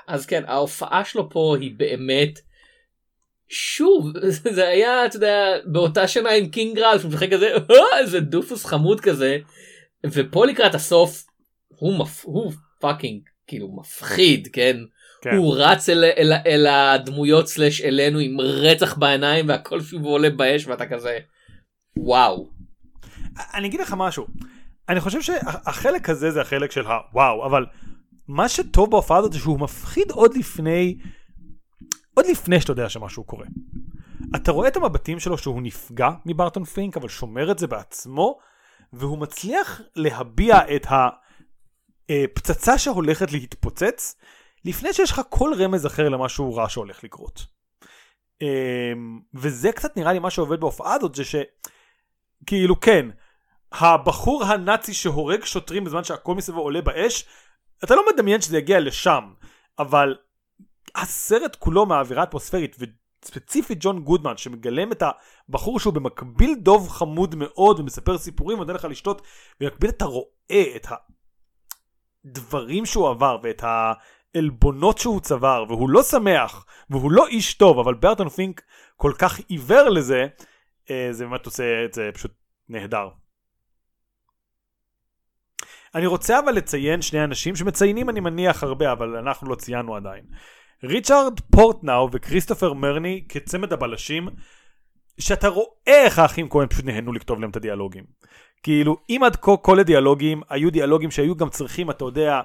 אז 0.07 0.25
כן 0.25 0.43
ההופעה 0.47 1.05
שלו 1.05 1.29
פה 1.29 1.55
היא 1.59 1.71
באמת 1.77 2.39
שוב 3.49 4.11
זה 4.55 4.67
היה 4.67 5.05
אתה 5.05 5.15
יודע 5.15 5.57
באותה 5.65 6.07
שנה 6.07 6.29
עם 6.29 6.49
קינג 6.49 6.79
רלף 6.79 6.99
שהוא 6.99 7.11
משחק 7.11 7.31
כזה 7.31 7.53
"אה, 7.53 7.99
איזה 7.99 8.19
doofus 8.19 8.65
חמוד 8.65 9.01
כזה 9.01 9.37
ופה 10.05 10.45
לקראת 10.45 10.75
הסוף 10.75 11.25
הוא 11.67 11.99
מפ... 11.99 12.25
הוא 12.25 12.51
fucking 12.79 13.21
כאילו 13.47 13.75
מפחיד 13.79 14.47
כן. 14.53 14.77
כן. 15.21 15.35
הוא 15.37 15.55
רץ 15.57 15.89
אל, 15.89 16.03
אל, 16.03 16.33
אל 16.45 16.67
הדמויות 16.67 17.47
slash 17.47 17.81
אלינו 17.81 18.19
עם 18.19 18.41
רצח 18.41 18.97
בעיניים 18.97 19.49
והכל 19.49 19.81
שוב 19.81 20.03
עולה 20.03 20.29
באש 20.29 20.67
ואתה 20.67 20.85
כזה 20.85 21.19
וואו. 21.97 22.49
אני 23.53 23.67
אגיד 23.67 23.79
לך 23.79 23.95
משהו. 23.97 24.27
אני 24.89 24.99
חושב 24.99 25.21
שהחלק 25.21 26.09
הזה 26.09 26.31
זה 26.31 26.41
החלק 26.41 26.71
של 26.71 26.85
הוואו, 26.85 27.45
אבל 27.45 27.65
מה 28.27 28.49
שטוב 28.49 28.91
בהופעה 28.91 29.17
הזאת 29.17 29.33
זה 29.33 29.39
שהוא 29.39 29.59
מפחיד 29.59 30.11
עוד 30.11 30.37
לפני, 30.37 30.97
עוד 32.13 32.25
לפני 32.31 32.61
שאתה 32.61 32.71
יודע 32.71 32.89
שמשהו 32.89 33.23
קורה. 33.23 33.45
אתה 34.35 34.51
רואה 34.51 34.67
את 34.67 34.75
המבטים 34.75 35.19
שלו 35.19 35.37
שהוא 35.37 35.61
נפגע 35.61 36.09
מברטון 36.25 36.63
פינק, 36.63 36.97
אבל 36.97 37.09
שומר 37.09 37.51
את 37.51 37.59
זה 37.59 37.67
בעצמו, 37.67 38.37
והוא 38.93 39.17
מצליח 39.17 39.81
להביע 39.95 40.57
את 40.75 40.85
הפצצה 42.09 42.77
שהולכת 42.77 43.31
להתפוצץ, 43.31 44.15
לפני 44.65 44.93
שיש 44.93 45.11
לך 45.11 45.21
כל 45.29 45.53
רמז 45.59 45.85
אחר 45.85 46.09
למשהו 46.09 46.55
רע 46.55 46.69
שהולך 46.69 47.03
לקרות. 47.03 47.45
אמ, 48.41 49.19
וזה 49.33 49.71
קצת 49.71 49.97
נראה 49.97 50.13
לי 50.13 50.19
מה 50.19 50.29
שעובד 50.29 50.59
בהופעה 50.59 50.93
הזאת, 50.93 51.15
זה 51.15 51.23
שכאילו 51.23 52.79
כן, 52.79 53.09
הבחור 53.71 54.43
הנאצי 54.43 54.93
שהורג 54.93 55.43
שוטרים 55.43 55.83
בזמן 55.83 56.03
שהכל 56.03 56.35
מסביבו 56.35 56.61
עולה 56.61 56.81
באש, 56.81 57.25
אתה 57.83 57.95
לא 57.95 58.05
מדמיין 58.13 58.41
שזה 58.41 58.57
יגיע 58.57 58.79
לשם, 58.79 59.33
אבל 59.79 60.17
הסרט 60.95 61.55
כולו 61.55 61.85
מהאווירה 61.85 62.21
האטמוספרית, 62.21 62.75
וספציפית 63.23 63.77
ג'ון 63.81 64.03
גודמן 64.03 64.37
שמגלם 64.37 64.91
את 64.91 65.03
הבחור 65.49 65.79
שהוא 65.79 65.93
במקביל 65.93 66.55
דוב 66.55 66.89
חמוד 66.89 67.35
מאוד 67.35 67.79
ומספר 67.79 68.17
סיפורים 68.17 68.57
ונותן 68.57 68.73
לך 68.73 68.85
לשתות, 68.85 69.21
במקביל 69.59 69.89
אתה 69.89 70.05
רואה 70.05 70.75
את 70.75 70.87
הדברים 72.25 72.85
שהוא 72.85 73.09
עבר 73.09 73.37
ואת 73.43 73.63
העלבונות 73.63 74.97
שהוא 74.97 75.21
צבר, 75.21 75.65
והוא 75.67 75.89
לא 75.89 76.03
שמח, 76.03 76.65
והוא 76.89 77.11
לא 77.11 77.27
איש 77.27 77.53
טוב, 77.53 77.79
אבל 77.79 77.93
ברטון 77.93 78.29
פינק 78.29 78.61
כל 78.95 79.13
כך 79.17 79.39
עיוור 79.47 79.89
לזה, 79.89 80.27
אה, 80.89 81.07
זה 81.11 81.25
באמת 81.25 81.45
עושה 81.45 81.85
את 81.85 81.93
זה 81.93 82.09
פשוט 82.13 82.31
נהדר. 82.69 83.09
אני 85.95 86.05
רוצה 86.05 86.39
אבל 86.39 86.51
לציין 86.51 87.01
שני 87.01 87.23
אנשים 87.23 87.55
שמציינים 87.55 88.09
אני 88.09 88.19
מניח 88.19 88.63
הרבה 88.63 88.91
אבל 88.91 89.15
אנחנו 89.15 89.49
לא 89.49 89.55
ציינו 89.55 89.95
עדיין. 89.95 90.25
ריצ'רד 90.83 91.39
פורטנאו 91.51 92.09
וכריסטופר 92.11 92.73
מרני 92.73 93.25
כצמד 93.29 93.73
הבלשים 93.73 94.27
שאתה 95.19 95.47
רואה 95.47 95.67
איך 95.87 96.19
האחים 96.19 96.49
כהן 96.49 96.67
פשוט 96.67 96.85
נהנו 96.85 97.13
לכתוב 97.13 97.39
להם 97.39 97.49
את 97.49 97.55
הדיאלוגים. 97.55 98.03
כאילו 98.63 98.97
אם 99.09 99.21
עד 99.25 99.35
כה 99.35 99.57
כל 99.57 99.79
הדיאלוגים 99.79 100.41
היו 100.49 100.71
דיאלוגים 100.71 101.11
שהיו 101.11 101.35
גם 101.35 101.49
צריכים 101.49 101.89
אתה 101.89 102.05
יודע 102.05 102.41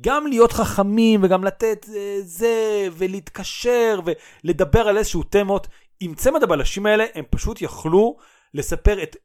גם 0.00 0.26
להיות 0.26 0.52
חכמים 0.52 1.20
וגם 1.24 1.44
לתת 1.44 1.86
אה, 1.94 2.16
זה 2.20 2.88
ולהתקשר 2.92 4.00
ולדבר 4.44 4.88
על 4.88 4.98
איזשהו 4.98 5.22
תמות 5.22 5.66
עם 6.00 6.14
צמד 6.14 6.42
הבלשים 6.42 6.86
האלה 6.86 7.04
הם 7.14 7.24
פשוט 7.30 7.62
יכלו 7.62 8.16
לספר 8.54 9.02
את 9.02 9.16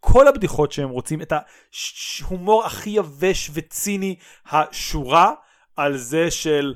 כל 0.00 0.28
הבדיחות 0.28 0.72
שהם 0.72 0.88
רוצים, 0.88 1.22
את 1.22 1.32
ההומור 1.32 2.64
הכי 2.64 2.90
יבש 2.90 3.50
וציני, 3.54 4.16
השורה 4.46 5.32
על 5.76 5.96
זה 5.96 6.30
של... 6.30 6.74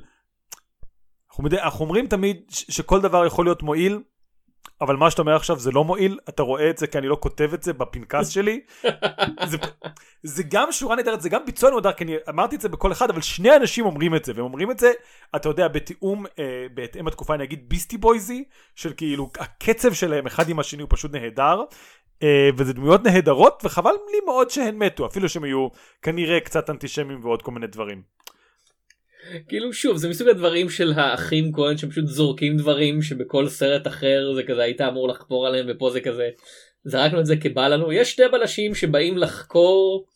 אנחנו, 1.32 1.44
מדי, 1.44 1.58
אנחנו 1.58 1.84
אומרים 1.84 2.06
תמיד 2.06 2.42
שכל 2.48 3.00
דבר 3.00 3.26
יכול 3.26 3.46
להיות 3.46 3.62
מועיל, 3.62 4.00
אבל 4.80 4.96
מה 4.96 5.10
שאתה 5.10 5.22
אומר 5.22 5.36
עכשיו 5.36 5.58
זה 5.58 5.70
לא 5.70 5.84
מועיל, 5.84 6.18
אתה 6.28 6.42
רואה 6.42 6.70
את 6.70 6.78
זה 6.78 6.86
כי 6.86 6.98
אני 6.98 7.08
לא 7.08 7.16
כותב 7.20 7.50
את 7.54 7.62
זה 7.62 7.72
בפנקס 7.72 8.28
שלי. 8.34 8.60
זה, 9.46 9.56
זה 10.22 10.42
גם 10.48 10.72
שורה 10.72 10.96
נהדרת, 10.96 11.22
זה 11.22 11.28
גם 11.28 11.46
ביצוע 11.46 11.70
נהדר, 11.70 11.92
כי 11.92 12.04
אני 12.04 12.16
אמרתי 12.28 12.56
את 12.56 12.60
זה 12.60 12.68
בכל 12.68 12.92
אחד, 12.92 13.10
אבל 13.10 13.20
שני 13.20 13.56
אנשים 13.56 13.84
אומרים 13.86 14.14
את 14.14 14.24
זה, 14.24 14.32
והם 14.34 14.44
אומרים 14.44 14.70
את 14.70 14.78
זה, 14.78 14.92
אתה 15.36 15.48
יודע, 15.48 15.68
בתיאום, 15.68 16.26
אה, 16.38 16.66
בהתאם 16.74 17.06
לתקופה, 17.06 17.34
אני 17.34 17.44
אגיד 17.44 17.68
ביסטי 17.68 17.98
בויזי, 17.98 18.44
של 18.76 18.92
כאילו, 18.96 19.30
הקצב 19.38 19.92
שלהם 19.92 20.26
אחד 20.26 20.48
עם 20.48 20.58
השני 20.58 20.82
הוא 20.82 20.88
פשוט 20.90 21.12
נהדר, 21.12 21.62
אה, 22.22 22.50
וזה 22.56 22.72
דמויות 22.72 23.02
נהדרות 23.04 23.62
וחבל 23.64 23.90
לי 23.90 24.18
מאוד 24.26 24.50
שהן 24.50 24.76
מתו 24.76 25.06
אפילו 25.06 25.28
שהם 25.28 25.44
היו 25.44 25.68
כנראה 26.02 26.40
קצת 26.40 26.70
אנטישמים 26.70 27.24
ועוד 27.24 27.42
כל 27.42 27.50
מיני 27.50 27.66
דברים. 27.66 28.02
כאילו 29.48 29.72
שוב 29.72 29.96
זה 29.96 30.08
מסוג 30.08 30.28
הדברים 30.28 30.70
של 30.70 30.92
האחים 30.96 31.52
כהן 31.52 31.76
שפשוט 31.76 32.06
זורקים 32.06 32.56
דברים 32.56 33.02
שבכל 33.02 33.48
סרט 33.48 33.86
אחר 33.86 34.32
זה 34.34 34.42
כזה 34.42 34.62
היית 34.62 34.80
אמור 34.80 35.08
לחקור 35.08 35.46
עליהם 35.46 35.66
ופה 35.68 35.90
זה 35.90 36.00
כזה. 36.00 36.28
זרקנו 36.84 37.20
את 37.20 37.26
זה 37.26 37.36
כבא 37.36 37.68
לנו. 37.68 37.92
יש 37.92 38.10
שתי 38.10 38.22
בלשים 38.32 38.74
שבאים 38.74 39.18
לחקור 39.18 40.06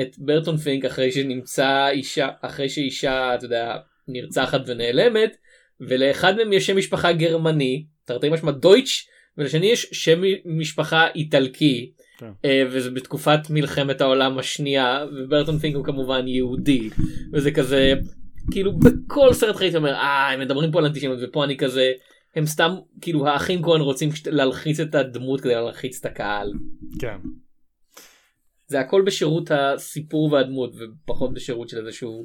את 0.00 0.18
ברטון 0.18 0.56
פינק 0.56 0.84
אחרי 0.84 1.12
שנמצא 1.12 1.88
אישה 1.88 2.28
אחרי 2.42 2.68
שאישה 2.68 3.34
אתה 3.34 3.44
יודע 3.44 3.76
נרצחת 4.08 4.60
ונעלמת 4.66 5.36
ולאחד 5.80 6.36
מהם 6.36 6.52
יש 6.52 6.66
שם 6.66 6.76
משפחה 6.76 7.12
גרמני 7.12 7.84
תרתי 8.04 8.28
משמע 8.28 8.50
דויטש 8.50 9.08
ולשני 9.38 9.66
יש 9.66 9.86
שם 9.92 10.20
משפחה 10.44 11.06
איטלקי. 11.14 11.92
כן. 12.18 12.30
אה, 12.44 12.62
וזה 12.70 12.90
בתקופת 12.90 13.40
מלחמת 13.50 14.00
העולם 14.00 14.38
השנייה 14.38 15.04
וברטון 15.16 15.58
פינק 15.58 15.76
הוא 15.76 15.84
כמובן 15.84 16.28
יהודי. 16.28 16.90
וזה 17.32 17.50
כזה 17.50 17.94
כאילו 18.50 18.78
בכל 18.78 19.32
סרט 19.32 19.56
חייתי 19.56 19.76
אומר 19.76 19.94
אה 19.94 20.32
הם 20.32 20.40
מדברים 20.40 20.72
פה 20.72 20.78
על 20.78 20.84
אנטישמיות 20.84 21.18
ופה 21.22 21.44
אני 21.44 21.56
כזה 21.56 21.92
הם 22.36 22.46
סתם 22.46 22.70
כאילו 23.00 23.26
האחים 23.26 23.62
כהן 23.62 23.80
רוצים 23.80 24.08
להלחיץ 24.26 24.80
את 24.80 24.94
הדמות 24.94 25.40
כדי 25.40 25.54
להלחיץ 25.54 25.98
את 26.00 26.06
הקהל. 26.06 26.52
כן. 26.98 27.16
זה 28.66 28.80
הכל 28.80 29.02
בשירות 29.06 29.50
הסיפור 29.50 30.32
והדמות 30.32 30.74
ופחות 30.78 31.34
בשירות 31.34 31.68
של 31.68 31.86
איזשהו 31.86 32.24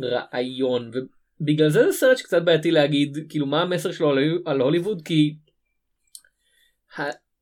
רעיון 0.00 0.90
ובגלל 1.40 1.68
זה 1.68 1.86
זה 1.86 1.92
סרט 1.92 2.18
שקצת 2.18 2.42
בעייתי 2.42 2.70
להגיד 2.70 3.18
כאילו 3.28 3.46
מה 3.46 3.62
המסר 3.62 3.92
שלו 3.92 4.10
על 4.44 4.60
הוליווד 4.60 5.02
כי 5.02 5.34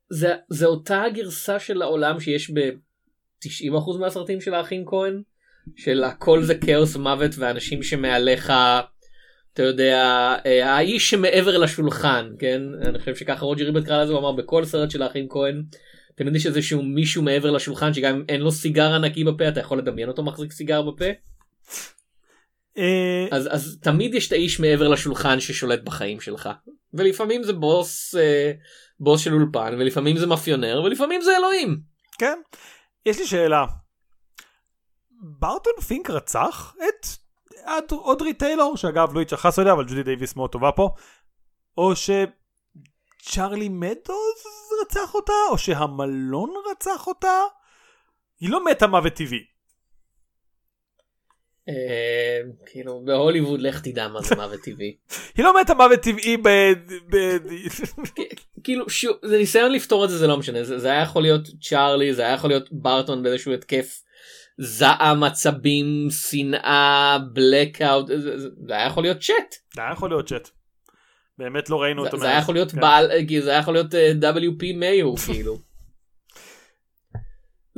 זה, 0.09 0.33
זה 0.49 0.65
אותה 0.65 1.03
הגרסה 1.03 1.59
של 1.59 1.81
העולם 1.81 2.19
שיש 2.19 2.51
ב-90% 2.51 3.97
מהסרטים 3.99 4.41
של 4.41 4.53
האחים 4.53 4.85
כהן, 4.85 5.21
של 5.75 6.03
הכל 6.03 6.43
זה 6.43 6.55
כאוס 6.55 6.95
מוות 6.95 7.31
ואנשים 7.37 7.83
שמעליך, 7.83 8.53
אתה 9.53 9.63
יודע, 9.63 10.35
אה, 10.45 10.73
האיש 10.73 11.09
שמעבר 11.09 11.57
לשולחן, 11.57 12.29
כן? 12.39 12.61
אני 12.85 12.99
חושב 12.99 13.15
שככה 13.15 13.45
רוג'ר 13.45 13.65
ריבט 13.65 13.85
קרא 13.85 14.03
לזה, 14.03 14.13
הוא 14.13 14.19
אמר 14.19 14.31
בכל 14.31 14.65
סרט 14.65 14.91
של 14.91 15.01
האחים 15.01 15.27
כהן, 15.29 15.63
תמיד 16.15 16.35
יש 16.35 16.45
איזשהו 16.45 16.83
מישהו 16.83 17.23
מעבר 17.23 17.51
לשולחן 17.51 17.93
שגם 17.93 18.15
אם 18.15 18.23
אין 18.29 18.41
לו 18.41 18.51
סיגר 18.51 18.93
ענקי 18.93 19.23
בפה 19.23 19.47
אתה 19.47 19.59
יכול 19.59 19.77
לדמיין 19.77 20.07
אותו 20.07 20.23
מחזיק 20.23 20.51
סיגר 20.51 20.81
בפה. 20.81 21.05
אה, 22.77 23.27
אז, 23.31 23.47
אז 23.51 23.77
תמיד 23.81 24.13
יש 24.13 24.27
את 24.27 24.31
האיש 24.31 24.59
מעבר 24.59 24.87
לשולחן 24.87 25.39
ששולט 25.39 25.83
בחיים 25.83 26.19
שלך 26.19 26.49
ולפעמים 26.93 27.43
זה 27.43 27.53
בוס 27.53 28.15
אה, 28.15 28.51
בוס 28.99 29.21
של 29.21 29.33
אולפן 29.33 29.75
ולפעמים 29.79 30.17
זה 30.17 30.27
מאפיונר 30.27 30.81
ולפעמים 30.85 31.21
זה 31.21 31.31
אלוהים. 31.37 31.79
כן. 32.17 32.39
יש 33.05 33.19
לי 33.19 33.27
שאלה. 33.27 33.65
ברטון 35.19 35.73
פינק 35.87 36.09
רצח 36.09 36.75
את 37.77 37.91
אודרי 37.91 38.33
טיילור 38.33 38.77
שאגב 38.77 39.13
לא 39.13 39.21
התייחס 39.21 39.59
אליה 39.59 39.73
אבל 39.73 39.85
ג'ודי 39.85 40.03
דייוויס 40.03 40.35
מאוד 40.35 40.51
טובה 40.51 40.71
פה 40.71 40.89
או 41.77 41.93
שצ'ארלי 41.95 43.69
מדוז 43.69 44.43
רצח 44.81 45.13
אותה 45.13 45.33
או 45.51 45.57
שהמלון 45.57 46.53
רצח 46.71 47.07
אותה? 47.07 47.41
היא 48.39 48.49
לא 48.49 48.65
מתה 48.65 48.87
מוות 48.87 49.13
טבעי. 49.13 49.45
אה, 51.69 52.41
כאילו 52.65 53.01
בהוליווד 53.05 53.61
לך 53.61 53.81
תדע 53.81 54.07
מה 54.07 54.21
זה 54.21 54.35
מוות 54.35 54.61
טבעי. 54.61 54.97
היא 55.37 55.45
לא 55.45 55.61
מתה 55.61 55.73
מוות 55.73 55.99
טבעי 55.99 56.37
ב... 56.37 56.47
כאילו 58.63 58.89
שוב 58.89 59.17
זה 59.25 59.37
ניסיון 59.37 59.71
לפתור 59.71 60.05
את 60.05 60.09
זה 60.09 60.17
זה 60.17 60.27
לא 60.27 60.37
משנה. 60.37 60.63
זה 60.63 60.91
היה 60.91 61.01
יכול 61.01 61.21
להיות 61.21 61.47
צ'ארלי 61.61 62.13
זה 62.13 62.21
היה 62.21 62.33
יכול 62.33 62.49
להיות 62.49 62.71
ברטון 62.71 63.23
באיזשהו 63.23 63.53
התקף 63.53 64.03
זעם 64.61 65.23
עצבים 65.23 66.07
שנאה 66.09 67.17
בלקאוט 67.33 68.07
זה 68.67 68.73
היה 68.73 68.87
יכול 68.87 69.03
להיות 69.03 69.17
צ'אט. 69.19 69.55
זה 69.75 69.81
היה 69.81 69.91
יכול 69.91 70.09
להיות 70.09 70.27
צ'אט. 70.27 70.49
באמת 71.37 71.69
לא 71.69 71.81
ראינו 71.81 72.05
אותו. 72.05 72.17
זה 72.17 72.27
היה 72.27 72.37
יכול 72.37 72.55
להיות 72.55 72.71
כן. 72.71 72.81
בעל 72.81 73.11
זה 73.43 73.49
היה 73.49 73.59
יכול 73.59 73.73
להיות 73.73 73.95
אה, 73.95 74.11
WP 74.33 74.75
מיו 74.75 75.15
כאילו. 75.25 75.57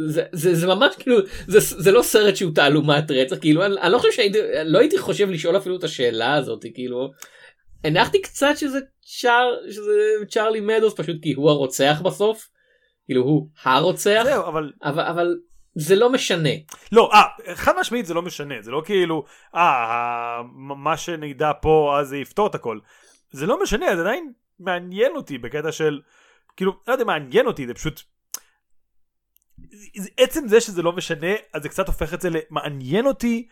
זה, 0.08 0.24
זה, 0.32 0.56
זה 0.56 0.68
ממש 0.68 0.96
כאילו 1.00 1.18
זה, 1.48 1.60
זה 1.60 1.92
לא 1.92 2.02
סרט 2.02 2.36
שהוא 2.36 2.52
תעלומת 2.56 3.12
רצח 3.12 3.38
כאילו 3.42 3.66
אני, 3.66 3.76
אני 3.82 3.92
לא 3.92 3.98
חושב 3.98 4.12
שהייתי 4.12 4.38
לא 4.66 4.80
הייתי 4.80 4.98
חושב 4.98 5.30
לשאול 5.30 5.58
אפילו 5.58 5.76
את 5.76 5.84
השאלה 5.84 6.34
הזאת 6.34 6.66
כאילו 6.74 7.12
הנחתי 7.84 8.22
קצת 8.22 8.54
שזה 8.58 8.80
צ'אר 9.20 9.58
שזה 9.70 9.92
צ'ארלי 10.30 10.60
מדוס 10.60 10.94
פשוט 10.94 11.18
כי 11.22 11.34
הוא 11.34 11.50
הרוצח 11.50 12.02
בסוף 12.04 12.50
כאילו 13.06 13.22
הוא 13.22 13.48
הרוצח 13.64 14.22
זהו, 14.24 14.48
אבל... 14.48 14.72
אבל 14.84 15.04
אבל 15.04 15.36
זה 15.76 15.96
לא 15.96 16.12
משנה. 16.12 16.50
לא 16.92 17.10
אה 17.14 17.56
חד 17.56 17.74
משמעית 17.80 18.06
זה 18.06 18.14
לא 18.14 18.22
משנה 18.22 18.56
זה 18.62 18.72
לא 18.72 18.82
כאילו 18.86 19.26
אה 19.56 20.42
מה 20.58 20.98
שנדע 20.98 21.52
פה 21.62 21.98
אז 22.00 22.08
זה 22.08 22.18
יפתור 22.18 22.48
את 22.48 22.56
הכל. 22.56 22.80
זה 23.32 23.46
לא 23.46 23.64
משנה 23.64 23.86
זה 23.96 24.02
עדיין 24.02 24.32
מעניין 24.60 25.16
אותי 25.16 25.38
בקטע 25.38 25.72
של 25.72 26.02
כאילו 26.58 26.72
לא 26.88 26.94
יודע 26.94 27.06
מעניין 27.06 27.48
אותי 27.48 27.68
זה 27.68 27.74
פשוט 27.74 28.02
עצם 30.18 30.48
זה 30.48 30.62
שזה 30.62 30.82
לא 30.82 30.92
משנה 30.92 31.32
אז 31.54 31.64
זה 31.64 31.70
קצת 31.70 31.88
הופך 31.88 32.14
את 32.14 32.22
זה 32.22 32.30
למעניין 32.30 33.06
אותי 33.06 33.48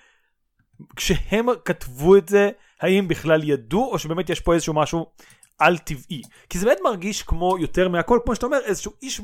כשהם 0.96 1.46
כתבו 1.66 2.18
את 2.18 2.30
זה 2.30 2.50
האם 2.80 3.08
בכלל 3.08 3.44
ידעו 3.44 3.92
או 3.92 4.00
שבאמת 4.00 4.30
יש 4.30 4.40
פה 4.40 4.54
איזשהו 4.54 4.74
משהו 4.74 5.12
על 5.60 5.78
טבעי. 5.78 6.22
כי 6.50 6.60
זה 6.60 6.66
באמת 6.66 6.80
מרגיש 6.84 7.24
כמו 7.24 7.58
יותר 7.60 7.90
מהכל 7.90 8.20
כמו 8.26 8.36
שאתה 8.36 8.46
אומר 8.46 8.60
איזשהו 8.66 8.92
איש 9.02 9.22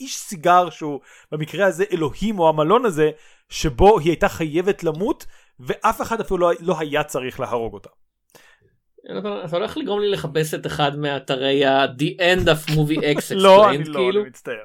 איש 0.00 0.16
סיגר 0.16 0.70
שהוא 0.70 1.00
במקרה 1.32 1.66
הזה 1.66 1.84
אלוהים 1.92 2.38
או 2.38 2.48
המלון 2.48 2.84
הזה 2.84 3.10
שבו 3.48 3.98
היא 3.98 4.08
הייתה 4.08 4.28
חייבת 4.28 4.84
למות 4.84 5.26
ואף 5.60 6.02
אחד 6.02 6.20
אפילו 6.20 6.38
לא, 6.38 6.52
לא 6.60 6.78
היה 6.78 7.04
צריך 7.04 7.40
להרוג 7.40 7.74
אותה. 7.74 7.88
אתה 9.18 9.44
אתה 9.44 9.56
הולך 9.56 9.76
לגרום 9.76 10.00
לי 10.00 10.10
לחפש 10.10 10.54
את 10.54 10.66
אחד 10.66 10.98
מאתרי 10.98 11.64
ה-The 11.64 12.20
End 12.20 12.46
of 12.46 12.70
Movie 12.70 13.00
X 13.18 13.34
לא 13.34 13.70
אני 13.70 13.84
לא 13.84 13.98
כאילו. 13.98 14.20
אני 14.20 14.28
מצטער. 14.28 14.64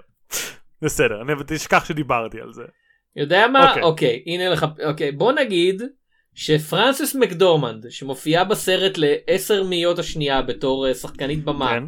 בסדר 0.81 1.21
אני 1.21 1.33
תשכח 1.47 1.85
שדיברתי 1.85 2.41
על 2.41 2.53
זה. 2.53 2.63
יודע 3.15 3.47
מה? 3.47 3.69
אוקיי. 3.69 3.83
אוקיי, 3.83 4.23
הנה 4.25 4.49
לך, 4.49 4.65
אוקיי, 4.85 5.11
בוא 5.11 5.31
נגיד 5.31 5.81
שפרנסס 6.33 7.15
מקדורמנד, 7.15 7.85
שמופיעה 7.89 8.43
בסרט 8.43 8.97
לעשר 8.97 9.63
מאיות 9.63 9.99
השנייה 9.99 10.41
בתור 10.41 10.87
אה, 10.87 10.93
שחקנית 10.93 11.43
במה, 11.43 11.69
כן. 11.69 11.83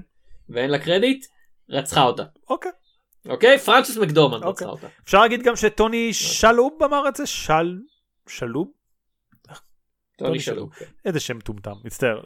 ואין 0.50 0.70
לה 0.70 0.80
קרדיט, 0.80 1.26
רצחה 1.70 2.04
אותה. 2.04 2.24
אוקיי. 2.50 2.72
אוקיי? 3.30 3.58
פרנסס 3.58 3.98
מקדורמנד 3.98 4.44
אוקיי. 4.44 4.68
רצחה 4.68 4.86
אותה. 4.86 4.88
אפשר 5.04 5.22
להגיד 5.22 5.44
גם 5.44 5.56
שטוני 5.56 6.14
שלוב 6.14 6.84
אמר 6.84 7.08
את 7.08 7.16
זה 7.16 7.26
של 7.26 7.78
שלוב 8.28 8.68
טוני 10.18 10.40
שלום. 10.40 10.70
כן. 10.70 10.86
איזה 11.06 11.20
שם 11.20 11.38
מטומטם 11.38 11.74
מצטער. 11.84 12.22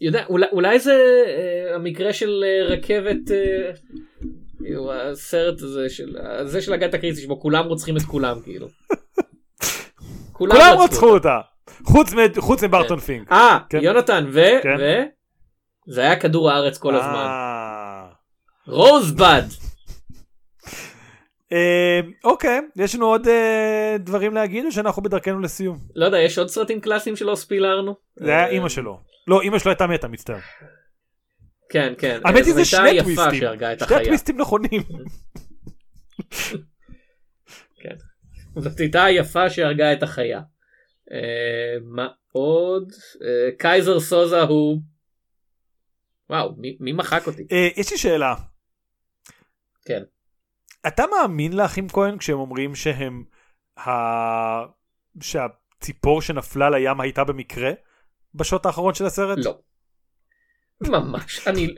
יודע, 0.00 0.24
אולי, 0.28 0.46
אולי 0.52 0.78
זה 0.78 1.24
אה, 1.26 1.74
המקרה 1.74 2.12
של 2.12 2.44
אה, 2.46 2.74
רכבת, 2.74 3.30
אה, 3.30 5.10
הסרט 5.10 5.62
הזה 5.62 5.90
של, 5.90 6.16
זה 6.44 6.62
של 6.62 6.72
אגת 6.72 6.94
הקריסי 6.94 7.22
שבו 7.22 7.40
כולם 7.40 7.66
רוצחים 7.66 7.96
את 7.96 8.02
כולם 8.02 8.40
כאילו. 8.40 8.68
כולם 10.32 10.78
רצחו 10.78 11.06
אותה 11.06 11.40
חוץ 11.84 12.12
מ- 12.12 12.40
חוץ 12.40 12.64
מברטון 12.64 12.98
פינק. 12.98 13.32
אה, 13.32 13.58
כן. 13.68 13.78
יונתן, 13.82 14.26
ו... 14.32 14.40
כן. 14.62 14.76
ו... 14.80 15.02
זה 15.86 16.00
היה 16.00 16.20
כדור 16.20 16.50
הארץ 16.50 16.78
כל 16.78 16.94
הזמן. 16.96 17.26
רוזבד. 18.66 19.42
אה, 21.52 22.00
אוקיי 22.24 22.60
יש 22.76 22.94
לנו 22.94 23.06
עוד 23.06 23.28
אה, 23.28 23.96
דברים 23.98 24.34
להגיד 24.34 24.64
או 24.64 24.72
שאנחנו 24.72 25.02
בדרכנו 25.02 25.40
לסיום. 25.40 25.78
לא 25.94 26.04
יודע, 26.04 26.18
יש 26.18 26.38
עוד 26.38 26.48
סרטים 26.48 26.80
קלאסיים 26.80 27.16
שלא 27.16 27.34
ספילרנו? 27.34 27.94
זה 28.16 28.30
היה 28.30 28.44
אה, 28.44 28.48
אימא 28.50 28.68
שלו. 28.68 29.00
לא 29.26 29.40
אימא 29.40 29.58
שלו 29.58 29.70
הייתה 29.70 29.86
מתה 29.86 30.08
מצטער. 30.08 30.38
כן, 31.68 31.92
כן. 31.98 32.20
האמת 32.24 32.44
היא 32.44 32.54
זה 32.54 32.64
שני 32.64 32.98
טוויסטים. 33.00 33.34
שני 33.34 33.66
החיה. 33.80 34.00
הטוויסטים 34.00 34.40
נכונים. 34.40 34.82
זאת 38.56 38.80
הייתה 38.80 39.04
היפה 39.04 39.50
שהרגה 39.50 39.92
את 39.92 40.02
החיה. 40.02 40.40
מה 41.84 42.08
עוד? 42.32 42.92
קייזר 43.58 44.00
סוזה 44.00 44.40
הוא... 44.40 44.80
וואו, 46.30 46.54
מי- 46.80 46.92
מחק 46.92 47.26
אותי? 47.26 47.42
יש 47.76 47.92
לי 47.92 47.98
שאלה. 47.98 48.34
כן. 49.84 50.02
אתה 50.86 51.04
מאמין 51.06 51.52
לאחים 51.52 51.88
כהן 51.88 52.18
כשהם 52.18 52.38
אומרים 52.38 52.74
שהם 52.74 53.24
ה... 53.78 53.90
שהציפור 55.20 56.22
שנפלה 56.22 56.70
לים 56.70 57.00
הייתה 57.00 57.24
במקרה 57.24 57.72
בשעות 58.34 58.66
האחרון 58.66 58.94
של 58.94 59.06
הסרט? 59.06 59.38
לא. 59.44 59.58
ממש. 60.80 61.48
אני... 61.48 61.74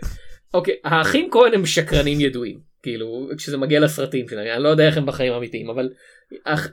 אוקיי, 0.55 0.75
האחים 0.85 1.31
כהן 1.31 1.55
הם 1.55 1.67
שקרנים 1.67 2.21
ידועים. 2.21 2.61
כאילו, 2.83 3.29
כשזה 3.37 3.57
מגיע 3.57 3.81
לסרטים 3.81 4.29
שלהם, 4.29 4.47
אני 4.55 4.63
לא 4.63 4.69
יודע 4.69 4.87
איך 4.87 4.97
הם 4.97 5.07
בחיים 5.07 5.33
אמיתיים, 5.33 5.71
אבל 5.71 5.89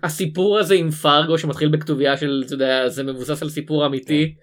הסיפור 0.04 0.60
הזה 0.60 0.76
עם 0.76 0.92
פרגו 0.92 1.38
שמתחיל 1.38 1.70
בכתוביה 1.70 2.18
של, 2.18 2.44
אתה 2.46 2.54
יודע, 2.54 2.90
זה 2.90 3.04
מבוסס 3.04 3.42
על 3.42 3.50
סיפור 3.50 3.86
אמיתי, 3.86 4.36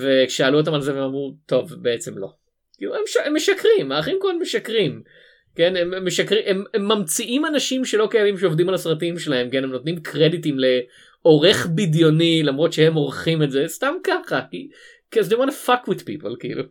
וכשאלו 0.00 0.58
אותם 0.58 0.74
על 0.74 0.80
זה 0.80 0.92
הם 0.92 0.98
אמרו, 0.98 1.36
טוב, 1.46 1.72
בעצם 1.82 2.18
לא. 2.18 2.28
כאילו, 2.76 2.94
הם, 2.94 3.02
ש- 3.06 3.26
הם 3.26 3.36
משקרים, 3.36 3.92
האחים 3.92 4.18
כהן 4.22 4.38
משקרים. 4.42 5.02
כן, 5.56 5.76
הם, 5.76 5.94
הם 5.94 6.06
משקרים, 6.06 6.42
הם, 6.46 6.64
הם 6.74 6.88
ממציאים 6.88 7.46
אנשים 7.46 7.84
שלא 7.84 8.08
קיימים 8.10 8.38
שעובדים 8.38 8.68
על 8.68 8.74
הסרטים 8.74 9.18
שלהם, 9.18 9.50
כן, 9.50 9.64
הם 9.64 9.70
נותנים 9.70 10.00
קרדיטים 10.00 10.56
לעורך 10.58 11.66
בדיוני 11.66 12.42
למרות 12.42 12.72
שהם 12.72 12.94
עורכים 12.94 13.42
את 13.42 13.50
זה, 13.50 13.64
סתם 13.66 13.94
ככה, 14.04 14.40
כי, 14.50 14.68
because 15.10 15.28
they 15.28 15.36
want 15.36 15.48
to 15.48 15.66
fuck 15.66 15.90
with 15.90 16.00
people, 16.00 16.36
כאילו. 16.40 16.62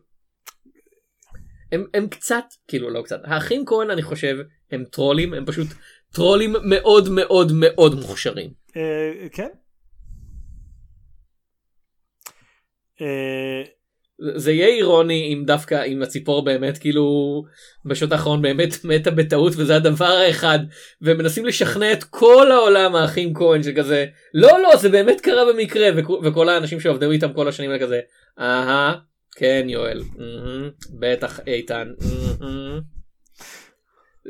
הם, 1.72 1.86
הם 1.94 2.08
קצת, 2.08 2.46
כאילו 2.68 2.90
לא 2.90 3.02
קצת, 3.02 3.20
האחים 3.24 3.66
כהן 3.66 3.90
אני 3.90 4.02
חושב 4.02 4.38
הם 4.72 4.84
טרולים, 4.86 5.34
הם 5.34 5.46
פשוט 5.46 5.68
טרולים 6.14 6.54
מאוד 6.64 7.10
מאוד 7.10 7.52
מאוד 7.56 7.96
מוכשרים. 7.96 8.54
אה, 8.76 9.28
כן. 9.32 9.50
אה, 13.02 13.64
זה- 14.36 14.52
יהיה 14.52 14.68
אירוני 14.68 15.34
אם 15.34 15.44
דווקא 15.46 15.84
אם 15.86 16.02
הציפור 16.04 16.46
באמת 16.46 16.78
כאילו 16.78 17.44
בשעות 17.86 18.12
האחרון 18.12 18.42
באמת 18.42 18.76
מתה 18.84 19.12
בטעות 19.12 19.54
וזה 19.58 19.76
הדבר 19.76 20.06
האחד 20.06 20.60
והם 21.02 21.18
מנסים 21.18 21.46
לשכנע 21.46 21.94
את 21.94 22.04
כל 22.04 22.52
העולם 22.52 22.96
האחים 22.96 23.34
כהן 23.34 23.64
שכזה 23.64 24.06
לא 24.34 24.60
לא 24.64 24.76
זה 24.78 24.90
באמת 24.90 25.22
קרה 25.22 25.54
במקרה 25.54 25.90
וכל 26.24 26.50
האנשים 26.50 26.80
שעובדים 26.80 27.12
איתם 27.12 27.34
כל 27.34 27.48
השנים 27.48 27.70
האלה 27.70 27.82
כזה 27.82 28.00
אהה 28.40 28.96
כן 29.36 29.66
יואל 29.70 30.02
בטח 31.00 31.40
איתן 31.48 31.88
מהמם." 32.40 32.82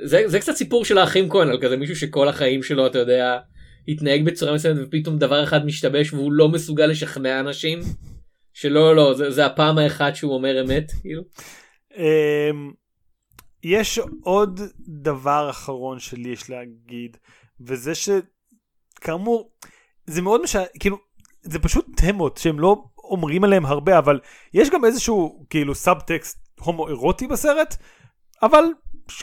זה, 0.03 0.23
זה 0.25 0.39
קצת 0.39 0.53
סיפור 0.53 0.86
של 0.86 0.97
האחים 0.97 1.29
כהן 1.29 1.49
על 1.49 1.57
כזה 1.61 1.77
מישהו 1.77 1.95
שכל 1.95 2.27
החיים 2.27 2.63
שלו 2.63 2.88
אתה 2.88 2.99
יודע 2.99 3.38
התנהג 3.88 4.25
בצורה 4.25 4.53
מסוימת 4.53 4.77
ופתאום 4.88 5.17
דבר 5.17 5.43
אחד 5.43 5.65
משתבש 5.65 6.13
והוא 6.13 6.31
לא 6.31 6.49
מסוגל 6.49 6.86
לשכנע 6.86 7.39
אנשים. 7.39 7.79
שלא 8.55 8.95
לא 8.95 9.13
זה, 9.13 9.31
זה 9.31 9.45
הפעם 9.45 9.77
האחת 9.77 10.15
שהוא 10.15 10.33
אומר 10.33 10.63
אמת 10.63 10.91
כאילו. 11.01 11.21
אמ, 11.97 12.71
יש 13.63 13.99
עוד 14.23 14.59
דבר 14.87 15.49
אחרון 15.49 15.99
שלי 15.99 16.29
יש 16.29 16.49
להגיד 16.49 17.17
וזה 17.61 17.91
שכאמור 17.95 19.51
זה 20.05 20.21
מאוד 20.21 20.41
משע... 20.43 20.63
כאילו 20.79 20.97
זה 21.41 21.59
פשוט 21.59 21.85
תמות 21.97 22.37
שהם 22.37 22.59
לא 22.59 22.83
אומרים 22.97 23.43
עליהם 23.43 23.65
הרבה 23.65 23.97
אבל 23.97 24.19
יש 24.53 24.69
גם 24.69 24.85
איזשהו 24.85 25.45
כאילו 25.49 25.75
סאבטקסט 25.75 26.59
הומוארוטי 26.59 27.27
בסרט 27.27 27.75
אבל 28.43 28.63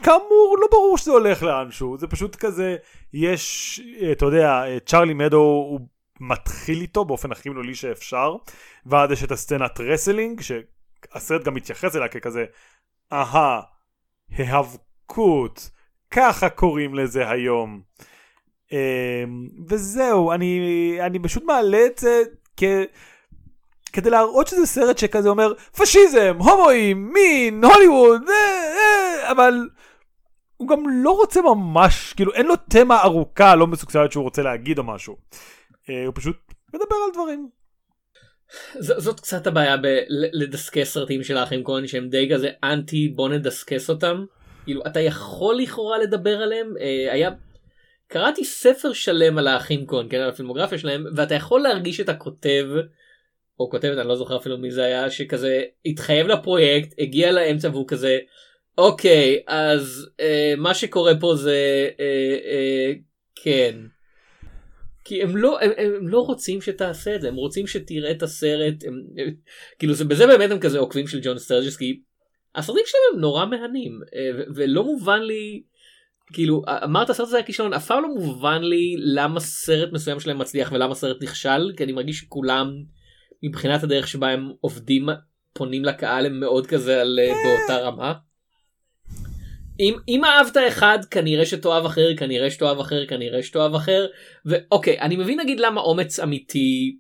כאמור 0.03 0.57
לא 0.61 0.67
ברור 0.71 0.99
שזה 0.99 1.11
הולך 1.11 1.43
לאנשהו 1.43 1.99
זה 1.99 2.07
פשוט 2.07 2.37
כזה 2.37 2.77
יש 3.13 3.81
אה, 4.01 4.13
אתה 4.13 4.25
יודע 4.27 4.65
אה, 4.67 4.79
צ'ארלי 4.87 5.15
מדוז 5.15 5.41
הוא 5.41 5.81
מתחיל 6.23 6.81
איתו 6.81 7.05
באופן 7.05 7.33
הכי 7.33 7.49
מילולי 7.49 7.75
שאפשר 7.75 8.37
ואז 8.87 9.11
יש 9.11 9.25
את 9.25 9.33
הסצנת 9.33 9.81
wrestling 9.81 10.41
שהסרט 10.41 11.45
גם 11.45 11.55
מתייחס 11.55 11.97
אליה 11.97 12.09
ככזה 12.09 12.45
אהה 13.13 13.61
היאבקות 14.37 15.71
ככה 16.11 16.49
קוראים 16.49 16.95
לזה 16.95 17.31
היום. 17.31 17.81
אמ, 18.73 18.79
וזהו 19.69 20.33
אני 20.33 20.61
אני 21.01 21.19
פשוט 21.19 21.45
מעלה 21.45 21.87
את 21.87 21.99
זה 21.99 22.23
כ... 22.57 22.63
כדי 23.93 24.11
להראות 24.11 24.47
שזה 24.47 24.67
סרט 24.67 24.99
שכזה 24.99 25.29
אומר 25.29 25.53
פשיזם 25.77 26.37
הומואים 26.39 27.13
מין 27.13 27.65
הוליווד 27.65 28.23
אה, 28.29 28.35
אה, 28.35 29.31
אבל 29.33 29.69
הוא 30.57 30.69
גם 30.69 30.89
לא 30.89 31.11
רוצה 31.11 31.43
ממש 31.43 32.13
כאילו 32.13 32.33
אין 32.33 32.47
לו 32.47 32.55
תמה 32.57 33.03
ארוכה 33.03 33.55
לא 33.55 33.67
מסוכסלת 33.67 34.13
שהוא 34.13 34.25
רוצה 34.25 34.43
להגיד 34.43 34.79
או 34.79 34.85
משהו. 34.85 35.17
אה, 35.17 35.39
הוא 35.87 36.15
פשוט 36.15 36.37
מדבר 36.75 36.97
על 37.07 37.13
דברים 37.13 37.49
ז, 38.79 38.93
זאת 38.99 39.21
קצת 39.21 39.47
הבעיה 39.47 39.77
בלדסקס 39.77 40.93
סרטים 40.93 41.23
של 41.23 41.37
האחים 41.37 41.65
כהן 41.65 41.87
שהם 41.87 42.09
די 42.09 42.29
כזה 42.33 42.51
אנטי 42.65 43.09
בוא 43.09 43.29
נדסקס 43.29 43.91
אותם. 43.91 44.25
כאילו 44.65 44.83
אתה 44.87 45.01
יכול 45.01 45.57
לכאורה 45.57 45.99
לדבר 45.99 46.37
עליהם 46.43 46.75
אה, 46.81 47.13
היה 47.13 47.31
קראתי 48.07 48.45
ספר 48.45 48.93
שלם 48.93 49.39
על 49.39 49.47
האחים 49.47 49.87
כהן 49.87 50.07
כן 50.11 50.21
על 50.21 50.29
הפילמוגרפיה 50.29 50.79
שלהם 50.79 51.05
ואתה 51.17 51.35
יכול 51.35 51.61
להרגיש 51.61 52.01
את 52.01 52.09
הכותב 52.09 52.67
או 53.61 53.71
כותבת 53.71 53.99
אני 53.99 54.09
לא 54.09 54.17
זוכר 54.17 54.37
אפילו 54.37 54.59
מי 54.59 54.71
זה 54.71 54.85
היה 54.85 55.11
שכזה 55.11 55.63
התחייב 55.87 56.27
לפרויקט 56.27 56.95
הגיע 56.99 57.33
לאמצע 57.33 57.69
והוא 57.69 57.89
כזה 57.89 58.19
אוקיי 58.79 59.43
אז 59.47 60.11
אה, 60.21 60.55
מה 60.57 60.75
שקורה 60.75 61.13
פה 61.21 61.35
זה 61.37 61.91
אה, 62.01 62.37
אה, 62.45 62.93
כן. 63.45 63.77
כי 65.05 65.23
הם 65.23 65.37
לא 65.37 65.61
הם, 65.61 65.71
הם 65.77 66.09
לא 66.09 66.21
רוצים 66.21 66.61
שתעשה 66.61 67.17
את 67.17 67.21
זה 67.21 67.29
הם 67.29 67.35
רוצים 67.35 67.67
שתראה 67.67 68.11
את 68.11 68.23
הסרט 68.23 68.85
הם, 68.87 69.03
הם, 69.17 69.35
כאילו 69.79 69.95
זה 69.95 70.05
בזה 70.05 70.27
באמת 70.27 70.51
הם 70.51 70.59
כזה 70.59 70.79
עוקבים 70.79 71.07
של 71.07 71.21
ג'ון 71.23 71.39
סטרג'ס 71.39 71.77
כי 71.77 72.01
הסרטים 72.55 72.83
שלהם 72.87 73.03
הם 73.15 73.21
נורא 73.21 73.47
מהנים 73.47 74.01
אה, 74.15 74.31
ו- 74.37 74.55
ולא 74.55 74.85
מובן 74.85 75.23
לי 75.23 75.63
כאילו 76.33 76.63
אמרת 76.85 77.11
הסרט 77.11 77.27
הזה 77.27 77.37
היה 77.37 77.47
כישלון 77.47 77.73
אף 77.73 77.87
פעם 77.87 78.03
לא 78.03 78.09
מובן 78.09 78.63
לי 78.63 78.97
למה 78.99 79.41
סרט 79.41 79.93
מסוים 79.93 80.21
שלהם 80.21 80.39
מצליח 80.39 80.73
ולמה 80.73 80.95
סרט 80.95 81.23
נכשל 81.23 81.73
כי 81.77 81.85
אני 81.85 81.93
מרגיש 81.93 82.19
שכולם 82.19 82.73
מבחינת 83.43 83.83
הדרך 83.83 84.09
שבה 84.09 84.29
הם 84.29 84.53
עובדים 84.61 85.09
פונים 85.53 85.85
לקהל 85.85 86.27
הם 86.27 86.41
מאוד 86.41 86.67
כזה 86.67 87.01
על 87.01 87.19
אה, 87.23 87.33
באותה 87.45 87.83
רמה. 87.83 88.13
אם, 89.81 89.95
אם 90.09 90.25
אהבת 90.25 90.57
אחד 90.69 90.99
כנראה 91.11 91.47
שתאהב 91.47 91.85
אחר 91.85 92.17
כנראה 92.17 92.51
שתאהב 92.51 92.79
אחר 92.81 93.07
כנראה 93.07 93.43
שתאהב 93.43 93.75
אחר 93.75 94.07
ואוקיי 94.47 95.01
אני 95.01 95.17
מבין 95.17 95.41
נגיד 95.41 95.61
למה 95.61 95.81
אומץ 95.81 96.21
אמיתי 96.21 96.97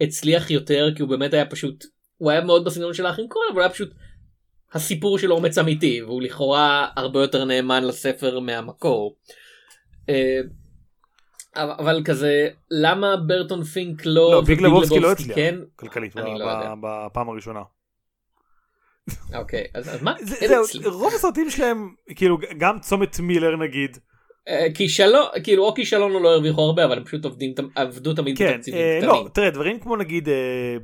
הצליח 0.00 0.50
יותר 0.50 0.88
כי 0.96 1.02
הוא 1.02 1.10
באמת 1.10 1.34
היה 1.34 1.46
פשוט 1.46 1.84
הוא 2.16 2.30
היה 2.30 2.40
מאוד 2.40 2.64
בסגנון 2.64 2.94
של 2.94 3.06
האחים 3.06 3.26
כהן 3.30 3.42
אבל 3.48 3.56
הוא 3.56 3.62
היה 3.62 3.70
פשוט 3.70 3.90
הסיפור 4.72 5.18
של 5.18 5.32
אומץ 5.32 5.58
אמיתי 5.58 6.02
והוא 6.02 6.22
לכאורה 6.22 6.88
הרבה 6.96 7.20
יותר 7.20 7.44
נאמן 7.44 7.84
לספר 7.84 8.40
מהמקור. 8.40 9.16
אה, 10.08 10.40
אבל 11.56 12.02
כזה 12.04 12.48
למה 12.70 13.16
ברטון 13.16 13.64
פינק 13.64 14.06
לא, 14.06 14.32
לא 14.32 14.40
ביג 14.40 14.60
לבובסקי 14.60 15.00
לא 15.00 15.12
הצליח 15.12 15.36
כן 15.36 15.54
כלכלית 15.76 16.16
לא 16.16 16.74
בפעם 16.80 17.28
הראשונה. 17.28 17.60
אוקיי 19.34 19.64
אז, 19.74 20.02
מה? 20.02 20.14
רוב 20.84 21.14
הסרטים 21.14 21.50
שלהם 21.50 21.94
כאילו 22.16 22.38
גם 22.58 22.80
צומת 22.80 23.20
מילר 23.20 23.56
נגיד 23.56 23.98
אה, 24.48 24.66
כישלון 24.74 25.26
כאילו 25.44 25.64
או 25.64 25.74
כישלון 25.74 26.14
או 26.14 26.20
לא 26.20 26.28
הרוויחו 26.28 26.62
הרבה 26.62 26.84
אבל 26.84 26.98
הם 26.98 27.04
פשוט 27.04 27.24
עובדים 27.24 27.54
עבדו 27.74 28.14
תמיד 28.14 28.38
כן 28.38 28.54
בתקציבים 28.54 28.80
אה, 28.80 28.98
קטנים. 28.98 29.10
לא 29.10 29.28
תראה 29.32 29.50
דברים 29.50 29.80
כמו 29.80 29.96
נגיד 29.96 30.28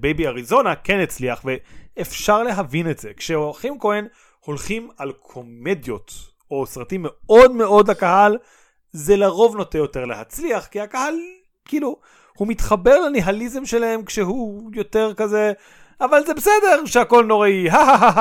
בייבי 0.00 0.26
אריזונה 0.26 0.74
כן 0.74 1.00
הצליח 1.00 1.44
ואפשר 1.44 2.42
להבין 2.42 2.90
את 2.90 2.98
זה 2.98 3.10
כשאחים 3.16 3.78
כהן 3.80 4.06
הולכים 4.40 4.88
על 4.98 5.12
קומדיות 5.12 6.12
או 6.50 6.66
סרטים 6.66 7.06
מאוד 7.08 7.52
מאוד 7.52 7.90
לקהל 7.90 8.38
זה 8.92 9.16
לרוב 9.16 9.56
נוטה 9.56 9.78
יותר 9.78 10.04
להצליח 10.04 10.66
כי 10.66 10.80
הקהל 10.80 11.14
כאילו 11.64 11.96
הוא 12.36 12.48
מתחבר 12.48 13.00
לניהליזם 13.00 13.64
שלהם 13.64 14.04
כשהוא 14.04 14.70
יותר 14.74 15.14
כזה 15.14 15.52
אבל 16.00 16.26
זה 16.26 16.34
בסדר 16.34 16.86
שהכל 16.86 17.24
נוראי 17.24 17.66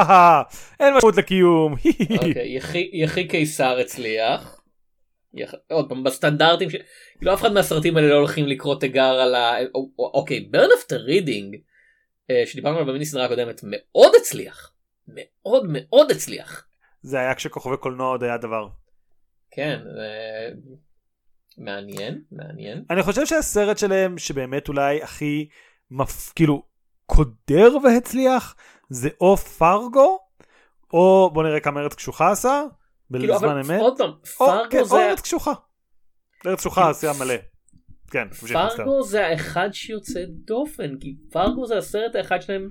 אין 0.80 0.94
משמעות 0.98 1.18
לקיום 1.18 1.74
אוקיי, 2.18 2.58
יחי- 2.94 3.28
קיסר 3.28 3.78
הצליח. 3.80 4.62
יח- 5.34 5.54
עוד 5.72 5.90
פעם 5.90 6.04
בסטנדרטים 6.04 6.70
ש... 6.70 6.76
כאילו 7.18 7.34
אף 7.34 7.42
אחד 7.42 7.54
מהסרטים 7.54 7.98
האלה 7.98 8.08
לא 8.10 8.16
הולכים 8.16 8.46
לקרוא 8.48 8.76
תיגר 8.80 9.04
על 9.20 9.36
ה... 9.36 9.54
או- 9.76 9.90
או- 10.00 10.12
אוקיי 10.14 10.40
ברן 10.40 10.70
אפטר 10.80 10.98
רידינג 10.98 11.56
שדיברנו 12.46 12.76
עליו 12.76 12.88
במיני 12.90 13.06
סדרה 13.06 13.26
הקודמת 13.26 13.62
מאוד 13.64 14.12
הצליח. 14.22 14.72
מאוד 15.08 15.64
מאוד 15.70 16.12
הצליח. 16.12 16.68
זה 17.02 17.20
היה 17.20 17.36
כשכוכבי 17.36 17.78
קולנוע 17.78 18.08
עוד 18.08 18.24
היה 18.24 18.38
דבר. 18.38 18.68
כן. 19.52 19.80
מעניין 21.58 22.22
מעניין. 22.32 22.84
אני 22.90 23.04
חושב 23.04 23.26
שהסרט 23.26 23.78
שלהם 23.78 24.18
שבאמת 24.18 24.68
אולי 24.68 25.02
הכי 25.04 25.48
מפ... 25.92 26.34
כאילו 26.36 26.64
קודר 27.06 27.78
והצליח 27.84 28.56
זה 28.90 29.10
או 29.22 29.38
פרגו 29.38 30.20
או 30.94 31.30
בוא 31.34 31.44
נראה 31.44 31.60
כמה 31.60 31.80
ארץ 31.82 31.94
קשוחה 31.94 32.32
עשה 32.32 32.64
כאילו 33.14 33.36
בזמן 33.36 33.58
אמת 33.58 33.82
עוד 33.82 33.98
פעם 33.98 34.12
או, 34.40 34.46
כן, 34.70 34.78
פרגו 34.78 34.80
או 34.80 34.86
זה 34.86 35.10
ארץ 35.10 35.22
קשוחה. 35.22 35.54
ארץ 36.48 36.60
קשוחה 36.60 36.90
עשייה 36.90 37.12
מלא. 37.20 37.36
כן. 38.12 38.28
פרגו 38.32 39.04
זה 39.04 39.28
האחד 39.28 39.70
שיוצא 39.72 40.20
דופן 40.28 40.98
כי 41.00 41.16
פרגו 41.32 41.66
זה 41.66 41.78
הסרט 41.78 42.16
האחד 42.16 42.42
שלהם 42.42 42.70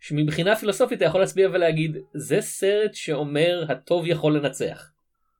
שמבחינה 0.00 0.56
פילוסופית 0.56 0.98
אתה 0.98 1.04
יכול 1.04 1.20
להצביע 1.20 1.48
ולהגיד 1.48 1.96
זה 2.14 2.40
סרט 2.40 2.94
שאומר 2.94 3.64
הטוב 3.68 4.06
יכול 4.06 4.36
לנצח. 4.36 4.90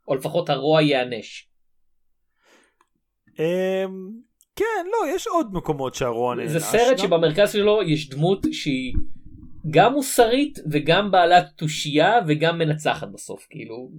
או 0.09 0.15
לפחות 0.15 0.51
הרוע 0.51 0.83
ייענש. 0.83 1.49
כן 4.57 4.65
לא 4.93 5.15
יש 5.15 5.27
עוד 5.27 5.55
מקומות 5.55 5.95
שהרוע 5.95 6.35
נענש. 6.35 6.51
זה 6.51 6.61
סרט 6.61 6.99
גם- 6.99 7.07
שבמרכז 7.07 7.53
שלו 7.53 7.83
יש 7.83 8.09
דמות 8.09 8.47
שהיא 8.53 8.95
גם 9.71 9.93
מוסרית 9.93 10.59
וגם 10.71 11.11
בעלת 11.11 11.47
תושייה 11.57 12.13
וגם 12.29 12.59
מנצחת 12.59 13.09
בסוף 13.09 13.47
כאילו 13.51 13.91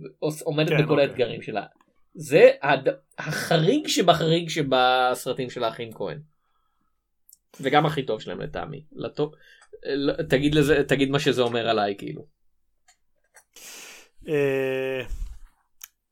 עומדת 0.43 0.69
כן, 0.69 0.83
בכל 0.83 0.91
אוקיי. 0.91 1.05
האתגרים 1.05 1.41
שלה. 1.41 1.65
זה 2.15 2.51
הד... 2.61 2.87
החריג 3.17 3.87
שבחריג 3.87 4.49
שבסרטים 4.49 5.49
של 5.49 5.63
האחים 5.63 5.93
כהן. 5.93 6.19
וגם 7.61 7.85
הכי 7.85 8.03
טוב 8.03 8.21
שלהם 8.21 8.41
לטעמי. 8.41 8.83
לטוב... 8.91 9.31
לא- 9.85 10.13
תגיד 10.29 10.55
לזה 10.55 10.83
תגיד 10.87 11.09
מה 11.09 11.19
שזה 11.19 11.41
אומר 11.41 11.69
עליי 11.69 11.95
כאילו. 11.97 12.25
אה, 14.27 15.01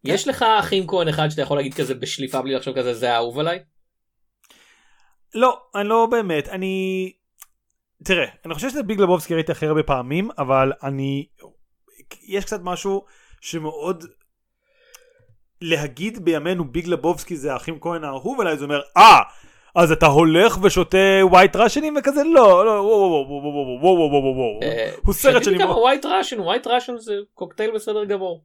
יש 0.03 0.27
לך 0.27 0.45
אחים 0.59 0.87
כהן 0.87 1.07
אחד 1.07 1.29
שאתה 1.29 1.41
יכול 1.41 1.57
להגיד 1.57 1.73
כזה 1.73 1.95
בשליפה 1.95 2.41
בלי 2.41 2.53
לחשוב 2.55 2.75
כזה 2.79 2.93
זה 2.93 3.11
האהוב 3.13 3.39
עליי? 3.39 3.59
לא, 5.35 5.61
אני 5.75 5.89
לא 5.89 6.07
באמת, 6.11 6.49
אני... 6.49 7.11
תראה, 8.03 8.25
אני 8.45 8.53
חושב 8.53 8.69
שזה 8.69 8.83
ביג 8.83 9.01
לבובסקי 9.01 9.35
ראיתי 9.35 9.51
הכי 9.51 9.65
הרבה 9.65 9.83
פעמים, 9.83 10.29
אבל 10.37 10.71
אני... 10.83 11.25
יש 12.27 12.45
קצת 12.45 12.59
משהו 12.63 13.05
שמאוד... 13.41 14.05
להגיד 15.61 16.25
בימינו 16.25 16.65
ביג 16.65 16.87
לבובסקי 16.87 17.35
זה 17.35 17.53
האחים 17.53 17.79
כהן 17.79 18.03
האהוב 18.03 18.41
עליי, 18.41 18.57
זה 18.57 18.65
אומר, 18.65 18.81
אה, 18.97 19.19
אז 19.75 19.91
אתה 19.91 20.05
הולך 20.05 20.57
ושותה 20.61 20.97
ווייט 21.21 21.55
ראשנים 21.55 21.95
וכזה? 21.99 22.23
לא, 22.23 22.65
לא, 22.65 22.71
וואו, 22.71 22.83
וואו, 22.83 23.27
וואו, 23.29 23.53
וואו, 23.53 23.81
וואו, 23.81 24.11
וואו, 24.11 24.23
וואו, 24.23 24.35
וואו, 24.35 24.59
אה, 24.63 24.91
הוא 25.05 25.13
סרט 25.13 25.33
שתיתי 25.33 25.45
שאני 25.45 25.57
כמה 25.57 25.67
מאוד... 25.67 25.77
White 25.77 26.05
Russian, 26.05 26.39
White 26.39 26.67
Russian 26.67 26.97
זה 26.97 27.13
קוקטייל 27.33 27.71
בסדר 27.75 28.05
גמור. 28.05 28.43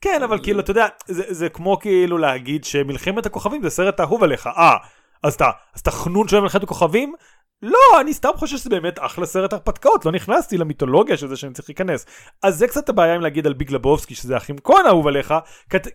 כן, 0.00 0.22
אבל 0.22 0.42
כאילו, 0.42 0.60
אתה 0.60 0.70
יודע, 0.70 0.86
זה 1.06 1.48
כמו 1.48 1.78
כאילו 1.80 2.18
להגיד 2.18 2.64
שמלחמת 2.64 3.26
הכוכבים 3.26 3.62
זה 3.62 3.70
סרט 3.70 4.00
אהוב 4.00 4.24
עליך. 4.24 4.46
אה, 4.46 4.76
אז 5.22 5.34
אתה, 5.34 5.50
אז 5.74 5.80
אתה 5.80 5.90
חנון 5.90 6.28
של 6.28 6.40
מלחמת 6.40 6.62
הכוכבים? 6.62 7.14
לא, 7.62 8.00
אני 8.00 8.14
סתם 8.14 8.30
חושב 8.36 8.56
שזה 8.56 8.70
באמת 8.70 8.98
אחלה 8.98 9.26
סרט 9.26 9.52
הרפתקאות, 9.52 10.04
לא 10.04 10.12
נכנסתי 10.12 10.58
למיתולוגיה 10.58 11.16
של 11.16 11.28
זה 11.28 11.36
שאני 11.36 11.52
צריך 11.52 11.68
להיכנס. 11.68 12.06
אז 12.42 12.58
זה 12.58 12.66
קצת 12.66 12.88
הבעיה 12.88 13.14
עם 13.14 13.20
להגיד 13.20 13.46
על 13.46 13.52
ביג 13.52 13.72
לבובסקי 13.72 14.14
שזה 14.14 14.36
אחים 14.36 14.56
כהן 14.64 14.86
אהוב 14.86 15.06
עליך, 15.06 15.34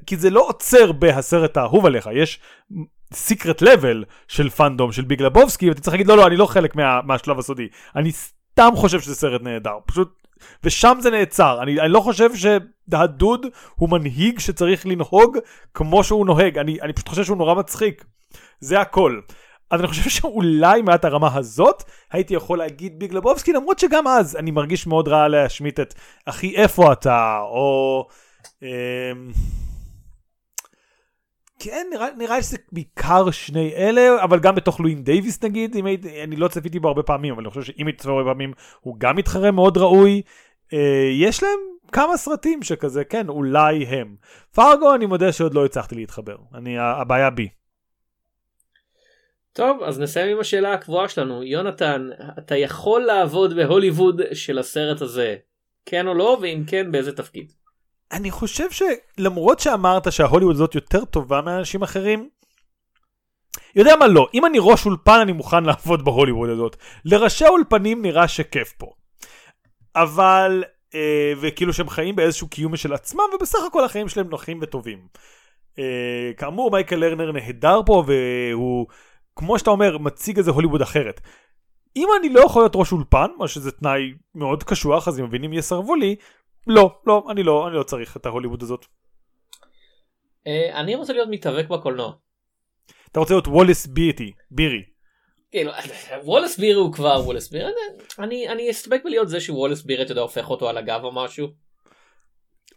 כי 0.05 0.17
זה 0.17 0.29
לא 0.29 0.47
עוצר 0.47 0.91
בהסרט 0.91 1.57
האהוב 1.57 1.85
עליך, 1.85 2.09
יש 2.13 2.39
secret 3.13 3.61
level 3.61 4.03
של 4.27 4.49
fandom 4.49 4.91
של 4.91 5.01
ביג 5.01 5.21
לבובסקי, 5.21 5.69
ואתה 5.69 5.81
צריך 5.81 5.93
להגיד 5.93 6.07
לא, 6.07 6.17
לא, 6.17 6.27
אני 6.27 6.37
לא 6.37 6.45
חלק 6.45 6.75
מה, 6.75 7.01
מהשלב 7.01 7.39
הסודי. 7.39 7.67
אני 7.95 8.11
סתם 8.11 8.69
חושב 8.75 8.99
שזה 8.99 9.15
סרט 9.15 9.41
נהדר, 9.41 9.77
פשוט 9.85 10.27
ושם 10.63 10.97
זה 11.01 11.09
נעצר. 11.09 11.61
אני, 11.61 11.81
אני 11.81 11.89
לא 11.89 11.99
חושב 11.99 12.29
שהדוד 12.35 13.45
הוא 13.75 13.89
מנהיג 13.89 14.39
שצריך 14.39 14.85
לנהוג 14.85 15.37
כמו 15.73 16.03
שהוא 16.03 16.25
נוהג. 16.25 16.57
אני, 16.57 16.81
אני 16.81 16.93
פשוט 16.93 17.09
חושב 17.09 17.23
שהוא 17.23 17.37
נורא 17.37 17.53
מצחיק. 17.53 18.05
זה 18.59 18.79
הכל. 18.79 19.19
אז 19.69 19.79
אני 19.79 19.87
חושב 19.87 20.09
שאולי 20.09 20.81
מעט 20.81 21.05
הרמה 21.05 21.35
הזאת 21.35 21.83
הייתי 22.11 22.33
יכול 22.33 22.57
להגיד 22.57 22.99
ביג 22.99 23.13
לבובסקי 23.13 23.53
למרות 23.53 23.79
שגם 23.79 24.07
אז 24.07 24.35
אני 24.35 24.51
מרגיש 24.51 24.87
מאוד 24.87 25.07
רע 25.07 25.27
להשמיט 25.27 25.79
את 25.79 25.93
אחי 26.25 26.55
איפה 26.55 26.93
אתה 26.93 27.39
או 27.41 28.07
אמ... 28.63 28.67
כן 31.59 31.87
נראה, 31.93 32.07
נראה 32.17 32.41
שזה 32.41 32.57
בעיקר 32.71 33.31
שני 33.31 33.73
אלה 33.75 34.23
אבל 34.23 34.39
גם 34.39 34.55
בתוך 34.55 34.79
לואין 34.79 35.03
דייוויס 35.03 35.43
נגיד 35.43 35.75
אם 35.75 35.85
הייתי, 35.85 36.23
אני 36.23 36.35
לא 36.35 36.47
צפיתי 36.47 36.79
בו 36.79 36.87
הרבה 36.87 37.03
פעמים 37.03 37.33
אבל 37.33 37.43
אני 37.43 37.49
חושב 37.49 37.61
שאם 37.61 37.87
הייתי 37.87 38.01
צופה 38.01 38.11
הרבה 38.11 38.31
פעמים 38.31 38.53
הוא 38.81 38.95
גם 38.97 39.15
מתחרה 39.15 39.51
מאוד 39.51 39.77
ראוי. 39.77 40.21
אה, 40.73 41.09
יש 41.13 41.43
להם 41.43 41.59
כמה 41.91 42.17
סרטים 42.17 42.63
שכזה 42.63 43.03
כן 43.03 43.29
אולי 43.29 43.85
הם. 43.85 44.15
פרגו 44.55 44.95
אני 44.95 45.05
מודה 45.05 45.31
שעוד 45.31 45.53
לא 45.53 45.65
הצלחתי 45.65 45.95
להתחבר 45.95 46.35
אני 46.55 46.79
הבעיה 46.79 47.29
בי. 47.29 47.47
טוב 49.57 49.83
אז 49.83 49.99
נסיים 49.99 50.29
עם 50.35 50.39
השאלה 50.39 50.73
הקבועה 50.73 51.09
שלנו 51.09 51.43
יונתן 51.43 52.09
אתה 52.39 52.55
יכול 52.55 53.01
לעבוד 53.01 53.55
בהוליווד 53.55 54.21
של 54.33 54.59
הסרט 54.59 55.01
הזה 55.01 55.35
כן 55.85 56.07
או 56.07 56.13
לא 56.13 56.37
ואם 56.41 56.63
כן 56.67 56.91
באיזה 56.91 57.15
תפקיד. 57.15 57.51
אני 58.11 58.31
חושב 58.31 58.67
שלמרות 58.71 59.59
שאמרת 59.59 60.11
שההוליווד 60.11 60.55
הזאת 60.55 60.75
יותר 60.75 61.05
טובה 61.05 61.41
מאנשים 61.41 61.81
אחרים, 61.81 62.29
יודע 63.75 63.95
מה 63.95 64.07
לא, 64.07 64.27
אם 64.33 64.45
אני 64.45 64.57
ראש 64.61 64.85
אולפן 64.85 65.19
אני 65.21 65.31
מוכן 65.31 65.63
לעבוד 65.63 66.05
בהוליווד 66.05 66.49
הזאת. 66.49 66.75
לראשי 67.05 67.45
האולפנים 67.45 68.01
נראה 68.01 68.27
שכיף 68.27 68.73
פה. 68.77 68.91
אבל, 69.95 70.63
אה, 70.95 71.33
וכאילו 71.41 71.73
שהם 71.73 71.89
חיים 71.89 72.15
באיזשהו 72.15 72.47
קיום 72.47 72.73
משל 72.73 72.93
עצמם, 72.93 73.23
ובסך 73.35 73.59
הכל 73.67 73.83
החיים 73.83 74.09
שלהם 74.09 74.29
נוחים 74.29 74.59
וטובים. 74.61 74.99
אה, 75.79 76.31
כאמור 76.37 76.71
מייקל 76.71 76.95
לרנר 76.95 77.31
נהדר 77.31 77.81
פה, 77.85 78.03
והוא, 78.07 78.87
כמו 79.37 79.59
שאתה 79.59 79.69
אומר, 79.69 79.97
מציג 79.97 80.37
איזה 80.37 80.51
הוליווד 80.51 80.81
אחרת. 80.81 81.21
אם 81.95 82.07
אני 82.19 82.29
לא 82.29 82.39
יכול 82.39 82.61
להיות 82.61 82.75
ראש 82.75 82.91
אולפן, 82.91 83.27
מה 83.37 83.47
שזה 83.47 83.71
תנאי 83.71 84.13
מאוד 84.35 84.63
קשוח, 84.63 85.07
אז 85.07 85.19
אם 85.19 85.25
מבינים 85.25 85.53
יסרבו 85.53 85.95
לי, 85.95 86.15
לא, 86.67 86.99
לא, 87.07 87.23
אני 87.29 87.43
לא, 87.43 87.67
אני 87.67 87.75
לא 87.75 87.83
צריך 87.83 88.17
את 88.17 88.25
ההוליווד 88.25 88.63
הזאת. 88.63 88.85
אה, 90.47 90.79
אני 90.79 90.95
רוצה 90.95 91.13
להיות 91.13 91.29
מתאבק 91.31 91.67
בקולנוע. 91.69 92.11
אתה 93.11 93.19
רוצה 93.19 93.33
להיות 93.33 93.47
וולס 93.47 93.87
ביטי, 93.87 94.31
בירי. 94.51 94.83
כאילו 95.51 95.71
וולס 96.23 96.59
בירי 96.59 96.79
הוא 96.79 96.93
כבר 96.93 97.21
וולס 97.25 97.49
בירי 97.49 97.71
אני 98.19 98.49
אני 98.49 98.71
אסתפק 98.71 99.01
בלהיות 99.05 99.29
זה 99.29 99.41
שוולס 99.41 99.81
בירי 99.81 100.03
אתה 100.03 100.11
יודע 100.11 100.21
הופך 100.21 100.49
אותו 100.49 100.69
על 100.69 100.77
הגב 100.77 101.01
או 101.03 101.11
משהו. 101.11 101.47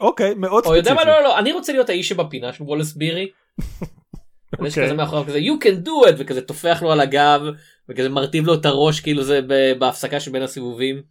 אוקיי, 0.00 0.34
מאוד 0.34 0.66
או 0.66 0.76
יודע 0.76 0.90
ספציפי. 0.90 1.06
מה 1.06 1.12
לא 1.12 1.22
לא 1.22 1.28
לא 1.28 1.38
אני 1.38 1.52
רוצה 1.52 1.72
להיות 1.72 1.88
האיש 1.88 2.08
שבפינה 2.08 2.52
של 2.52 2.64
וולס 2.64 2.92
בירי. 2.92 3.30
יש 4.53 4.59
אוקיי. 4.59 4.84
כזה 4.84 4.94
מאחוריו 4.94 5.24
כזה 5.24 5.38
you 5.38 5.64
can 5.64 5.86
do 5.86 6.09
it 6.09 6.14
וכזה 6.18 6.42
טופח 6.42 6.82
לו 6.82 6.92
על 6.92 7.01
הגב 7.01 7.40
וכזה 7.88 8.09
מרטיב 8.09 8.46
לו 8.46 8.55
את 8.55 8.66
הראש 8.66 9.01
כאילו 9.01 9.22
זה 9.22 9.40
בהפסקה 9.78 10.20
שבין 10.20 10.42
הסיבובים. 10.42 11.03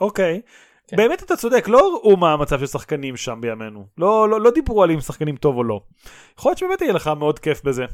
אוקיי. 0.00 0.40
כן. 0.88 0.96
באמת 0.96 1.22
אתה 1.22 1.36
צודק, 1.36 1.68
לא 1.68 1.78
הראו 1.78 2.16
מה 2.16 2.32
המצב 2.32 2.60
של 2.60 2.66
שחקנים 2.66 3.16
שם 3.16 3.38
בימינו. 3.40 3.86
לא, 3.98 4.28
לא, 4.28 4.40
לא 4.40 4.50
דיברו 4.50 4.82
על 4.82 4.90
אם 4.90 5.00
שחקנים 5.00 5.36
טוב 5.36 5.56
או 5.56 5.64
לא. 5.64 5.80
יכול 6.38 6.50
להיות 6.50 6.58
שבאמת 6.58 6.80
יהיה 6.80 6.92
לך 6.92 7.10
מאוד 7.18 7.38
כיף 7.38 7.62
בזה. 7.64 7.84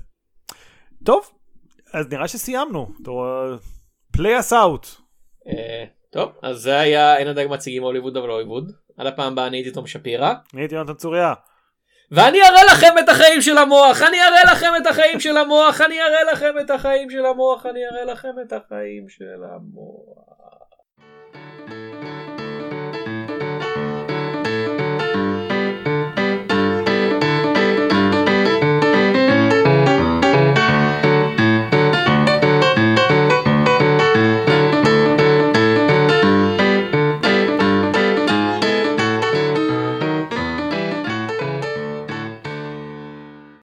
טוב, 1.05 1.31
אז 1.93 2.09
נראה 2.09 2.29
שסיימנו. 2.29 2.89
פליי 4.12 4.39
אס 4.39 4.53
אאוט. 4.53 4.87
טוב 6.12 6.33
אז 6.43 6.57
זה 6.57 6.79
היה 6.79 7.16
אין 7.16 7.29
הדג 7.29 7.47
מציגים 7.51 7.83
הוליווד 7.83 8.16
אבל 8.16 8.31
הוליווד. 8.31 8.73
עד 8.97 9.07
הפעם 9.07 9.33
הבאה 9.33 9.47
אני 9.47 9.57
הייתי 9.57 9.70
תום 9.70 9.87
שפירא. 9.87 10.33
אני 10.55 10.62
הייתי 10.62 10.75
יונתן 10.75 10.95
צוריה. 10.95 11.35
ואני 12.13 12.43
אראה 12.43 12.65
לכם 12.65 12.99
את 12.99 13.09
החיים 13.09 13.41
של 13.41 13.59
המוח 13.59 14.03
אני 14.03 14.17
אראה 14.23 14.53
לכם 14.53 14.73
את 14.83 14.87
החיים 14.87 15.21
של 15.21 15.37
המוח 15.37 15.81
אני 15.81 16.03
אראה 16.03 16.25
לכם 16.33 16.55
את 16.61 16.71
החיים 16.71 17.11
של 17.11 17.27
המוח 17.27 17.67
אני 17.67 17.87
אראה 17.87 18.05
לכם 18.05 18.35
את 18.43 18.53
החיים 18.53 19.09
של 19.09 19.45
המוח. 19.45 20.32